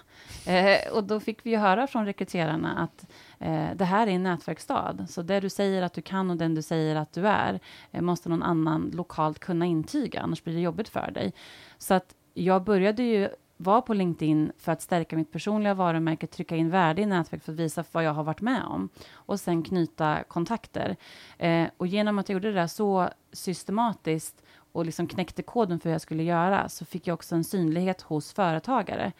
Eh, 0.47 0.93
och 0.93 1.05
då 1.05 1.21
fick 1.21 1.47
vi 1.47 1.51
ju 1.51 1.57
höra 1.57 1.87
från 1.87 2.07
rekryterarna 2.07 2.79
att 2.79 3.07
eh, 3.41 3.69
det 3.75 3.85
här 3.85 4.07
är 4.07 4.11
en 4.11 4.23
nätverksstad, 4.23 5.07
så 5.09 5.23
det 5.23 5.41
du 5.41 5.51
säger 5.51 5.83
att 5.83 5.93
du 5.93 6.03
kan 6.03 6.31
och 6.31 6.37
den 6.37 6.55
du 6.55 6.63
säger 6.63 6.97
att 6.97 7.13
du 7.13 7.29
är, 7.29 7.61
eh, 7.91 8.03
måste 8.03 8.29
någon 8.29 8.43
annan 8.43 8.91
lokalt 8.95 9.39
kunna 9.39 9.67
intyga, 9.67 10.21
annars 10.21 10.45
blir 10.45 10.55
det 10.55 10.61
jobbigt 10.61 10.89
för 10.89 11.11
dig. 11.11 11.33
Så 11.79 11.95
att 11.95 12.15
jag 12.35 12.65
började 12.65 13.03
ju 13.03 13.29
vara 13.57 13.83
på 13.83 13.95
LinkedIn 13.95 14.53
för 14.59 14.73
att 14.73 14.83
stärka 14.83 15.17
mitt 15.17 15.33
personliga 15.33 15.75
varumärke, 15.75 16.27
trycka 16.27 16.57
in 16.57 16.71
värde 16.71 17.03
i 17.03 17.07
nätverk 17.07 17.43
för 17.43 17.53
att 17.53 17.59
visa 17.59 17.85
vad 17.93 18.05
jag 18.05 18.15
har 18.15 18.25
varit 18.25 18.41
med 18.41 18.65
om 18.65 18.89
och 19.13 19.41
sen 19.41 19.63
knyta 19.63 20.23
kontakter. 20.23 20.97
Eh, 21.39 21.69
och 21.77 21.87
genom 21.87 22.19
att 22.19 22.29
jag 22.29 22.35
gjorde 22.35 22.49
det 22.49 22.61
där 22.61 22.67
så 22.67 23.09
systematiskt 23.33 24.43
och 24.73 24.87
liksom 24.87 25.07
knäckte 25.07 25.43
koden 25.43 25.81
för 25.81 25.89
hur 25.89 25.95
jag 25.95 26.01
skulle 26.01 26.23
göra 26.23 26.69
så 26.69 26.85
fick 26.85 27.07
jag 27.07 27.15
också 27.15 27.35
en 27.35 27.45
synlighet 27.45 28.03
hos 28.03 28.33
företagare. 28.33 29.13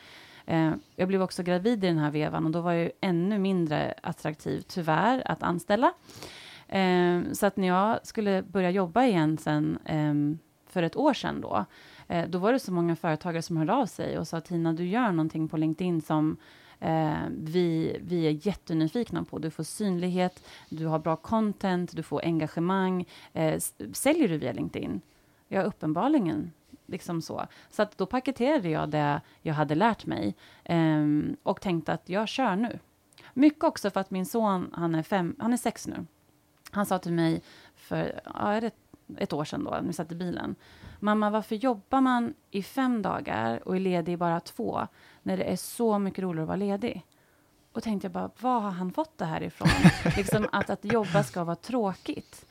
Eh, 0.51 0.73
jag 0.97 1.09
blev 1.09 1.23
också 1.23 1.43
gravid 1.43 1.85
i 1.85 1.87
den 1.87 1.99
här 1.99 2.11
vevan 2.11 2.45
och 2.45 2.51
då 2.51 2.61
var 2.61 2.73
jag 2.73 2.91
ännu 3.01 3.39
mindre 3.39 3.95
attraktiv, 4.03 4.61
tyvärr, 4.61 5.23
att 5.25 5.43
anställa. 5.43 5.93
Eh, 6.69 7.21
så 7.33 7.47
att 7.47 7.57
när 7.57 7.69
jag 7.69 8.07
skulle 8.07 8.43
börja 8.43 8.71
jobba 8.71 9.05
igen 9.05 9.39
sen 9.39 9.79
ehm, 9.85 10.39
för 10.67 10.83
ett 10.83 10.97
år 10.97 11.15
sedan 11.15 11.41
då, 11.41 11.65
eh, 12.09 12.29
då 12.29 12.39
var 12.39 12.53
det 12.53 12.59
så 12.59 12.73
många 12.73 12.97
företagare 12.97 13.43
som 13.43 13.57
hörde 13.57 13.73
av 13.73 13.87
sig 13.87 14.19
och 14.19 14.29
sa 14.29 14.41
Tina, 14.41 14.73
du 14.73 14.87
gör 14.87 15.13
någonting 15.13 15.49
på 15.49 15.57
LinkedIn 15.57 16.03
som 16.03 16.37
eh, 16.81 17.15
vi, 17.31 17.97
vi 18.01 18.27
är 18.27 18.47
jättenyfikna 18.47 19.25
på. 19.25 19.39
Du 19.39 19.51
får 19.51 19.65
synlighet, 19.65 20.45
du 20.69 20.87
har 20.87 20.99
bra 20.99 21.17
content, 21.17 21.97
du 21.97 22.03
får 22.03 22.25
engagemang. 22.25 23.09
Eh, 23.33 23.61
säljer 23.93 24.29
du 24.29 24.39
via 24.39 24.53
LinkedIn? 24.53 25.01
Ja, 25.49 25.63
uppenbarligen 25.63 26.51
liksom 26.91 27.23
så. 27.23 27.47
Så 27.71 27.83
att 27.83 27.99
då 27.99 28.07
paketerade 28.07 28.69
jag 28.69 28.89
det 28.89 29.21
jag 29.43 29.55
hade 29.55 29.75
lärt 29.75 30.07
mig 30.07 30.35
um, 30.69 31.37
och 31.43 31.61
tänkte 31.61 31.93
att 31.93 32.09
jag 32.09 32.29
kör 32.29 32.57
nu. 32.57 32.79
Mycket 33.35 33.65
också 33.65 33.91
för 33.91 34.01
att 34.01 34.11
min 34.11 34.27
son, 34.27 34.75
han 34.77 34.95
är, 34.95 35.03
fem, 35.03 35.37
han 35.39 35.53
är 35.53 35.57
sex 35.57 35.87
nu. 35.87 36.07
Han 36.71 36.87
sa 36.87 36.99
till 36.99 37.13
mig 37.13 37.43
för 37.75 38.21
ja, 38.25 38.55
ett, 38.55 38.75
ett 39.17 39.33
år 39.33 39.45
sedan 39.45 39.65
då, 39.65 39.71
när 39.71 39.83
vi 39.83 39.93
satt 39.93 40.13
i 40.13 40.15
bilen. 40.15 40.55
Mamma, 40.99 41.31
varför 41.31 41.57
jobbar 41.57 42.01
man 42.01 42.35
i 42.51 42.63
fem 42.63 43.03
dagar 43.03 43.69
och 43.69 43.77
är 43.77 43.81
ledig 43.81 44.13
i 44.13 44.17
bara 44.17 44.41
två, 44.41 44.87
när 45.23 45.37
det 45.37 45.45
är 45.45 45.57
så 45.57 45.99
mycket 45.99 46.23
roligare 46.23 46.43
att 46.43 46.49
vara 46.49 46.57
ledig? 46.57 47.07
Och 47.73 47.83
tänkte 47.83 48.05
jag 48.05 48.13
bara, 48.13 48.31
var 48.41 48.61
har 48.61 48.71
han 48.71 48.93
fått 48.93 49.19
det 49.19 49.25
här 49.25 49.43
ifrån? 49.43 49.69
liksom 50.17 50.49
att, 50.53 50.71
att 50.71 50.85
jobba 50.85 51.23
ska 51.23 51.45
vara 51.45 51.57
tråkigt. 51.57 52.47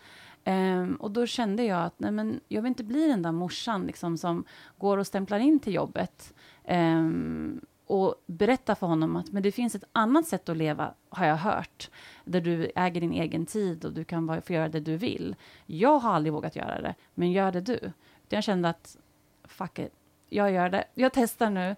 Um, 0.46 0.96
och 0.96 1.12
då 1.12 1.26
kände 1.26 1.64
jag 1.64 1.86
att 1.86 2.00
nej, 2.00 2.12
men 2.12 2.40
jag 2.48 2.62
vill 2.62 2.70
inte 2.70 2.84
bli 2.84 3.08
den 3.08 3.22
där 3.22 3.32
morsan 3.32 3.86
liksom, 3.86 4.18
som 4.18 4.44
går 4.78 4.98
och 4.98 5.08
stämplar 5.08 5.40
in 5.40 5.60
till 5.60 5.74
jobbet 5.74 6.34
um, 6.70 7.62
och 7.86 8.16
berättar 8.26 8.76
för 8.76 8.88
honom 8.88 9.16
att 9.16 9.32
men 9.32 9.44
det 9.44 9.52
finns 9.52 9.76
ett 9.76 9.84
annat 9.92 10.28
sätt 10.28 10.50
att 10.50 10.58
leva, 10.58 10.94
har 11.10 11.26
jag 11.26 11.36
hört, 11.36 11.90
där 12.26 12.42
du 12.42 12.72
äger 12.76 13.02
din 13.02 13.14
egen 13.14 13.46
tid 13.46 13.86
och 13.86 13.94
du 13.94 14.04
kan 14.04 14.42
få 14.42 14.54
göra 14.54 14.70
det 14.70 14.80
du 14.80 14.98
vill. 14.98 15.36
Jag 15.66 16.00
har 16.00 16.14
aldrig 16.14 16.34
vågat 16.34 16.56
göra 16.56 16.82
det, 16.82 16.96
men 17.14 17.32
gör 17.32 17.52
det 17.52 17.62
du. 17.62 17.92
Jag 18.30 18.44
kände 18.44 18.70
att 18.70 18.98
fuck 19.44 19.80
it, 19.80 19.94
jag 20.30 20.52
gör 20.52 20.70
det. 20.70 20.84
Jag 20.94 21.14
testar 21.14 21.50
nu 21.50 21.76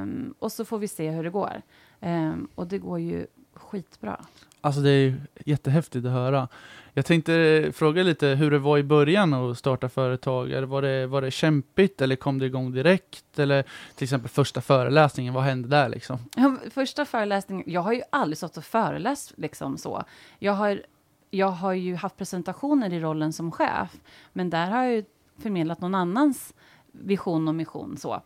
um, 0.00 0.34
och 0.38 0.52
så 0.52 0.64
får 0.64 0.78
vi 0.78 0.88
se 0.88 1.10
hur 1.10 1.24
det 1.24 1.30
går. 1.30 1.62
och 2.54 2.66
det 2.66 2.78
går 2.78 2.98
ju 2.98 3.26
skitbra. 3.54 4.24
Alltså 4.60 4.80
det 4.80 4.90
är 4.90 5.14
jättehäftigt 5.46 6.06
att 6.06 6.12
höra. 6.12 6.48
Jag 6.94 7.06
tänkte 7.06 7.72
fråga 7.74 8.02
lite 8.02 8.26
hur 8.26 8.50
det 8.50 8.58
var 8.58 8.78
i 8.78 8.82
början 8.82 9.34
att 9.34 9.58
starta 9.58 9.88
företag. 9.88 10.62
Var, 10.62 10.82
det, 10.82 11.06
var 11.06 11.22
det 11.22 11.30
kämpigt 11.30 12.00
eller 12.00 12.16
kom 12.16 12.38
det 12.38 12.46
igång 12.46 12.72
direkt? 12.72 13.38
Eller 13.38 13.64
till 13.94 14.04
exempel 14.04 14.30
första 14.30 14.60
föreläsningen, 14.60 15.34
vad 15.34 15.44
hände 15.44 15.68
där 15.68 15.88
liksom? 15.88 16.18
Första 16.70 17.04
föreläsningen, 17.04 17.64
jag 17.66 17.80
har 17.80 17.92
ju 17.92 18.02
aldrig 18.10 18.38
stått 18.38 18.56
och 18.56 18.64
föreläst 18.64 19.32
liksom 19.36 19.78
så. 19.78 20.04
Jag 20.38 20.52
har, 20.52 20.82
jag 21.30 21.50
har 21.50 21.72
ju 21.72 21.94
haft 21.94 22.16
presentationer 22.16 22.92
i 22.92 23.00
rollen 23.00 23.32
som 23.32 23.52
chef, 23.52 23.96
men 24.32 24.50
där 24.50 24.70
har 24.70 24.84
jag 24.84 24.92
ju 24.92 25.04
förmedlat 25.38 25.80
någon 25.80 25.94
annans 25.94 26.54
vision 26.92 27.48
och 27.48 27.54
mission 27.54 27.96
så. 27.96 28.22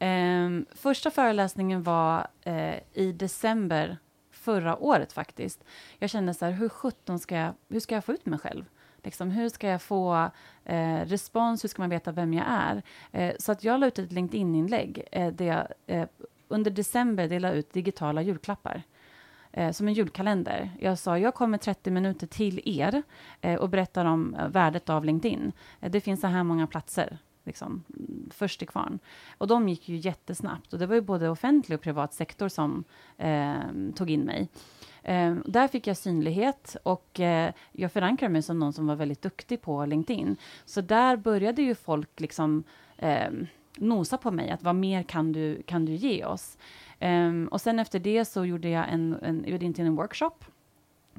Um, 0.00 0.66
första 0.74 1.10
föreläsningen 1.10 1.82
var 1.82 2.26
uh, 2.46 2.74
i 2.92 3.12
december 3.12 3.98
förra 4.40 4.76
året 4.76 5.12
faktiskt. 5.12 5.64
Jag 5.98 6.10
kände 6.10 6.34
så 6.34 6.44
här, 6.44 6.52
hur 6.52 6.68
sjutton 6.68 7.18
ska 7.18 7.36
jag, 7.36 7.54
hur 7.68 7.80
ska 7.80 7.94
jag 7.94 8.04
få 8.04 8.12
ut 8.12 8.26
mig 8.26 8.38
själv? 8.38 8.64
Liksom, 9.02 9.30
hur 9.30 9.48
ska 9.48 9.68
jag 9.68 9.82
få 9.82 10.30
eh, 10.64 11.00
respons? 11.04 11.64
Hur 11.64 11.68
ska 11.68 11.82
man 11.82 11.90
veta 11.90 12.12
vem 12.12 12.34
jag 12.34 12.46
är? 12.48 12.82
Eh, 13.12 13.34
så 13.38 13.52
att 13.52 13.64
jag 13.64 13.80
la 13.80 13.86
ut 13.86 13.98
ett 13.98 14.12
LinkedIn-inlägg 14.12 15.08
eh, 15.12 15.32
där 15.32 15.44
jag 15.44 15.66
eh, 15.86 16.08
under 16.48 16.70
december 16.70 17.28
delade 17.28 17.56
ut 17.56 17.72
digitala 17.72 18.22
julklappar. 18.22 18.82
Eh, 19.52 19.72
som 19.72 19.88
en 19.88 19.94
julkalender. 19.94 20.70
Jag 20.80 20.98
sa, 20.98 21.18
jag 21.18 21.34
kommer 21.34 21.58
30 21.58 21.90
minuter 21.90 22.26
till 22.26 22.60
er 22.64 23.02
eh, 23.40 23.54
och 23.54 23.68
berättar 23.68 24.04
om 24.04 24.34
eh, 24.34 24.48
värdet 24.48 24.88
av 24.90 25.04
LinkedIn. 25.04 25.52
Eh, 25.80 25.90
det 25.90 26.00
finns 26.00 26.20
så 26.20 26.26
här 26.26 26.44
många 26.44 26.66
platser 26.66 27.18
liksom, 27.44 27.84
först 28.30 28.58
till 28.58 28.68
kvarn. 28.68 28.98
Och 29.38 29.46
de 29.46 29.68
gick 29.68 29.88
ju 29.88 29.96
jättesnabbt. 29.96 30.72
Och 30.72 30.78
det 30.78 30.86
var 30.86 30.94
ju 30.94 31.00
både 31.00 31.28
offentlig 31.28 31.78
och 31.78 31.82
privat 31.82 32.14
sektor 32.14 32.48
som 32.48 32.84
eh, 33.16 33.58
tog 33.94 34.10
in 34.10 34.20
mig. 34.20 34.48
Eh, 35.02 35.34
där 35.44 35.68
fick 35.68 35.86
jag 35.86 35.96
synlighet 35.96 36.76
och 36.82 37.20
eh, 37.20 37.52
jag 37.72 37.92
förankrade 37.92 38.32
mig 38.32 38.42
som 38.42 38.58
någon 38.58 38.72
som 38.72 38.86
var 38.86 38.96
väldigt 38.96 39.22
duktig 39.22 39.62
på 39.62 39.86
LinkedIn. 39.86 40.36
Så 40.64 40.80
där 40.80 41.16
började 41.16 41.62
ju 41.62 41.74
folk 41.74 42.20
liksom 42.20 42.64
eh, 42.96 43.30
nosa 43.76 44.16
på 44.16 44.30
mig, 44.30 44.50
att 44.50 44.62
vad 44.62 44.74
mer 44.74 45.02
kan 45.02 45.32
du, 45.32 45.62
kan 45.62 45.84
du 45.84 45.94
ge 45.94 46.24
oss? 46.24 46.58
Um, 47.00 47.48
och 47.48 47.60
sen 47.60 47.78
efter 47.78 47.98
det 47.98 48.24
så 48.24 48.44
gjorde 48.44 48.68
jag 48.68 48.92
en, 48.92 49.18
en, 49.22 49.44
jag 49.46 49.62
gjorde 49.62 49.82
en 49.82 49.96
workshop 49.96 50.44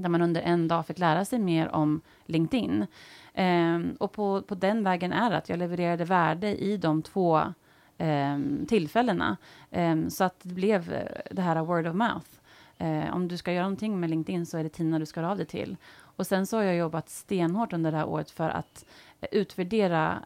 där 0.01 0.09
man 0.09 0.21
under 0.21 0.41
en 0.41 0.67
dag 0.67 0.85
fick 0.85 0.99
lära 0.99 1.25
sig 1.25 1.39
mer 1.39 1.75
om 1.75 2.01
LinkedIn. 2.25 2.87
Um, 3.37 3.95
och 3.99 4.11
på, 4.11 4.41
på 4.41 4.55
den 4.55 4.83
vägen 4.83 5.13
är 5.13 5.29
det 5.29 5.37
att 5.37 5.49
jag 5.49 5.59
levererade 5.59 6.05
värde 6.05 6.63
i 6.63 6.77
de 6.77 7.01
två 7.01 7.41
um, 7.97 8.65
tillfällena. 8.67 9.37
Um, 9.69 10.09
så 10.09 10.23
att 10.23 10.39
det 10.41 10.53
blev 10.53 10.93
eh, 10.93 11.21
det 11.31 11.41
här 11.41 11.61
word 11.63 11.87
of 11.87 11.95
mouth. 11.95 12.27
Uh, 12.81 13.15
om 13.15 13.27
du 13.27 13.37
ska 13.37 13.51
göra 13.53 13.63
någonting 13.63 13.99
med 13.99 14.09
LinkedIn 14.09 14.45
så 14.45 14.57
är 14.57 14.63
det 14.63 14.69
Tina 14.69 14.99
du 14.99 15.05
ska 15.05 15.19
höra 15.19 15.31
av 15.31 15.37
dig 15.37 15.45
till. 15.45 15.77
Och 15.93 16.27
sen 16.27 16.47
så 16.47 16.57
har 16.57 16.63
jag 16.63 16.75
jobbat 16.75 17.09
stenhårt 17.09 17.73
under 17.73 17.91
det 17.91 17.97
här 17.97 18.07
året 18.07 18.31
för 18.31 18.49
att 18.49 18.85
eh, 19.21 19.27
utvärdera 19.31 20.23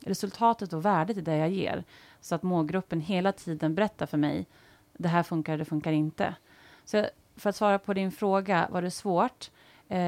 resultatet 0.00 0.72
och 0.72 0.84
värdet 0.84 1.16
i 1.16 1.20
det 1.20 1.36
jag 1.36 1.50
ger. 1.50 1.84
Så 2.20 2.34
att 2.34 2.42
målgruppen 2.42 3.00
hela 3.00 3.32
tiden 3.32 3.74
berättar 3.74 4.06
för 4.06 4.18
mig, 4.18 4.46
det 4.92 5.08
här 5.08 5.22
funkar, 5.22 5.58
det 5.58 5.64
funkar 5.64 5.92
inte. 5.92 6.34
Så 6.84 7.06
för 7.40 7.50
att 7.50 7.56
svara 7.56 7.78
på 7.78 7.94
din 7.94 8.12
fråga, 8.12 8.68
var 8.70 8.82
det 8.82 8.90
svårt? 8.90 9.50
Uh, 9.90 9.98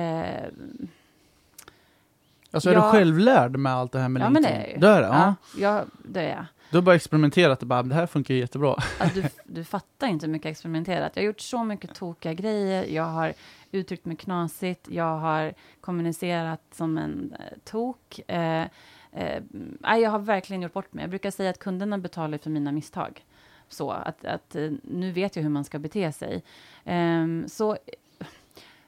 Alltså 2.55 2.71
är 2.71 2.75
du 2.75 2.81
självlärd 2.81 3.57
med 3.57 3.73
allt 3.73 3.93
det 3.93 3.99
här 3.99 4.09
med 4.09 4.23
ja, 4.23 4.29
LinkedIn? 4.29 4.53
Men 4.53 4.63
det 4.63 4.73
är 4.73 4.81
det 4.81 4.89
är 4.89 5.01
det? 5.01 5.07
Ja, 5.07 5.35
ja, 5.59 5.85
det 6.05 6.21
är 6.21 6.29
jag. 6.29 6.45
Du 6.71 6.77
har 6.77 6.83
bara 6.83 6.95
experimenterat 6.95 7.63
och 7.63 7.69
bara, 7.69 7.83
det 7.83 7.95
här 7.95 8.07
funkar 8.07 8.35
jättebra. 8.35 8.77
Alltså, 8.99 9.21
du, 9.21 9.29
du 9.45 9.65
fattar 9.65 10.07
inte 10.07 10.27
hur 10.27 10.33
mycket 10.33 10.51
experimenterat. 10.51 11.13
Jag 11.15 11.23
har 11.23 11.27
gjort 11.27 11.41
så 11.41 11.65
mycket 11.65 11.95
tokiga 11.95 12.33
grejer. 12.35 12.85
Jag 12.85 13.05
har 13.05 13.33
uttryckt 13.71 14.05
mig 14.05 14.17
knasigt. 14.17 14.89
Jag 14.89 15.19
har 15.19 15.55
kommunicerat 15.81 16.61
som 16.73 16.99
en 16.99 17.35
eh, 17.39 17.59
tok. 17.65 18.21
Eh, 18.27 18.67
eh, 19.13 19.43
jag 19.83 20.11
har 20.11 20.19
verkligen 20.19 20.63
gjort 20.63 20.73
bort 20.73 20.93
mig. 20.93 21.03
Jag 21.03 21.11
brukar 21.11 21.31
säga 21.31 21.51
att 21.51 21.59
kunderna 21.59 21.99
betalar 21.99 22.39
för 22.39 22.51
mina 22.51 22.73
misstag. 22.73 23.25
Så 23.73 23.91
att, 23.91 24.25
att 24.25 24.55
eh, 24.55 24.71
nu 24.83 25.13
vet 25.13 25.37
jag 25.37 25.43
hur 25.43 25.51
man 25.51 25.65
ska 25.65 25.79
bete 25.79 26.13
sig. 26.13 26.43
Um, 26.85 27.49
så, 27.49 27.77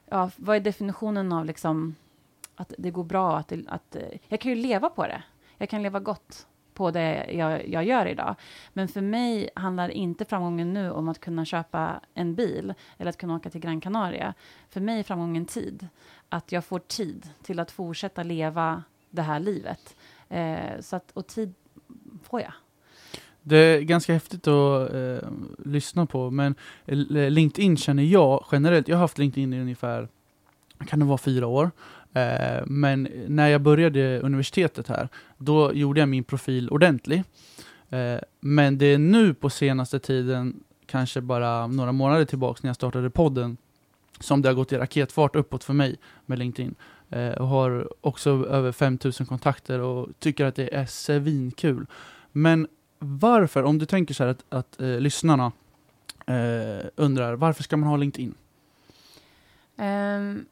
ja, 0.05 0.31
vad 0.35 0.55
är 0.55 0.59
definitionen 0.59 1.31
av 1.31 1.45
liksom 1.45 1.95
att 2.55 2.73
det 2.77 2.91
går 2.91 3.03
bra, 3.03 3.37
att, 3.37 3.53
att 3.67 3.95
eh, 3.95 4.19
jag 4.27 4.39
kan 4.39 4.51
ju 4.51 4.55
leva 4.55 4.89
på 4.89 5.07
det. 5.07 5.23
Jag 5.57 5.69
kan 5.69 5.83
leva 5.83 5.99
gott 5.99 6.47
på 6.73 6.91
det 6.91 7.31
jag, 7.31 7.67
jag 7.67 7.85
gör 7.85 8.05
idag. 8.05 8.35
Men 8.73 8.87
för 8.87 9.01
mig 9.01 9.49
handlar 9.55 9.89
inte 9.89 10.25
framgången 10.25 10.73
nu 10.73 10.91
om 10.91 11.09
att 11.09 11.19
kunna 11.19 11.45
köpa 11.45 11.99
en 12.13 12.35
bil 12.35 12.73
eller 12.97 13.09
att 13.09 13.17
kunna 13.17 13.35
åka 13.35 13.49
till 13.49 13.61
Gran 13.61 13.81
Canaria. 13.81 14.33
För 14.69 14.81
mig 14.81 14.99
är 14.99 15.03
framgången 15.03 15.45
tid. 15.45 15.87
Att 16.29 16.51
jag 16.51 16.65
får 16.65 16.79
tid 16.79 17.29
till 17.43 17.59
att 17.59 17.71
fortsätta 17.71 18.23
leva 18.23 18.83
det 19.09 19.21
här 19.21 19.39
livet. 19.39 19.95
Eh, 20.29 20.79
så 20.79 20.95
att, 20.95 21.11
och 21.11 21.27
tid 21.27 21.53
får 22.23 22.41
jag. 22.41 22.53
Det 23.47 23.57
är 23.57 23.81
ganska 23.81 24.13
häftigt 24.13 24.47
att 24.47 24.93
eh, 24.93 25.29
lyssna 25.65 26.05
på, 26.05 26.31
men 26.31 26.55
eh, 26.85 26.97
LinkedIn 27.29 27.77
känner 27.77 28.03
jag 28.03 28.45
generellt, 28.51 28.87
jag 28.87 28.95
har 28.95 29.01
haft 29.01 29.17
LinkedIn 29.17 29.53
i 29.53 29.61
ungefär, 29.61 30.07
kan 30.87 30.99
det 30.99 31.05
vara 31.05 31.17
fyra 31.17 31.47
år? 31.47 31.71
Eh, 32.13 32.63
men 32.65 33.07
när 33.27 33.47
jag 33.47 33.61
började 33.61 34.19
universitetet 34.19 34.87
här, 34.87 35.09
då 35.37 35.73
gjorde 35.73 35.99
jag 35.99 36.09
min 36.09 36.23
profil 36.23 36.69
ordentlig. 36.69 37.23
Eh, 37.89 38.19
men 38.39 38.77
det 38.77 38.85
är 38.85 38.97
nu 38.97 39.33
på 39.33 39.49
senaste 39.49 39.99
tiden, 39.99 40.63
kanske 40.85 41.21
bara 41.21 41.67
några 41.67 41.91
månader 41.91 42.25
tillbaka 42.25 42.59
när 42.63 42.69
jag 42.69 42.75
startade 42.75 43.09
podden, 43.09 43.57
som 44.19 44.41
det 44.41 44.49
har 44.49 44.53
gått 44.53 44.71
i 44.71 44.77
raketfart 44.77 45.35
uppåt 45.35 45.63
för 45.63 45.73
mig 45.73 45.95
med 46.25 46.39
LinkedIn. 46.39 46.75
Eh, 47.09 47.29
och 47.29 47.47
har 47.47 47.89
också 48.01 48.29
över 48.29 48.71
5000 48.71 49.25
kontakter 49.25 49.79
och 49.79 50.09
tycker 50.19 50.45
att 50.45 50.55
det 50.55 50.75
är 50.75 50.85
svinkul. 50.85 51.85
Men 52.31 52.67
varför, 53.05 53.63
om 53.63 53.77
du 53.77 53.85
tänker 53.85 54.13
så 54.13 54.23
här 54.23 54.31
att, 54.31 54.43
att 54.49 54.81
eh, 54.81 54.99
lyssnarna 54.99 55.51
eh, 56.27 56.85
undrar, 56.95 57.33
varför 57.33 57.63
ska 57.63 57.77
man 57.77 57.89
ha 57.89 57.97
LinkedIn? 57.97 58.35
Um, 59.75 60.45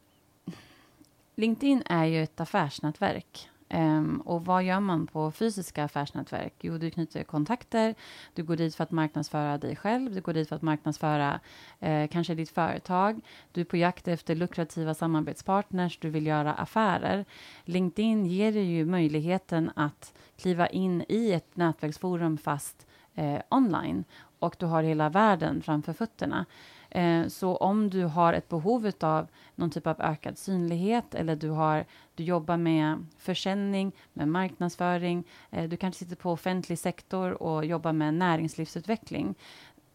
LinkedIn 1.34 1.82
är 1.86 2.04
ju 2.04 2.22
ett 2.22 2.40
affärsnätverk. 2.40 3.48
Um, 3.74 4.20
och 4.20 4.44
vad 4.44 4.64
gör 4.64 4.80
man 4.80 5.06
på 5.06 5.30
fysiska 5.30 5.84
affärsnätverk? 5.84 6.54
Jo, 6.60 6.78
du 6.78 6.90
knyter 6.90 7.24
kontakter, 7.24 7.94
du 8.34 8.42
går 8.42 8.56
dit 8.56 8.74
för 8.74 8.84
att 8.84 8.90
marknadsföra 8.90 9.58
dig 9.58 9.76
själv, 9.76 10.14
du 10.14 10.20
går 10.20 10.32
dit 10.32 10.48
för 10.48 10.56
att 10.56 10.62
marknadsföra 10.62 11.40
eh, 11.80 12.08
kanske 12.08 12.34
ditt 12.34 12.50
företag, 12.50 13.20
du 13.52 13.60
är 13.60 13.64
på 13.64 13.76
jakt 13.76 14.08
efter 14.08 14.34
lukrativa 14.34 14.94
samarbetspartners, 14.94 15.98
du 15.98 16.10
vill 16.10 16.26
göra 16.26 16.54
affärer. 16.54 17.24
LinkedIn 17.64 18.26
ger 18.26 18.52
dig 18.52 18.64
ju 18.64 18.84
möjligheten 18.84 19.70
att 19.76 20.14
kliva 20.36 20.66
in 20.66 21.04
i 21.08 21.32
ett 21.32 21.56
nätverksforum 21.56 22.38
fast 22.38 22.86
eh, 23.14 23.40
online 23.48 24.04
och 24.38 24.56
du 24.58 24.66
har 24.66 24.82
hela 24.82 25.08
världen 25.08 25.62
framför 25.62 25.92
fötterna. 25.92 26.46
Eh, 26.94 27.26
så 27.26 27.56
om 27.56 27.90
du 27.90 28.04
har 28.04 28.32
ett 28.32 28.48
behov 28.48 28.90
av 29.00 29.28
någon 29.54 29.70
typ 29.70 29.86
av 29.86 30.00
ökad 30.00 30.38
synlighet 30.38 31.14
eller 31.14 31.36
du, 31.36 31.50
har, 31.50 31.84
du 32.14 32.24
jobbar 32.24 32.56
med 32.56 33.06
försäljning, 33.18 33.92
med 34.12 34.28
marknadsföring, 34.28 35.24
eh, 35.50 35.68
du 35.68 35.76
kanske 35.76 36.04
sitter 36.04 36.16
på 36.16 36.30
offentlig 36.30 36.78
sektor 36.78 37.42
och 37.42 37.64
jobbar 37.64 37.92
med 37.92 38.14
näringslivsutveckling. 38.14 39.34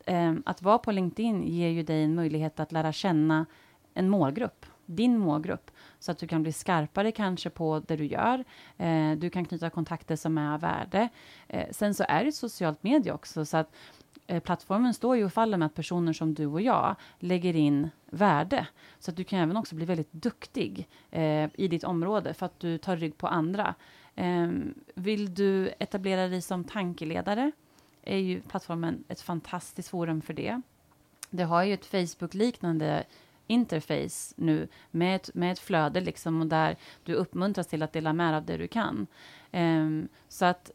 Eh, 0.06 0.34
att 0.46 0.62
vara 0.62 0.78
på 0.78 0.92
LinkedIn 0.92 1.44
ger 1.44 1.70
ju 1.70 1.84
dig 1.84 2.04
en 2.04 2.16
möjlighet 2.16 2.60
att 2.60 2.72
lära 2.72 2.92
känna 2.92 3.46
en 3.94 4.10
målgrupp, 4.10 4.66
din 4.86 5.18
målgrupp, 5.18 5.72
så 6.00 6.12
att 6.12 6.18
du 6.18 6.28
kan 6.28 6.44
bli 6.44 6.54
skarpare 6.54 7.12
kanske 7.12 7.50
på 7.50 7.82
det 7.88 7.96
du 7.96 8.06
gör. 8.06 8.44
Eh, 8.78 9.12
du 9.12 9.30
kan 9.30 9.46
knyta 9.46 9.70
kontakter 9.70 10.16
som 10.16 10.38
är 10.38 10.54
av 10.54 10.60
värde. 10.62 11.10
Eh, 11.48 11.68
sen 11.72 11.94
så 11.94 12.06
är 12.08 12.26
det 12.26 12.32
socialt 12.32 12.84
medie 12.84 13.14
också, 13.14 13.46
så 13.46 13.58
att 13.58 13.72
Eh, 14.30 14.40
plattformen 14.40 14.94
står 14.94 15.18
ju 15.18 15.26
och 15.26 15.34
faller 15.34 15.58
med 15.58 15.66
att 15.66 15.74
personer 15.74 16.14
som 16.14 16.34
du 16.34 16.46
och 16.46 16.62
jag 16.62 16.96
lägger 17.20 17.56
in 17.56 17.90
värde. 18.06 18.68
Så 19.00 19.12
att 19.12 19.18
du 19.18 19.24
kan 19.24 19.40
även 19.40 19.58
också 19.58 19.76
bli 19.76 19.86
väldigt 19.86 20.12
duktig 20.12 20.88
eh, 21.12 21.50
i 21.54 21.68
ditt 21.68 21.84
område 21.84 22.34
för 22.34 22.46
att 22.46 22.60
du 22.60 22.78
tar 22.78 22.98
rygg 22.98 23.18
på 23.18 23.28
andra. 23.28 23.76
Eh, 24.16 24.50
vill 24.94 25.34
du 25.34 25.72
etablera 25.80 26.28
dig 26.28 26.42
som 26.42 26.64
tankeledare 26.64 27.52
är 28.04 28.18
ju 28.18 28.42
plattformen 28.42 29.04
ett 29.08 29.22
fantastiskt 29.22 29.90
forum 29.90 30.22
för 30.22 30.34
det. 30.34 30.62
Det 31.30 31.44
har 31.44 31.64
ju 31.64 31.74
ett 31.74 31.86
Facebook-liknande 31.86 33.04
interface 33.48 34.34
nu 34.36 34.68
med 34.92 35.16
ett, 35.16 35.30
med 35.34 35.52
ett 35.52 35.60
flöde 35.60 36.02
liksom 36.02 36.42
och 36.42 36.48
där 36.48 36.78
du 37.04 37.14
uppmuntras 37.14 37.68
till 37.68 37.84
att 37.84 37.94
dela 37.94 38.14
med 38.14 38.36
av 38.36 38.46
det 38.46 38.58
du 38.58 38.68
kan. 38.68 39.08
Um, 39.52 40.08
så 40.28 40.46
att 40.46 40.72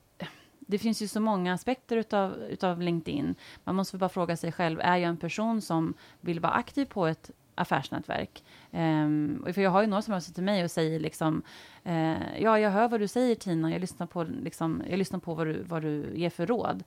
det 0.66 0.78
finns 0.78 1.02
ju 1.02 1.08
så 1.08 1.20
många 1.20 1.54
aspekter 1.54 1.96
utav, 1.96 2.32
utav 2.48 2.82
LinkedIn. 2.82 3.34
Man 3.64 3.74
måste 3.74 3.98
bara 3.98 4.08
fråga 4.08 4.36
sig 4.36 4.52
själv, 4.52 4.80
är 4.80 4.96
jag 4.96 5.08
en 5.08 5.16
person 5.16 5.60
som 5.60 5.94
vill 6.20 6.40
vara 6.40 6.52
aktiv 6.52 6.84
på 6.84 7.06
ett 7.06 7.30
affärsnätverk? 7.54 8.44
Um, 8.70 9.46
för 9.54 9.60
jag 9.60 9.70
har 9.70 9.80
ju 9.80 9.86
några 9.86 10.02
som 10.02 10.12
hör 10.12 10.20
sig 10.20 10.34
till 10.34 10.42
mig 10.42 10.64
och 10.64 10.70
säger 10.70 11.00
liksom, 11.00 11.42
uh, 11.86 12.40
ja, 12.42 12.58
jag 12.58 12.70
hör 12.70 12.88
vad 12.88 13.00
du 13.00 13.08
säger 13.08 13.34
Tina, 13.34 13.72
jag 13.72 13.80
lyssnar 13.80 14.06
på, 14.06 14.24
liksom, 14.24 14.82
jag 14.90 14.98
lyssnar 14.98 15.18
på 15.20 15.34
vad, 15.34 15.46
du, 15.46 15.62
vad 15.62 15.82
du 15.82 16.12
ger 16.14 16.30
för 16.30 16.46
råd. 16.46 16.84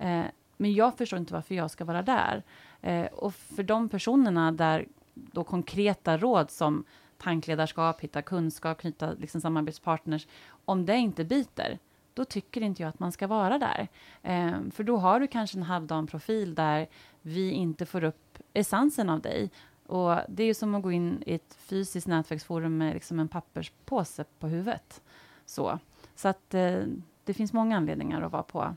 Uh, 0.00 0.24
men 0.56 0.74
jag 0.74 0.98
förstår 0.98 1.18
inte 1.18 1.34
varför 1.34 1.54
jag 1.54 1.70
ska 1.70 1.84
vara 1.84 2.02
där. 2.02 2.42
Uh, 2.86 3.06
och 3.06 3.34
för 3.34 3.62
de 3.62 3.88
personerna 3.88 4.52
där 4.52 4.86
då 5.14 5.44
konkreta 5.44 6.18
råd 6.18 6.50
som 6.50 6.84
tankledarskap, 7.18 8.00
hitta 8.00 8.22
kunskap, 8.22 8.78
knyta 8.78 9.12
liksom 9.12 9.40
samarbetspartners, 9.40 10.26
om 10.64 10.86
det 10.86 10.96
inte 10.96 11.24
biter, 11.24 11.78
då 12.14 12.24
tycker 12.24 12.60
inte 12.60 12.82
jag 12.82 12.88
att 12.88 12.98
man 12.98 13.12
ska 13.12 13.26
vara 13.26 13.58
där. 13.58 13.88
Eh, 14.22 14.52
för 14.72 14.84
då 14.84 14.96
har 14.96 15.20
du 15.20 15.26
kanske 15.26 15.58
en 15.58 15.62
halvdan 15.62 16.06
profil 16.06 16.54
där 16.54 16.86
vi 17.22 17.50
inte 17.50 17.86
får 17.86 18.04
upp 18.04 18.38
essensen 18.52 19.10
av 19.10 19.20
dig. 19.20 19.50
Och 19.86 20.16
det 20.28 20.42
är 20.42 20.46
ju 20.46 20.54
som 20.54 20.74
att 20.74 20.82
gå 20.82 20.92
in 20.92 21.22
i 21.26 21.34
ett 21.34 21.58
fysiskt 21.58 22.06
nätverksforum 22.06 22.78
med 22.78 22.94
liksom 22.94 23.20
en 23.20 23.28
papperspåse 23.28 24.24
på 24.38 24.46
huvudet. 24.46 25.00
Så, 25.46 25.78
så 26.16 26.28
att 26.28 26.54
eh, 26.54 26.80
det 27.24 27.34
finns 27.34 27.52
många 27.52 27.76
anledningar 27.76 28.22
att 28.22 28.32
vara 28.32 28.42
på 28.42 28.76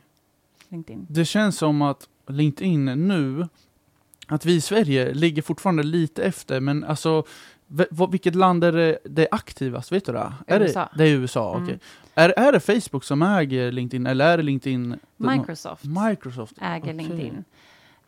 LinkedIn. 0.69 1.07
Det 1.09 1.25
känns 1.25 1.57
som 1.57 1.81
att 1.81 2.09
LinkedIn 2.27 2.85
nu, 2.85 3.47
att 4.27 4.45
vi 4.45 4.55
i 4.55 4.61
Sverige 4.61 5.13
ligger 5.13 5.41
fortfarande 5.41 5.83
lite 5.83 6.23
efter, 6.23 6.59
men 6.59 6.83
alltså 6.83 7.23
vilket 8.09 8.35
land 8.35 8.63
är 8.63 8.71
det, 8.71 8.97
det 9.03 9.27
aktivast? 9.31 9.91
Vet 9.91 10.05
du 10.05 10.11
det? 10.11 10.33
Är 10.47 10.61
USA. 10.61 10.89
Det, 10.93 11.03
det 11.03 11.09
är 11.09 11.13
USA, 11.15 11.55
mm. 11.55 11.63
okej. 11.63 11.79
Är, 12.15 12.33
är 12.37 12.51
det 12.51 12.59
Facebook 12.59 13.03
som 13.03 13.21
äger 13.21 13.71
LinkedIn, 13.71 14.07
eller 14.07 14.25
är 14.25 14.37
det 14.37 14.43
LinkedIn? 14.43 14.99
Microsoft, 15.17 15.85
Microsoft. 15.85 16.53
äger 16.61 16.83
okay. 16.83 16.93
LinkedIn. 16.93 17.43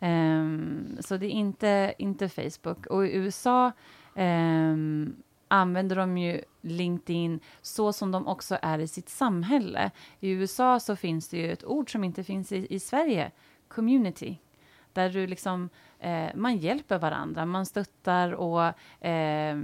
Um, 0.00 0.98
så 1.00 1.16
det 1.16 1.26
är 1.26 1.30
inte, 1.30 1.94
inte 1.98 2.28
Facebook. 2.28 2.86
Och 2.86 3.06
i 3.06 3.16
USA 3.16 3.72
um, 4.14 5.16
använder 5.48 5.96
de 5.96 6.18
ju 6.18 6.40
LinkedIn 6.60 7.40
så 7.62 7.92
som 7.92 8.12
de 8.12 8.26
också 8.26 8.58
är 8.62 8.78
i 8.78 8.88
sitt 8.88 9.08
samhälle. 9.08 9.90
I 10.20 10.30
USA 10.30 10.80
så 10.80 10.96
finns 10.96 11.28
det 11.28 11.36
ju 11.36 11.52
ett 11.52 11.64
ord 11.64 11.92
som 11.92 12.04
inte 12.04 12.24
finns 12.24 12.52
i, 12.52 12.66
i 12.70 12.80
Sverige, 12.80 13.30
community, 13.68 14.38
där 14.92 15.10
du 15.10 15.26
liksom 15.26 15.68
eh, 15.98 16.26
man 16.34 16.56
hjälper 16.56 16.98
varandra, 16.98 17.46
man 17.46 17.66
stöttar 17.66 18.32
och 18.32 18.62
eh, 19.06 19.56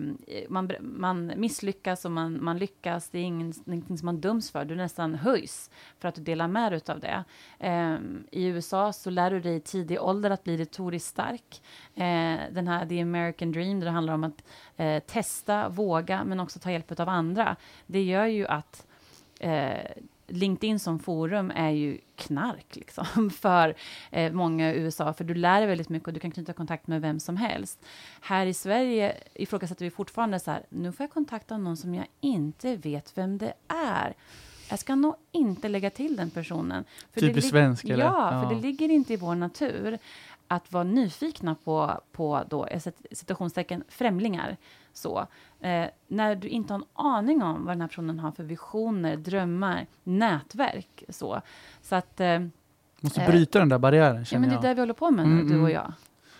man, 0.49 0.71
man 0.81 1.33
misslyckas 1.37 2.05
och 2.05 2.11
man, 2.11 2.45
man 2.45 2.59
lyckas. 2.59 3.09
Det 3.11 3.19
är 3.19 3.23
ingenting 3.23 3.99
som 3.99 4.07
man 4.07 4.21
döms 4.21 4.51
för. 4.51 4.65
Du 4.65 4.77
nästan 4.77 5.15
höjs 5.15 5.71
för 5.99 6.09
att 6.09 6.15
du 6.15 6.23
delar 6.23 6.49
med 6.49 6.73
dig 6.73 6.81
av 6.89 7.01
det. 7.01 7.25
Eh, 7.59 7.97
I 8.31 8.47
USA 8.47 8.93
så 8.93 9.11
lär 9.11 9.31
du 9.31 9.41
dig 9.41 9.57
i 9.57 9.61
tidig 9.61 10.03
ålder 10.03 10.31
att 10.31 10.45
bli 10.45 10.57
retoriskt 10.57 11.09
stark. 11.09 11.63
Eh, 11.95 12.41
den 12.51 12.69
här 12.69 12.87
The 12.87 13.01
American 13.01 13.53
Dream, 13.53 13.81
där 13.81 13.87
det 13.87 13.93
handlar 13.93 14.15
om 14.15 14.25
att 14.25 14.45
eh, 14.77 15.03
testa, 15.03 15.69
våga, 15.69 16.25
men 16.25 16.41
också 16.41 16.59
ta 16.59 16.71
hjälp 16.71 17.01
av 17.01 17.09
andra. 17.09 17.57
Det 17.87 18.03
gör 18.03 18.27
ju 18.27 18.47
att 18.47 18.87
eh, 19.41 19.91
LinkedIn 20.27 20.79
som 20.79 20.99
forum 20.99 21.53
är 21.55 21.71
ju 21.71 21.99
knark 22.17 22.77
liksom, 22.77 23.31
för 23.41 23.75
eh, 24.11 24.33
många 24.33 24.73
i 24.73 24.79
USA, 24.79 25.13
för 25.13 25.25
du 25.25 25.35
lär 25.35 25.59
dig 25.59 25.67
väldigt 25.67 25.89
mycket 25.89 26.09
och 26.09 26.15
du 26.15 26.21
kan 26.21 26.31
knyta 26.31 26.53
kontakt 26.53 26.87
med 26.87 27.01
vem 27.01 27.21
som 27.21 27.37
helst. 27.37 27.85
Här 28.21 28.47
i 28.47 28.55
Sverige 28.55 29.17
ifrågasätter 29.35 29.85
vi 29.85 29.91
fortfarande 29.91 30.41
så 30.41 30.51
här, 30.51 30.63
nu 30.69 30.93
får 30.93 31.05
jag 31.05 31.11
kontakta 31.11 31.59
någon 31.59 31.77
som 31.77 31.95
jag 31.95 32.07
inte 32.21 32.77
vet 32.77 33.19
vem 33.19 33.39
det 33.39 33.53
är. 33.69 34.15
Jag 34.71 34.79
ska 34.79 34.95
nog 34.95 35.15
inte 35.33 35.69
lägga 35.69 35.91
till 35.91 36.17
den 36.17 36.31
personen. 36.31 36.85
För 37.13 37.21
Typiskt 37.21 37.51
svensk, 37.51 37.85
eller? 37.85 38.05
Ja, 38.05 38.33
ja, 38.33 38.43
för 38.43 38.55
det 38.55 38.61
ligger 38.61 38.89
inte 38.89 39.13
i 39.13 39.17
vår 39.17 39.35
natur 39.35 39.99
att 40.49 40.73
vara 40.73 40.85
nyfikna 40.85 41.55
på, 41.55 42.01
på 42.13 42.45
då, 42.49 42.69
citationstecken, 43.13 43.85
främlingar. 43.89 44.57
Så, 44.95 45.27
eh, 45.61 45.87
när 46.09 46.35
du 46.37 46.49
inte 46.49 46.73
har 46.73 46.79
en 46.81 46.87
aning 46.95 47.43
om 47.43 47.65
vad 47.65 47.75
den 47.75 47.81
här 47.81 47.89
personen 47.89 48.19
har 48.19 48.33
för 48.33 48.45
visioner, 48.45 49.17
drömmar, 49.17 49.87
nätverk. 50.05 51.05
Så, 51.09 51.41
så 51.83 51.95
att... 51.95 52.21
Eh, 52.21 52.41
Måste 53.01 53.23
eh, 53.23 53.31
bryta 53.31 53.59
den 53.59 53.69
där 53.69 53.79
barriären, 53.79 54.25
Ja, 54.31 54.39
men 54.39 54.49
det 54.49 54.57
är 54.57 54.63
det 54.63 54.75
vi 54.75 54.81
håller 54.81 54.95
på 54.95 55.11
med 55.11 55.29
nu, 55.29 55.33
mm, 55.33 55.49
du 55.49 55.55
och 55.55 55.71
mm. 55.71 55.73
jag. 55.73 55.93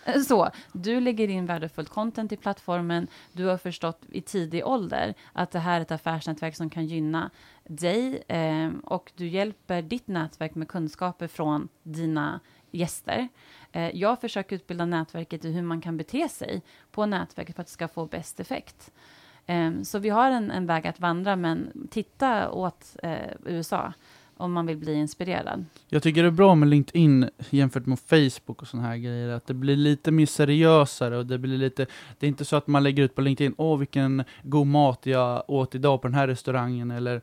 Eh, 0.05 0.21
så, 0.21 0.49
du 0.71 0.99
lägger 0.99 1.27
in 1.27 1.45
värdefullt 1.45 1.89
content 1.89 2.31
i 2.31 2.37
plattformen. 2.37 3.07
Du 3.33 3.45
har 3.45 3.57
förstått 3.57 4.01
i 4.11 4.21
tidig 4.21 4.65
ålder 4.65 5.13
att 5.33 5.51
det 5.51 5.59
här 5.59 5.77
är 5.77 5.81
ett 5.81 5.91
affärsnätverk 5.91 6.55
som 6.55 6.69
kan 6.69 6.85
gynna 6.85 7.29
dig 7.63 8.23
eh, 8.27 8.69
och 8.83 9.11
du 9.15 9.27
hjälper 9.27 9.81
ditt 9.81 10.07
nätverk 10.07 10.55
med 10.55 10.67
kunskaper 10.67 11.27
från 11.27 11.67
dina 11.83 12.39
gäster. 12.71 13.27
Eh, 13.75 13.95
jag 13.95 14.21
försöker 14.21 14.55
utbilda 14.55 14.85
nätverket 14.85 15.45
i 15.45 15.51
hur 15.51 15.61
man 15.61 15.81
kan 15.81 15.97
bete 15.97 16.29
sig 16.29 16.61
på 16.91 17.05
nätverket 17.05 17.55
för 17.55 17.61
att 17.61 17.67
det 17.67 17.73
ska 17.73 17.87
få 17.87 18.05
bäst 18.05 18.39
effekt. 18.39 18.91
Ehm, 19.45 19.85
så 19.85 19.99
vi 19.99 20.09
har 20.09 20.31
en, 20.31 20.51
en, 20.51 20.65
väg 20.65 20.87
att 20.87 20.99
vandra, 20.99 21.35
men 21.35 21.87
titta 21.91 22.51
åt 22.51 22.95
eh, 23.03 23.15
USA 23.45 23.93
om 24.37 24.53
man 24.53 24.65
vill 24.65 24.77
bli 24.77 24.93
inspirerad. 24.93 25.65
Jag 25.87 26.03
tycker 26.03 26.23
det 26.23 26.29
är 26.29 26.31
bra 26.31 26.55
med 26.55 26.69
LinkedIn 26.69 27.29
jämfört 27.49 27.85
med 27.85 27.99
Facebook 27.99 28.61
och 28.61 28.67
sådana 28.67 28.87
här 28.87 28.97
grejer, 28.97 29.29
att 29.29 29.47
det 29.47 29.53
blir 29.53 29.75
lite 29.75 30.11
mer 30.11 30.25
seriösare 30.25 31.17
och 31.17 31.25
det 31.25 31.37
blir 31.37 31.57
lite, 31.57 31.85
det 32.19 32.25
är 32.25 32.27
inte 32.27 32.45
så 32.45 32.55
att 32.55 32.67
man 32.67 32.83
lägger 32.83 33.03
ut 33.03 33.15
på 33.15 33.21
LinkedIn, 33.21 33.55
åh 33.57 33.77
vilken 33.77 34.23
god 34.43 34.67
mat 34.67 35.05
jag 35.05 35.43
åt 35.47 35.75
idag 35.75 36.01
på 36.01 36.07
den 36.07 36.15
här 36.15 36.27
restaurangen, 36.27 36.91
eller 36.91 37.21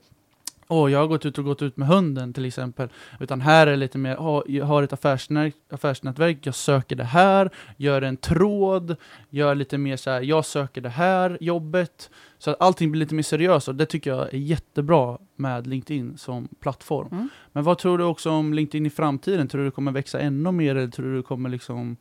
åh, 0.73 0.93
jag 0.93 0.99
har 0.99 1.07
gått 1.07 1.27
ut 1.27 1.39
och 1.39 1.45
gått 1.45 1.63
ut 1.63 1.77
med 1.77 1.89
hunden 1.89 2.33
till 2.33 2.45
exempel. 2.45 2.89
Utan 3.21 3.41
här 3.41 3.67
är 3.67 3.71
det 3.71 3.77
lite 3.77 3.99
mer, 3.99 4.21
åh, 4.21 4.43
jag 4.47 4.65
har 4.65 4.83
ett 4.83 4.93
affärsnät, 4.93 5.55
affärsnätverk, 5.71 6.39
jag 6.43 6.55
söker 6.55 6.97
det 6.97 7.05
här, 7.05 7.51
gör 7.77 8.03
en 8.03 8.17
tråd, 8.17 8.97
gör 9.31 9.55
lite 9.55 9.79
mer 9.79 9.97
så 9.97 10.11
här, 10.11 10.23
jag 10.23 10.45
söker 10.45 10.81
det 10.81 10.89
här 10.89 11.39
jobbet. 11.41 12.11
Så 12.39 12.51
att 12.51 12.61
allting 12.61 12.91
blir 12.91 13.01
lite 13.01 13.15
mer 13.15 13.23
seriöst 13.23 13.69
och 13.69 13.75
det 13.75 13.87
tycker 13.87 14.11
jag 14.11 14.35
är 14.35 14.39
jättebra 14.39 15.19
med 15.37 15.67
LinkedIn 15.67 16.19
som 16.19 16.49
plattform. 16.61 17.09
Mm. 17.13 17.29
Men 17.53 17.65
vad 17.65 17.79
tror 17.79 17.99
du 17.99 18.05
också 18.05 18.31
om 18.31 18.55
LinkedIn 18.55 18.87
i 18.87 18.91
framtiden? 18.91 19.49
Tror 19.49 19.61
du 19.61 19.65
det 19.65 19.71
kommer 19.71 19.93
växa 19.93 20.21
ännu 20.21 20.53
mer 20.53 20.77
eller 20.77 20.89
tror 20.89 21.07
du 21.07 21.17
det 21.17 21.23
kommer 21.23 21.51
liksom, 21.51 21.97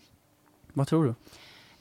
vad 0.74 0.88
tror 0.88 1.04
du? 1.06 1.16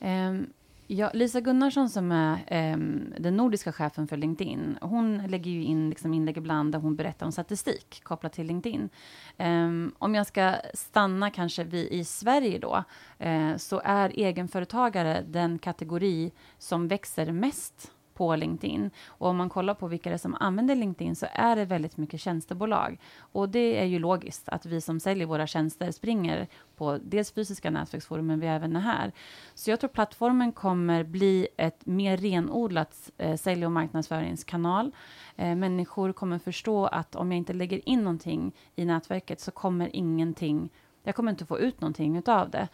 Um, 0.07 0.46
Ja, 0.92 1.11
Lisa 1.14 1.40
Gunnarsson 1.40 1.90
som 1.90 2.12
är 2.12 2.35
eh, 2.46 2.76
den 3.18 3.37
nordiska 3.37 3.72
chefen 3.72 4.09
för 4.09 4.16
LinkedIn, 4.16 4.79
hon 4.81 5.26
lägger 5.26 5.50
ju 5.50 5.62
in 5.62 5.90
liksom 5.90 6.14
inlägg 6.14 6.37
ibland 6.37 6.72
där 6.72 6.79
hon 6.79 6.96
berättar 6.96 7.26
om 7.26 7.33
statistik 7.33 8.00
kopplat 8.03 8.33
till 8.33 8.46
LinkedIn. 8.46 8.88
Eh, 9.37 9.68
om 9.98 10.14
jag 10.14 10.26
ska 10.26 10.55
stanna 10.74 11.31
kanske 11.31 11.64
vi 11.64 11.88
i 11.90 12.05
Sverige 12.05 12.59
då, 12.59 12.85
eh, 13.18 13.57
så 13.57 13.81
är 13.85 14.11
egenföretagare 14.14 15.24
den 15.29 15.59
kategori 15.59 16.33
som 16.59 16.88
växer 16.88 17.33
mest 17.33 17.92
på 18.20 18.37
LinkedIn. 18.37 18.90
Och 19.06 19.28
om 19.28 19.37
man 19.37 19.48
kollar 19.48 19.74
på 19.74 19.88
vilka 19.88 20.11
det 20.11 20.16
är 20.16 20.18
som 20.18 20.37
använder 20.40 20.74
LinkedIn 20.74 21.16
så 21.16 21.26
är 21.33 21.56
det 21.56 21.64
väldigt 21.64 21.96
mycket 21.96 22.20
tjänstebolag. 22.20 22.98
Och 23.33 23.48
det 23.48 23.80
är 23.80 23.85
ju 23.85 23.98
logiskt 23.98 24.48
att 24.48 24.66
vi 24.66 24.80
som 24.80 25.00
säljer 25.00 25.26
våra 25.26 25.46
tjänster 25.46 25.90
springer 25.90 26.48
på 26.76 26.98
dels 27.02 27.33
fysiska 27.33 27.70
nätverksforum, 27.70 28.26
men 28.26 28.40
vi 28.40 28.46
är 28.46 28.56
även 28.56 28.76
är 28.76 28.80
här. 28.80 29.12
Så 29.54 29.70
jag 29.70 29.80
tror 29.80 29.88
plattformen 29.88 30.52
kommer 30.52 31.04
bli 31.04 31.48
ett 31.56 31.87
mer 31.87 32.16
renodlat 32.16 33.11
eh, 33.18 33.37
sälj 33.37 33.66
och 33.66 33.72
marknadsföringskanal. 33.72 34.92
Eh, 35.37 35.54
människor 35.54 36.12
kommer 36.12 36.38
förstå 36.38 36.87
att 36.87 37.14
om 37.16 37.33
jag 37.33 37.38
inte 37.38 37.52
lägger 37.52 37.88
in 37.88 38.04
någonting 38.04 38.52
i 38.76 38.85
nätverket 38.85 39.40
så 39.40 39.50
kommer 39.50 39.96
ingenting 39.96 40.70
jag 41.02 41.14
kommer 41.14 41.30
inte 41.30 41.46
få 41.46 41.59
ut 41.59 41.80
någonting 41.80 42.22
av 42.26 42.50
det. 42.50 42.68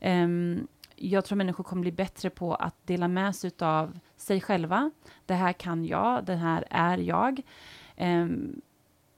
Um, 0.00 0.68
jag 1.02 1.24
tror 1.24 1.36
människor 1.36 1.64
kommer 1.64 1.82
bli 1.82 1.92
bättre 1.92 2.30
på 2.30 2.54
att 2.54 2.86
dela 2.86 3.08
med 3.08 3.36
sig 3.36 3.50
av 3.58 3.98
sig 4.16 4.40
själva. 4.40 4.90
Det 5.26 5.34
här 5.34 5.52
kan 5.52 5.84
jag, 5.84 6.24
det 6.24 6.34
här 6.34 6.64
är 6.70 6.98
jag. 6.98 7.42
Um, 8.00 8.60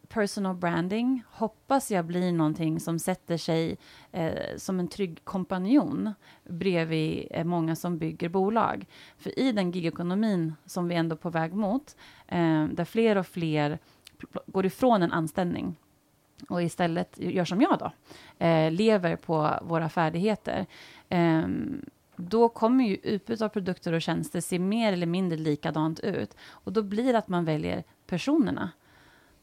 personal 0.09 0.57
branding 0.57 1.23
hoppas 1.31 1.91
jag 1.91 2.05
blir 2.05 2.33
någonting 2.33 2.81
som 2.81 2.99
sätter 2.99 3.37
sig 3.37 3.77
eh, 4.13 4.57
som 4.57 4.81
en 4.81 4.89
trygg 4.89 5.25
kompanjon 5.25 6.11
bredvid 6.45 7.27
eh, 7.31 7.45
många 7.45 7.77
som 7.77 7.99
bygger 7.99 8.29
bolag. 8.29 8.87
För 9.17 9.39
i 9.39 9.53
den 9.53 9.71
gigekonomin 9.71 10.55
som 10.67 10.89
vi 10.89 10.95
ändå 10.95 11.15
är 11.15 11.19
på 11.19 11.31
väg 11.31 11.55
mot, 11.55 11.97
eh, 12.29 12.65
där 12.65 12.85
fler 12.85 13.19
och 13.19 13.27
fler 13.27 13.79
går 14.47 14.67
ifrån 14.67 15.03
en 15.03 15.13
anställning 15.13 15.77
och 16.49 16.63
istället 16.63 17.19
gör 17.19 17.45
som 17.45 17.61
jag 17.61 17.79
då, 17.79 17.93
eh, 18.47 18.71
lever 18.71 19.17
på 19.17 19.59
våra 19.63 19.89
färdigheter, 19.89 20.67
eh, 21.09 21.47
då 22.17 22.49
kommer 22.49 22.85
ju 22.85 22.97
utbudet 23.03 23.43
av 23.43 23.49
produkter 23.49 23.93
och 23.93 24.03
tjänster 24.03 24.41
se 24.41 24.59
mer 24.59 24.93
eller 24.93 25.07
mindre 25.07 25.39
likadant 25.39 26.01
ut. 26.01 26.37
Och 26.49 26.73
då 26.73 26.83
blir 26.83 27.13
det 27.13 27.19
att 27.19 27.29
man 27.29 27.45
väljer 27.45 27.85
personerna. 28.07 28.71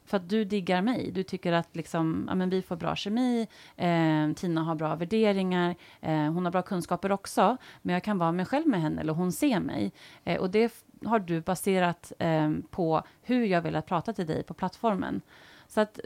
För 0.05 0.17
att 0.17 0.29
du 0.29 0.45
diggar 0.45 0.81
mig. 0.81 1.11
Du 1.11 1.23
tycker 1.23 1.53
att 1.53 1.75
liksom, 1.75 2.25
ja, 2.27 2.35
men 2.35 2.49
vi 2.49 2.61
får 2.61 2.75
bra 2.75 2.95
kemi, 2.95 3.47
eh, 3.75 4.33
Tina 4.35 4.63
har 4.63 4.75
bra 4.75 4.95
värderingar, 4.95 5.75
eh, 6.01 6.11
hon 6.11 6.45
har 6.45 6.51
bra 6.51 6.61
kunskaper 6.61 7.11
också, 7.11 7.57
men 7.81 7.93
jag 7.93 8.03
kan 8.03 8.17
vara 8.17 8.31
mig 8.31 8.45
själv 8.45 8.67
med 8.67 8.81
henne, 8.81 9.01
eller 9.01 9.13
hon 9.13 9.31
ser 9.31 9.59
mig. 9.59 9.91
Eh, 10.23 10.41
och 10.41 10.49
det 10.49 10.73
har 11.05 11.19
du 11.19 11.41
baserat 11.41 12.13
eh, 12.19 12.51
på 12.69 13.03
hur 13.21 13.45
jag 13.45 13.61
vill 13.61 13.75
att 13.75 13.85
prata 13.85 14.13
till 14.13 14.27
dig 14.27 14.43
på 14.43 14.53
plattformen. 14.53 15.21
Så 15.67 15.81
att 15.81 15.99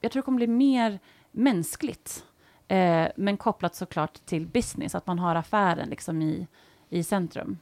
jag 0.00 0.12
tror 0.12 0.22
det 0.22 0.24
kommer 0.24 0.36
bli 0.36 0.46
mer 0.46 0.98
mänskligt, 1.32 2.24
eh, 2.68 3.06
men 3.16 3.36
kopplat 3.36 3.74
såklart 3.74 4.14
till 4.26 4.46
business, 4.46 4.94
att 4.94 5.06
man 5.06 5.18
har 5.18 5.34
affären 5.34 5.88
liksom 5.88 6.22
i, 6.22 6.46
i 6.88 7.02
centrum. 7.02 7.58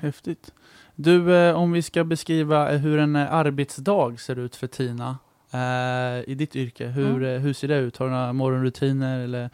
Häftigt. 0.00 0.52
Du, 0.94 1.36
eh, 1.36 1.54
om 1.54 1.72
vi 1.72 1.82
ska 1.82 2.04
beskriva 2.04 2.70
hur 2.70 2.98
en 2.98 3.16
eh, 3.16 3.32
arbetsdag 3.32 4.20
ser 4.20 4.38
ut 4.38 4.56
för 4.56 4.66
Tina 4.66 5.18
eh, 5.50 6.30
i 6.30 6.34
ditt 6.34 6.56
yrke, 6.56 6.86
hur, 6.86 7.16
mm. 7.16 7.24
Eh, 7.24 7.40
hur 7.40 7.52
ser 7.52 7.68
det 7.68 7.78
ut? 7.78 7.96
Har 7.96 8.06
du 8.06 8.12
några 8.12 8.32
morgonrutiner 8.32 9.20
eller 9.20 9.50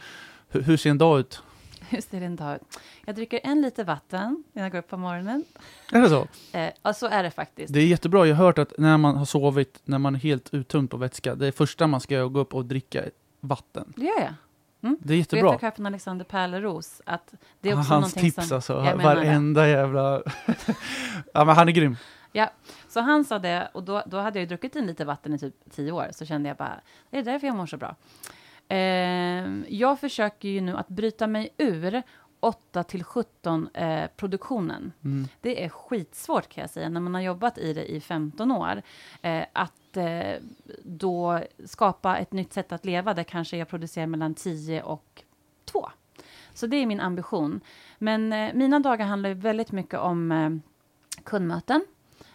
hur, 0.48 0.62
hur 0.62 0.76
ser 0.76 0.90
en 0.90 0.98
dag 0.98 1.20
ut? 1.20 1.42
Hur 1.88 2.00
ser 2.00 2.20
din 2.20 2.36
dag 2.36 2.56
ut? 2.56 2.78
Jag 3.06 3.14
dricker 3.14 3.40
en 3.42 3.62
liter 3.62 3.84
vatten 3.84 4.44
när 4.52 4.62
jag 4.62 4.72
går 4.72 4.78
upp 4.78 4.88
på 4.88 4.96
morgonen. 4.96 5.44
Är 5.92 6.00
det 6.00 6.08
så? 6.08 6.28
Eh, 6.52 6.70
ja, 6.82 6.92
så 6.92 7.06
är 7.06 7.22
det 7.22 7.30
faktiskt. 7.30 7.74
Det 7.74 7.80
är 7.80 7.86
jättebra. 7.86 8.26
Jag 8.26 8.36
har 8.36 8.44
hört 8.44 8.58
att 8.58 8.72
när 8.78 8.96
man 8.96 9.16
har 9.16 9.24
sovit, 9.24 9.80
när 9.84 9.98
man 9.98 10.14
är 10.14 10.18
helt 10.18 10.54
uttömd 10.54 10.90
på 10.90 10.96
vätska, 10.96 11.34
det 11.34 11.52
första 11.52 11.86
man 11.86 12.00
ska 12.00 12.14
göra 12.14 12.24
är 12.24 12.28
gå 12.28 12.40
upp 12.40 12.54
och 12.54 12.64
dricka 12.64 13.02
vatten. 13.40 13.92
Det 13.96 14.04
gör 14.04 14.20
jag. 14.20 14.34
Det 15.00 15.14
är 15.14 15.18
jättebra. 15.18 15.46
jag 15.46 15.60
fick 15.60 15.76
från 15.76 15.86
Alexander 15.86 16.24
Pärleros 16.24 17.02
att 17.06 17.34
det 17.60 17.70
är 17.70 17.78
också 17.78 17.92
Hans 17.92 18.16
någonting 18.16 18.30
tips 18.30 18.48
som... 18.48 18.56
alltså, 18.56 18.80
menar 18.80 18.96
det. 18.96 19.02
varenda 19.04 19.68
jävla... 19.68 20.22
ja 21.34 21.44
men 21.44 21.56
han 21.56 21.68
är 21.68 21.72
grym. 21.72 21.96
Så 22.94 23.00
han 23.00 23.24
sa 23.24 23.38
det, 23.38 23.68
och 23.72 23.82
då, 23.82 24.02
då 24.06 24.18
hade 24.18 24.38
jag 24.38 24.48
druckit 24.48 24.76
en 24.76 24.86
liter 24.86 25.04
vatten 25.04 25.34
i 25.34 25.38
typ 25.38 25.54
tio 25.70 25.92
år, 25.92 26.08
så 26.12 26.26
kände 26.26 26.48
jag 26.48 26.56
bara, 26.56 26.80
det 27.10 27.18
är 27.18 27.22
därför 27.22 27.46
jag 27.46 27.56
mår 27.56 27.66
så 27.66 27.76
bra. 27.76 27.96
Ehm, 28.68 29.64
jag 29.68 30.00
försöker 30.00 30.48
ju 30.48 30.60
nu 30.60 30.76
att 30.76 30.88
bryta 30.88 31.26
mig 31.26 31.48
ur 31.58 32.02
8 32.40 32.82
till 32.82 33.04
17 33.04 33.68
eh, 33.74 34.06
produktionen. 34.16 34.92
Mm. 35.04 35.28
Det 35.40 35.64
är 35.64 35.68
skitsvårt 35.68 36.48
kan 36.48 36.62
jag 36.62 36.70
säga, 36.70 36.88
när 36.88 37.00
man 37.00 37.14
har 37.14 37.20
jobbat 37.20 37.58
i 37.58 37.72
det 37.72 37.92
i 37.92 38.00
15 38.00 38.50
år. 38.50 38.82
Eh, 39.22 39.44
att 39.52 39.96
eh, 39.96 40.34
då 40.82 41.40
skapa 41.64 42.16
ett 42.16 42.32
nytt 42.32 42.52
sätt 42.52 42.72
att 42.72 42.84
leva, 42.84 43.14
där 43.14 43.24
kanske 43.24 43.56
jag 43.56 43.68
producerar 43.68 44.06
mellan 44.06 44.34
10 44.34 44.82
och 44.82 45.22
2. 45.64 45.90
Så 46.54 46.66
det 46.66 46.76
är 46.76 46.86
min 46.86 47.00
ambition. 47.00 47.60
Men 47.98 48.32
eh, 48.32 48.54
mina 48.54 48.80
dagar 48.80 49.06
handlar 49.06 49.34
väldigt 49.34 49.72
mycket 49.72 50.00
om 50.00 50.32
eh, 50.32 50.50
kundmöten. 51.24 51.84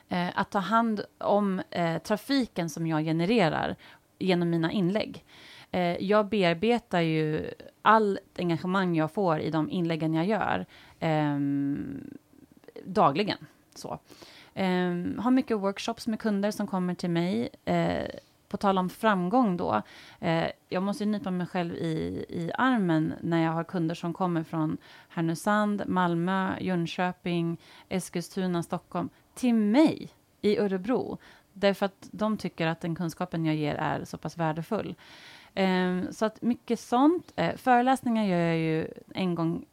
Eh, 0.10 0.28
att 0.36 0.52
ta 0.52 0.60
hand 0.60 1.02
om 1.18 1.62
eh, 1.70 1.98
trafiken 2.02 2.70
som 2.70 2.88
jag 2.88 3.04
genererar 3.04 3.76
genom 4.20 4.50
mina 4.50 4.72
inlägg. 4.72 5.26
Eh, 5.72 6.04
jag 6.04 6.30
bearbetar 6.30 7.02
ju 7.02 7.52
allt 7.82 8.40
engagemang 8.40 8.96
jag 8.96 9.12
får 9.12 9.40
i 9.40 9.50
de 9.50 9.70
inläggen 9.70 10.14
jag 10.14 10.26
gör 10.26 10.66
eh, 11.00 11.40
dagligen. 12.84 13.38
Så. 13.76 14.00
Eh, 14.54 14.92
har 15.18 15.32
mycket 15.32 15.58
workshops 15.58 16.08
med 16.08 16.20
kunder 16.20 16.52
som 16.52 16.68
kommer 16.68 16.94
till 16.94 17.10
mig. 17.10 17.50
Eh, 17.66 18.08
på 18.50 18.58
tal 18.58 18.78
om 18.78 18.90
framgång 18.90 19.58
då, 19.58 19.82
eh, 20.20 20.48
jag 20.70 20.84
måste 20.84 21.04
ju 21.04 21.10
nypa 21.10 21.32
mig 21.32 21.48
själv 21.48 21.76
i, 21.76 22.26
i 22.30 22.52
armen 22.58 23.14
när 23.22 23.44
jag 23.44 23.52
har 23.52 23.64
kunder 23.64 23.96
som 23.96 24.14
kommer 24.14 24.44
från 24.44 24.78
Härnösand, 25.10 25.84
Malmö, 25.88 26.60
Jönköping, 26.60 27.58
Eskilstuna, 27.90 28.64
Stockholm 28.64 29.10
till 29.34 29.54
mig 29.54 30.10
i 30.42 30.58
Örebro. 30.58 31.18
Därför 31.54 31.86
att 31.86 32.10
de 32.12 32.38
tycker 32.38 32.68
att 32.68 32.82
den 32.82 32.96
kunskapen 32.96 33.46
jag 33.46 33.56
ger 33.56 33.76
är 33.76 34.06
så 34.06 34.18
pass 34.18 34.38
värdefull. 34.38 34.96
Ehm, 35.56 36.14
så 36.14 36.26
att 36.26 36.42
mycket 36.42 36.80
sånt. 36.80 37.34
Eh, 37.36 37.56
föreläsningar 37.56 38.26
gör 38.26 38.40
jag 38.40 38.58
ju 38.58 38.88
en 39.16 39.36
gång 39.36 39.66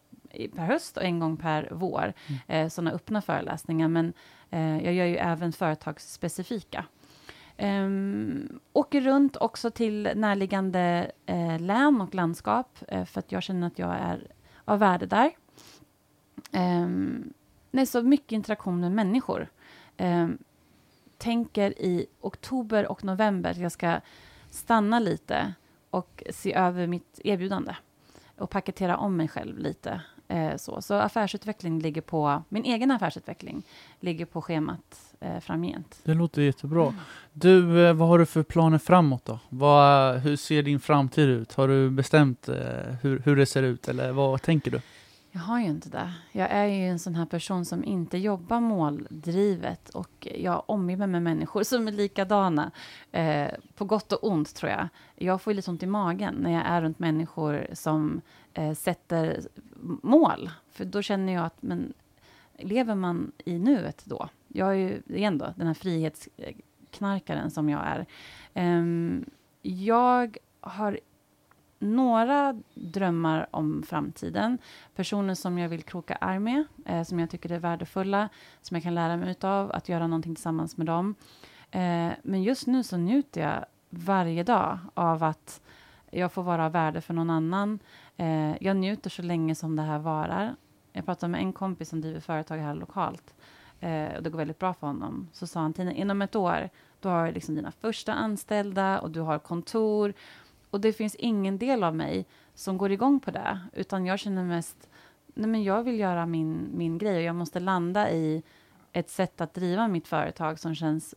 per 0.56 0.66
höst 0.66 0.96
och 0.96 1.04
en 1.04 1.20
gång 1.20 1.36
per 1.36 1.68
vår. 1.72 2.12
Eh, 2.46 2.68
sådana 2.68 2.92
öppna 2.92 3.22
föreläsningar. 3.22 3.88
Men 3.88 4.12
eh, 4.50 4.84
jag 4.84 4.94
gör 4.94 5.06
ju 5.06 5.16
även 5.16 5.52
företagsspecifika. 5.52 6.84
Um, 7.58 8.60
åker 8.72 9.00
runt 9.00 9.36
också 9.36 9.70
till 9.70 10.10
närliggande 10.14 11.10
län 11.58 12.00
och 12.00 12.14
landskap 12.14 12.78
för 12.88 13.18
att 13.18 13.32
jag 13.32 13.42
känner 13.42 13.66
att 13.66 13.78
jag 13.78 13.94
är 13.94 14.26
av 14.64 14.78
värde 14.78 15.06
där. 15.06 15.30
Um, 16.52 17.32
det 17.70 17.80
är 17.80 17.86
så 17.86 18.02
mycket 18.02 18.32
interaktion 18.32 18.80
med 18.80 18.92
människor. 18.92 19.48
Um, 19.98 20.38
tänker 21.18 21.70
i 21.78 22.06
oktober 22.20 22.86
och 22.86 23.04
november 23.04 23.50
att 23.50 23.56
jag 23.56 23.72
ska 23.72 24.00
stanna 24.50 24.98
lite 24.98 25.54
och 25.90 26.22
se 26.30 26.54
över 26.54 26.86
mitt 26.86 27.20
erbjudande 27.24 27.74
och 28.38 28.50
paketera 28.50 28.96
om 28.96 29.16
mig 29.16 29.28
själv 29.28 29.58
lite. 29.58 30.00
Eh, 30.28 30.56
så. 30.56 30.82
så 30.82 30.94
affärsutveckling 30.94 31.80
ligger 31.80 32.00
på, 32.00 32.42
min 32.48 32.64
egen 32.64 32.90
affärsutveckling 32.90 33.62
ligger 34.00 34.26
på 34.26 34.42
schemat 34.42 35.14
eh, 35.20 35.40
framgent. 35.40 36.00
Det 36.04 36.14
låter 36.14 36.42
jättebra. 36.42 36.94
Du, 37.32 37.86
eh, 37.86 37.94
vad 37.94 38.08
har 38.08 38.18
du 38.18 38.26
för 38.26 38.42
planer 38.42 38.78
framåt 38.78 39.24
då? 39.24 39.38
Vad, 39.48 40.18
hur 40.18 40.36
ser 40.36 40.62
din 40.62 40.80
framtid 40.80 41.28
ut? 41.28 41.54
Har 41.54 41.68
du 41.68 41.90
bestämt 41.90 42.48
eh, 42.48 42.56
hur, 43.02 43.22
hur 43.24 43.36
det 43.36 43.46
ser 43.46 43.62
ut 43.62 43.88
eller 43.88 44.12
vad 44.12 44.42
tänker 44.42 44.70
du? 44.70 44.80
Jag 45.36 45.42
har 45.42 45.60
ju 45.60 45.66
inte 45.66 45.88
det. 45.88 46.12
Jag 46.32 46.50
är 46.50 46.64
ju 46.64 46.88
en 46.88 46.98
sån 46.98 47.14
här 47.14 47.26
person 47.26 47.64
som 47.64 47.84
inte 47.84 48.18
jobbar 48.18 48.60
måldrivet 48.60 49.88
och 49.88 50.28
jag 50.34 50.62
omger 50.66 50.96
mig 50.96 51.06
med 51.06 51.22
människor 51.22 51.62
som 51.62 51.88
är 51.88 51.92
likadana. 51.92 52.70
Eh, 53.12 53.48
på 53.74 53.84
gott 53.84 54.12
och 54.12 54.24
ont 54.24 54.54
tror 54.54 54.72
jag. 54.72 54.88
Jag 55.14 55.42
får 55.42 55.52
ju 55.52 55.56
lite 55.56 55.70
ont 55.70 55.82
i 55.82 55.86
magen 55.86 56.34
när 56.34 56.52
jag 56.52 56.62
är 56.66 56.82
runt 56.82 56.98
människor 56.98 57.66
som 57.72 58.20
eh, 58.54 58.74
sätter 58.74 59.40
mål. 60.02 60.50
För 60.70 60.84
då 60.84 61.02
känner 61.02 61.32
jag 61.32 61.44
att, 61.44 61.62
men 61.62 61.92
lever 62.58 62.94
man 62.94 63.32
i 63.44 63.58
nuet 63.58 64.02
då? 64.04 64.28
Jag 64.48 64.68
är 64.68 64.74
ju, 64.74 65.02
igen 65.06 65.38
då, 65.38 65.54
den 65.56 65.66
här 65.66 65.74
frihetsknarkaren 65.74 67.50
som 67.50 67.68
jag 67.68 67.82
är. 67.86 68.06
Eh, 68.54 68.84
jag 69.62 70.36
har 70.60 71.00
några 71.78 72.62
drömmar 72.74 73.46
om 73.50 73.82
framtiden. 73.82 74.58
Personer 74.94 75.34
som 75.34 75.58
jag 75.58 75.68
vill 75.68 75.82
kroka 75.82 76.14
arm 76.14 76.44
med, 76.44 76.64
eh, 76.86 77.02
som 77.02 77.18
jag 77.18 77.30
tycker 77.30 77.52
är 77.52 77.58
värdefulla, 77.58 78.28
som 78.62 78.74
jag 78.74 78.82
kan 78.82 78.94
lära 78.94 79.16
mig 79.16 79.30
utav, 79.30 79.72
att 79.72 79.88
göra 79.88 80.06
någonting 80.06 80.34
tillsammans 80.34 80.76
med 80.76 80.86
dem. 80.86 81.14
Eh, 81.70 82.12
men 82.22 82.42
just 82.42 82.66
nu 82.66 82.82
så 82.82 82.96
njuter 82.96 83.40
jag 83.40 83.64
varje 83.90 84.42
dag 84.42 84.78
av 84.94 85.22
att 85.22 85.60
jag 86.10 86.32
får 86.32 86.42
vara 86.42 86.66
av 86.66 86.72
värde 86.72 87.00
för 87.00 87.14
någon 87.14 87.30
annan. 87.30 87.78
Eh, 88.16 88.62
jag 88.62 88.76
njuter 88.76 89.10
så 89.10 89.22
länge 89.22 89.54
som 89.54 89.76
det 89.76 89.82
här 89.82 89.98
varar. 89.98 90.56
Jag 90.92 91.04
pratade 91.04 91.30
med 91.30 91.40
en 91.40 91.52
kompis 91.52 91.88
som 91.88 92.00
driver 92.00 92.20
företag 92.20 92.58
här 92.58 92.74
lokalt. 92.74 93.34
Eh, 93.80 94.16
och 94.16 94.22
det 94.22 94.30
går 94.30 94.38
väldigt 94.38 94.58
bra 94.58 94.74
för 94.74 94.86
honom. 94.86 95.28
Så 95.32 95.46
sa 95.46 95.60
han, 95.60 95.72
Tina, 95.72 95.92
inom 95.92 96.22
ett 96.22 96.36
år, 96.36 96.68
då 97.00 97.08
har 97.08 97.26
du 97.26 97.32
liksom 97.32 97.54
dina 97.54 97.70
första 97.70 98.12
anställda 98.12 98.98
och 98.98 99.10
du 99.10 99.20
har 99.20 99.38
kontor. 99.38 100.12
Och 100.76 100.80
det 100.82 100.92
finns 100.92 101.14
ingen 101.14 101.58
del 101.58 101.84
av 101.84 101.96
mig 101.96 102.26
som 102.54 102.78
går 102.78 102.92
igång 102.92 103.20
på 103.20 103.30
det, 103.30 103.58
utan 103.72 104.06
jag 104.06 104.18
känner 104.18 104.44
mest, 104.44 104.88
nej 105.34 105.50
men 105.50 105.62
jag 105.64 105.82
vill 105.82 105.98
göra 105.98 106.26
min, 106.26 106.68
min 106.74 106.98
grej 106.98 107.16
och 107.16 107.22
jag 107.22 107.34
måste 107.34 107.60
landa 107.60 108.10
i 108.10 108.42
ett 108.92 109.10
sätt 109.10 109.40
att 109.40 109.54
driva 109.54 109.88
mitt 109.88 110.08
företag 110.08 110.58
som 110.58 110.74
känns 110.74 111.14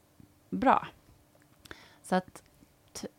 bra. 0.50 0.88
Så 2.04 2.16
att 2.16 2.44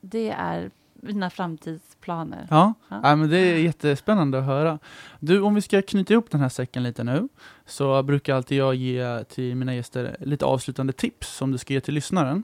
det 0.01 0.31
är 0.31 0.71
mina 0.95 1.31
framtidsplaner. 1.31 2.47
Ja, 2.51 2.75
Ja. 2.89 3.01
ja. 3.03 3.17
men 3.17 3.31
det 3.31 3.39
är 3.39 3.59
jättespännande 3.59 4.39
att 4.39 4.45
höra. 4.45 4.79
Du, 5.19 5.41
om 5.41 5.55
vi 5.55 5.61
ska 5.61 5.83
knyta 5.83 6.13
ihop 6.13 6.31
den 6.31 6.41
här 6.41 6.49
säcken 6.49 6.83
lite 6.83 7.05
nu, 7.05 7.29
så 7.67 8.03
brukar 8.03 8.35
alltid 8.35 8.59
jag 8.59 8.75
ge 8.75 9.25
till 9.25 9.57
mina 9.57 9.75
gäster 9.75 10.17
lite 10.21 10.45
avslutande 10.45 10.93
tips 10.93 11.37
som 11.37 11.53
du 11.53 11.59
ska 11.59 11.75
ge 11.75 11.81
till 11.81 11.95
lyssnaren. 11.95 12.43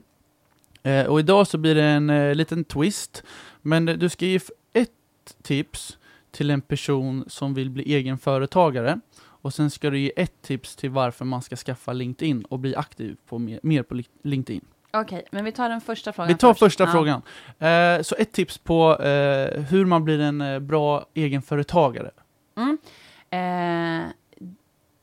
Eh, 0.83 1.05
och 1.05 1.19
idag 1.19 1.47
så 1.47 1.57
blir 1.57 1.75
det 1.75 1.83
en 1.83 2.09
eh, 2.09 2.35
liten 2.35 2.63
twist, 2.63 3.23
men 3.61 3.87
eh, 3.87 3.95
du 3.97 4.09
ska 4.09 4.25
ge 4.25 4.39
ett 4.73 4.89
tips 5.43 5.97
till 6.31 6.49
en 6.49 6.61
person 6.61 7.25
som 7.27 7.53
vill 7.53 7.69
bli 7.69 7.93
egen 7.95 8.17
företagare. 8.17 8.99
Och 9.19 9.53
sen 9.53 9.69
ska 9.69 9.89
du 9.89 9.99
ge 9.99 10.11
ett 10.15 10.41
tips 10.41 10.75
till 10.75 10.89
varför 10.89 11.25
man 11.25 11.41
ska 11.41 11.55
skaffa 11.55 11.93
LinkedIn 11.93 12.43
och 12.45 12.59
bli 12.59 12.75
aktiv 12.75 13.17
på 13.27 13.39
mer, 13.39 13.59
mer 13.63 13.83
på 13.83 13.93
Li- 13.95 14.05
LinkedIn. 14.23 14.65
Okej, 14.93 15.23
men 15.31 15.45
vi 15.45 15.51
tar 15.51 15.69
den 15.69 15.81
första 15.81 16.13
frågan 16.13 16.27
Vi 16.27 16.35
tar 16.37 16.49
först. 16.53 16.59
första 16.59 16.83
Ja. 16.83 16.91
frågan. 16.91 17.21
Eh, 17.59 18.01
så 18.01 18.15
ett 18.15 18.31
tips 18.31 18.57
på 18.57 18.97
eh, 19.01 19.61
hur 19.61 19.85
man 19.85 20.03
blir 20.03 20.19
en 20.19 20.67
bra 20.67 21.05
egenföretagare. 21.13 22.11
Mm. 22.57 22.77
Eh, 23.29 24.09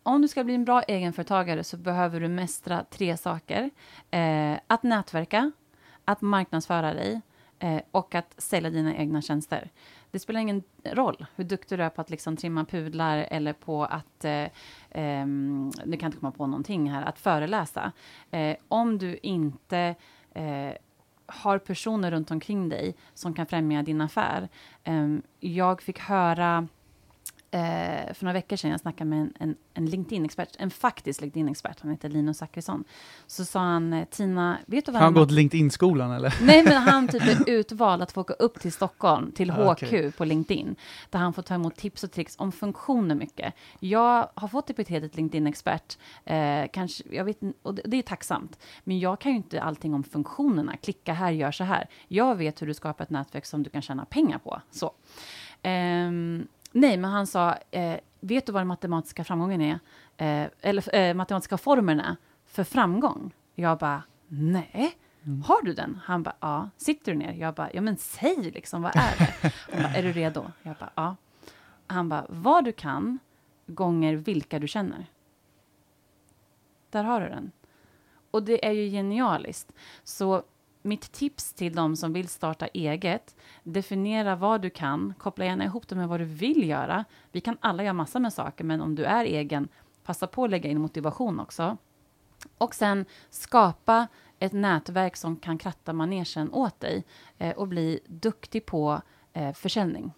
om 0.02 0.22
du 0.22 0.28
ska 0.28 0.44
bli 0.44 0.54
en 0.54 0.64
bra 0.64 0.82
egenföretagare 0.82 1.64
så 1.64 1.76
behöver 1.76 2.20
du 2.20 2.28
mästra 2.28 2.84
tre 2.90 3.16
saker. 3.16 3.70
Att 4.66 4.82
nätverka, 4.82 5.52
att 6.04 6.20
marknadsföra 6.20 6.94
dig 6.94 7.20
eh, 7.58 7.82
och 7.90 8.14
att 8.14 8.34
sälja 8.38 8.70
dina 8.70 8.96
egna 8.96 9.22
tjänster. 9.22 9.70
Det 10.10 10.18
spelar 10.18 10.40
ingen 10.40 10.62
roll 10.84 11.26
hur 11.36 11.44
duktig 11.44 11.78
du 11.78 11.82
är 11.82 11.90
på 11.90 12.00
att 12.00 12.10
liksom 12.10 12.36
trimma 12.36 12.64
pudlar 12.64 13.18
eller 13.30 13.52
på 13.52 13.84
att, 13.84 14.24
eh, 14.24 14.44
eh, 14.90 15.26
nu 15.26 15.70
kan 15.84 15.98
jag 16.00 16.08
inte 16.08 16.18
komma 16.18 16.32
på 16.32 16.46
någonting 16.46 16.90
här, 16.90 17.02
att 17.02 17.18
föreläsa. 17.18 17.92
Eh, 18.30 18.56
om 18.68 18.98
du 18.98 19.18
inte 19.22 19.94
eh, 20.34 20.72
har 21.26 21.58
personer 21.58 22.10
runt 22.10 22.30
omkring 22.30 22.68
dig 22.68 22.96
som 23.14 23.34
kan 23.34 23.46
främja 23.46 23.82
din 23.82 24.00
affär. 24.00 24.48
Ehm, 24.84 25.22
jag 25.40 25.82
fick 25.82 25.98
höra 25.98 26.68
eh, 27.54 28.14
för 28.14 28.24
några 28.24 28.32
veckor 28.32 28.56
sedan, 28.56 28.70
jag 28.70 28.80
snackade 28.80 29.10
med 29.10 29.18
en, 29.20 29.32
en, 29.40 29.56
en 29.74 29.86
LinkedIn-expert, 29.86 30.48
en 30.58 30.70
faktisk 30.70 31.20
LinkedIn-expert, 31.20 31.80
han 31.80 31.90
heter 31.90 32.08
Linus 32.08 32.38
Zachrisson. 32.38 32.84
Så 33.26 33.44
sa 33.44 33.60
han, 33.60 33.92
eh, 33.92 34.04
Tina, 34.04 34.58
vet 34.66 34.86
du 34.86 34.92
vad 34.92 35.00
Har 35.00 35.04
han 35.06 35.12
man- 35.14 35.22
gått 35.22 35.30
LinkedIn-skolan 35.30 36.10
eller? 36.12 36.34
Nej, 36.42 36.64
men 36.64 36.72
han 36.82 37.08
typ 37.12 37.22
är 37.22 37.50
utvald 37.50 38.02
att 38.02 38.12
få 38.12 38.20
åka 38.20 38.32
upp 38.32 38.60
till 38.60 38.72
Stockholm, 38.72 39.32
till 39.32 39.50
Ah, 39.50 39.54
HQ 39.72 39.82
okej. 39.82 40.12
på 40.12 40.24
LinkedIn, 40.24 40.76
där 41.10 41.18
han 41.18 41.32
får 41.32 41.42
ta 41.42 41.54
emot 41.54 41.76
tips 41.76 42.04
och 42.04 42.10
tricks 42.12 42.34
om 42.38 42.52
funktioner 42.52 43.14
mycket. 43.14 43.54
Jag 43.80 44.28
har 44.34 44.48
fått 44.48 44.70
epitetet 44.70 45.16
LinkedIn-expert, 45.16 45.98
eh, 46.24 46.64
kanske, 46.72 47.04
jag 47.10 47.24
vet, 47.24 47.38
och 47.62 47.74
det, 47.74 47.82
det 47.84 47.96
är 47.96 48.02
tacksamt, 48.02 48.58
men 48.84 48.98
jag 48.98 49.20
kan 49.20 49.32
ju 49.32 49.36
inte 49.36 49.62
allting 49.62 49.94
om 49.94 50.04
funktionerna. 50.04 50.76
Klicka 50.76 51.12
här, 51.12 51.30
gör 51.30 51.52
så 51.52 51.64
här. 51.64 51.86
Jag 52.08 52.34
vet 52.36 52.62
hur 52.62 52.66
du 52.66 52.74
skapar 52.74 53.04
ett 53.04 53.10
nätverk 53.10 53.46
som 53.46 53.62
du 53.62 53.70
kan 53.70 53.82
tjäna 53.82 54.04
pengar 54.04 54.38
på. 54.38 54.60
Så. 54.70 54.92
Ehm, 55.62 56.46
Nej, 56.76 56.96
men 56.96 57.10
han 57.10 57.26
sa, 57.26 57.54
eh, 57.70 58.00
vet 58.20 58.46
du 58.46 58.52
vad 58.52 58.60
den 58.60 58.68
matematiska 58.68 59.24
framgången 59.24 59.60
är? 59.60 59.78
Eh, 60.16 60.50
eller 60.60 60.94
eh, 60.94 61.14
matematiska 61.14 61.58
formeln 61.58 62.00
är 62.00 62.16
för 62.44 62.64
framgång? 62.64 63.34
Jag 63.54 63.78
bara, 63.78 64.02
nej. 64.28 64.98
Mm. 65.24 65.42
Har 65.42 65.62
du 65.62 65.72
den? 65.72 66.00
Han 66.04 66.22
bara, 66.22 66.36
ja. 66.40 66.70
Sitter 66.76 67.12
du 67.12 67.18
ner? 67.18 67.32
Jag 67.32 67.54
bara, 67.54 67.70
ja 67.72 67.80
men 67.80 67.96
säg 67.96 68.50
liksom, 68.54 68.82
vad 68.82 68.96
är 68.96 69.18
det? 69.18 69.52
Han 69.72 69.82
bara, 69.82 69.92
är 69.92 70.02
du 70.02 70.12
redo? 70.12 70.50
Jag 70.62 70.76
bara, 70.76 70.90
ja. 70.94 71.16
Han 71.86 72.08
bara, 72.08 72.26
vad 72.28 72.64
du 72.64 72.72
kan 72.72 73.18
gånger 73.66 74.14
vilka 74.14 74.58
du 74.58 74.68
känner. 74.68 75.06
Där 76.90 77.04
har 77.04 77.20
du 77.20 77.28
den. 77.28 77.50
Och 78.30 78.42
det 78.42 78.66
är 78.66 78.72
ju 78.72 78.88
genialiskt. 78.90 79.72
Så 80.04 80.42
mitt 80.84 81.12
tips 81.12 81.52
till 81.52 81.74
de 81.74 81.96
som 81.96 82.12
vill 82.12 82.28
starta 82.28 82.66
eget, 82.66 83.36
definiera 83.62 84.36
vad 84.36 84.62
du 84.62 84.70
kan, 84.70 85.14
koppla 85.18 85.44
gärna 85.44 85.64
ihop 85.64 85.88
det 85.88 85.96
med 85.96 86.08
vad 86.08 86.20
du 86.20 86.24
vill 86.24 86.68
göra. 86.68 87.04
Vi 87.32 87.40
kan 87.40 87.56
alla 87.60 87.82
göra 87.82 87.92
massor 87.92 88.20
med 88.20 88.32
saker, 88.32 88.64
men 88.64 88.80
om 88.80 88.94
du 88.94 89.04
är 89.04 89.24
egen, 89.24 89.68
passa 90.04 90.26
på 90.26 90.44
att 90.44 90.50
lägga 90.50 90.70
in 90.70 90.80
motivation 90.80 91.40
också. 91.40 91.76
Och 92.58 92.74
sen 92.74 93.04
skapa 93.30 94.06
ett 94.38 94.52
nätverk 94.52 95.16
som 95.16 95.36
kan 95.36 95.58
kratta 95.58 95.92
manegen 95.92 96.52
åt 96.52 96.80
dig 96.80 97.04
eh, 97.38 97.56
och 97.56 97.68
bli 97.68 98.00
duktig 98.06 98.66
på 98.66 99.02
eh, 99.32 99.52
försäljning. 99.52 100.12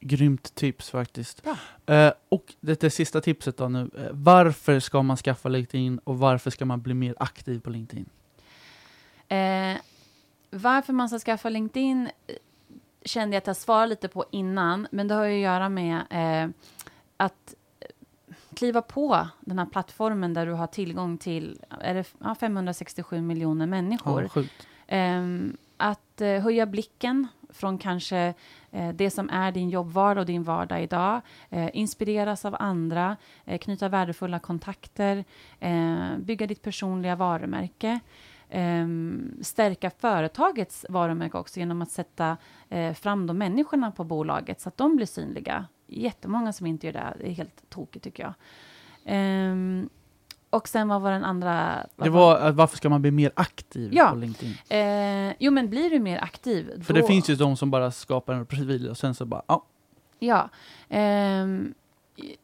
Grymt 0.00 0.54
tips 0.54 0.90
faktiskt. 0.90 1.46
Eh, 1.86 2.12
och 2.28 2.54
det, 2.60 2.80
det 2.80 2.90
sista 2.90 3.20
tipset 3.20 3.56
då 3.56 3.68
nu. 3.68 3.90
Eh, 3.98 4.06
varför 4.12 4.80
ska 4.80 5.02
man 5.02 5.16
skaffa 5.16 5.48
LinkedIn 5.48 5.98
och 5.98 6.18
varför 6.18 6.50
ska 6.50 6.64
man 6.64 6.82
bli 6.82 6.94
mer 6.94 7.14
aktiv 7.18 7.60
på 7.60 7.70
LinkedIn? 7.70 8.08
Eh, 9.28 9.76
varför 10.50 10.92
man 10.92 11.08
ska 11.08 11.18
skaffa 11.18 11.48
LinkedIn 11.48 12.10
eh, 12.26 12.34
kände 13.04 13.36
jag 13.36 13.40
att 13.40 13.46
jag 13.46 13.56
svarade 13.56 13.86
lite 13.86 14.08
på 14.08 14.24
innan, 14.30 14.88
men 14.90 15.08
det 15.08 15.14
har 15.14 15.24
ju 15.24 15.34
att 15.34 15.52
göra 15.52 15.68
med 15.68 16.02
eh, 16.10 16.50
att 17.16 17.54
eh, 17.80 17.86
kliva 18.54 18.82
på 18.82 19.28
den 19.40 19.58
här 19.58 19.66
plattformen 19.66 20.34
där 20.34 20.46
du 20.46 20.52
har 20.52 20.66
tillgång 20.66 21.18
till 21.18 21.60
är 21.80 21.94
det, 21.94 22.04
ja, 22.18 22.34
567 22.34 23.20
miljoner 23.20 23.66
människor. 23.66 24.30
Ja. 24.34 24.42
Ehm, 24.86 25.56
att 25.76 26.20
eh, 26.20 26.42
höja 26.42 26.66
blicken 26.66 27.26
från 27.50 27.78
kanske 27.78 28.34
eh, 28.70 28.88
det 28.88 29.10
som 29.10 29.30
är 29.30 29.52
din 29.52 29.70
jobbvardag 29.70 30.22
och 30.22 30.26
din 30.26 30.42
vardag 30.42 30.82
idag. 30.82 31.20
Eh, 31.50 31.68
inspireras 31.72 32.44
av 32.44 32.56
andra, 32.60 33.16
eh, 33.44 33.58
knyta 33.58 33.88
värdefulla 33.88 34.38
kontakter, 34.38 35.24
eh, 35.60 36.16
bygga 36.18 36.46
ditt 36.46 36.62
personliga 36.62 37.16
varumärke. 37.16 38.00
Ehm, 38.50 39.32
stärka 39.42 39.90
företagets 39.90 40.86
varumärke 40.88 41.38
också 41.38 41.60
genom 41.60 41.82
att 41.82 41.90
sätta 41.90 42.36
eh, 42.68 42.94
fram 42.94 43.26
de 43.26 43.38
människorna 43.38 43.90
på 43.90 44.04
bolaget 44.04 44.60
så 44.60 44.68
att 44.68 44.76
de 44.76 44.96
blir 44.96 45.06
synliga. 45.06 45.66
Jättemånga 45.86 46.52
som 46.52 46.66
inte 46.66 46.86
gör 46.86 46.92
det. 46.92 47.14
Det 47.18 47.28
är 47.28 47.32
helt 47.32 47.70
tokigt 47.70 48.04
tycker 48.04 48.22
jag. 48.22 48.34
Ehm, 49.04 49.88
och 50.50 50.68
sen 50.68 50.88
vad 50.88 51.00
var 51.02 51.10
den 51.12 51.24
andra? 51.24 51.86
Det 51.96 52.10
var 52.10 52.36
att 52.36 52.54
varför 52.54 52.76
ska 52.76 52.88
man 52.88 53.02
bli 53.02 53.10
mer 53.10 53.32
aktiv 53.34 53.90
Ja. 53.94 54.08
på 54.10 54.16
LinkedIn? 54.16 54.54
Eh, 54.68 55.34
jo, 55.38 55.52
men 55.52 55.70
blir 55.70 55.90
du 55.90 55.98
mer 55.98 56.18
aktiv... 56.22 56.82
För 56.84 56.94
då- 56.94 57.00
det 57.00 57.06
finns 57.06 57.30
ju 57.30 57.34
de 57.34 57.56
som 57.56 57.70
bara 57.70 57.90
skapar 57.90 58.34
en 58.34 58.46
profil 58.46 58.88
och 58.88 58.98
sen 58.98 59.14
så 59.14 59.24
bara, 59.26 59.42
ja, 59.46 59.64
Ja. 60.18 60.48
ehm, 60.88 61.74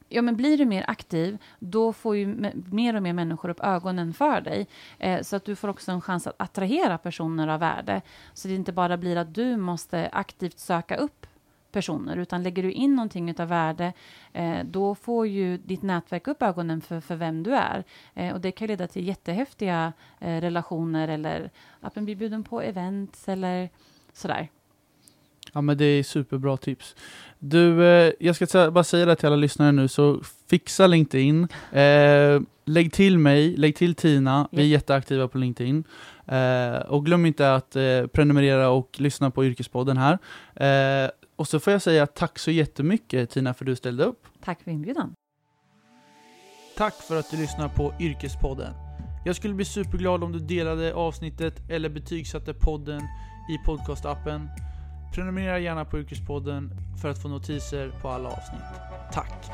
ja, 0.09 0.23
men 0.23 0.37
blir 0.37 0.59
du 0.59 0.65
mer 0.65 0.85
aktiv, 0.89 1.39
då 1.59 1.93
får 1.93 2.17
ju 2.17 2.53
mer 2.71 2.97
och 2.97 3.03
mer 3.03 3.13
människor 3.13 3.49
upp 3.49 3.61
ögonen 3.61 4.15
för 4.15 4.41
dig. 4.41 4.67
Eh, 4.99 5.23
så 5.23 5.37
att 5.37 5.45
du 5.45 5.57
får 5.57 5.69
också 5.69 5.93
en 5.93 6.01
chans 6.01 6.27
att 6.27 6.35
attrahera 6.37 6.99
personer 6.99 7.49
av 7.49 7.61
värde. 7.61 8.03
Så 8.33 8.49
det 8.49 8.55
inte 8.55 8.73
bara 8.73 8.97
blir 8.97 9.17
att 9.17 9.35
du 9.35 9.57
måste 9.57 10.09
aktivt 10.13 10.59
söka 10.59 10.97
upp 10.97 11.27
personer, 11.75 12.17
utan 12.17 12.43
lägger 12.43 12.63
du 12.63 12.73
in 12.73 12.95
någonting 12.95 13.41
av 13.41 13.49
värde, 13.49 13.93
eh, 14.33 14.65
då 14.65 14.95
får 14.95 15.27
ju 15.27 15.59
ditt 15.59 15.83
nätverk 15.83 16.29
upp 16.29 16.43
ögonen 16.43 16.81
för, 16.81 17.01
för 17.01 17.17
vem 17.17 17.43
du 17.43 17.55
är. 17.55 17.85
Eh, 18.15 18.35
och 18.35 18.41
det 18.41 18.53
kan 18.53 18.69
leda 18.69 18.87
till 18.87 19.09
jättehäftiga 19.09 19.93
eh, 20.21 20.41
relationer 20.41 21.09
eller 21.09 21.51
att 21.81 21.97
man 21.97 22.05
blir 22.05 22.17
bjuden 22.17 22.45
på 22.45 22.63
events 22.63 23.29
eller 23.29 23.69
sådär. 24.13 24.49
Ja 25.55 25.61
men 25.61 25.79
det 25.79 25.85
är 25.85 26.03
superbra 26.03 26.57
tips. 26.57 26.97
Du, 27.39 27.85
eh, 27.87 28.13
jag 28.21 28.37
ska 28.37 28.71
bara 28.71 28.85
säga 28.85 29.07
det 29.07 29.17
till 29.17 29.27
alla 29.27 29.37
lyssnare 29.37 29.73
nu, 29.73 29.89
så 29.89 30.21
fixa 30.51 30.87
LinkedIn. 30.87 31.49
Eh, 31.73 32.41
lägg 32.65 32.93
till 32.93 33.19
mig, 33.19 33.57
lägg 33.57 33.77
till 33.77 33.95
Tina, 33.95 34.49
vi 34.53 34.63
är 34.63 34.67
jätteaktiva 34.67 35.29
på 35.29 35.39
LinkedIn. 35.39 35.85
Eh, 36.27 36.77
och 36.77 37.07
glöm 37.07 37.27
inte 37.27 37.55
att 37.55 37.77
eh, 37.77 38.07
prenumerera 38.07 38.71
och 38.71 39.01
lyssna 39.01 39.31
på 39.31 39.45
Yrkespodden 39.45 39.97
här. 39.97 40.19
Eh, 41.05 41.11
och 41.37 41.49
så 41.49 41.61
får 41.61 41.73
jag 41.73 41.83
säga 41.83 42.07
tack 42.07 42.39
så 42.39 42.51
jättemycket 42.51 43.31
Tina 43.31 43.55
för 43.55 43.65
att 43.65 43.67
du 43.67 43.77
ställde 43.77 44.05
upp. 44.05 44.27
Tack 44.45 44.63
för 44.63 44.71
inbjudan. 44.71 45.15
Tack 46.77 46.95
för 46.95 47.19
att 47.19 47.31
du 47.31 47.37
lyssnar 47.37 47.69
på 47.69 47.95
Yrkespodden. 48.01 48.75
Jag 49.25 49.37
skulle 49.37 49.55
bli 49.55 49.65
superglad 49.65 50.25
om 50.25 50.33
du 50.33 50.39
delade 50.39 50.95
avsnittet 50.95 51.71
eller 51.71 51.89
betygsatte 51.89 52.55
podden 52.55 53.01
i 53.51 53.67
podcastappen. 53.67 54.49
Prenumerera 55.15 55.59
gärna 55.59 55.85
på 55.85 55.99
Yrkespodden 55.99 56.71
för 57.03 57.09
att 57.09 57.19
få 57.19 57.29
notiser 57.29 57.93
på 58.03 58.09
alla 58.09 58.29
avsnitt. 58.29 58.61
Tack! 59.13 59.51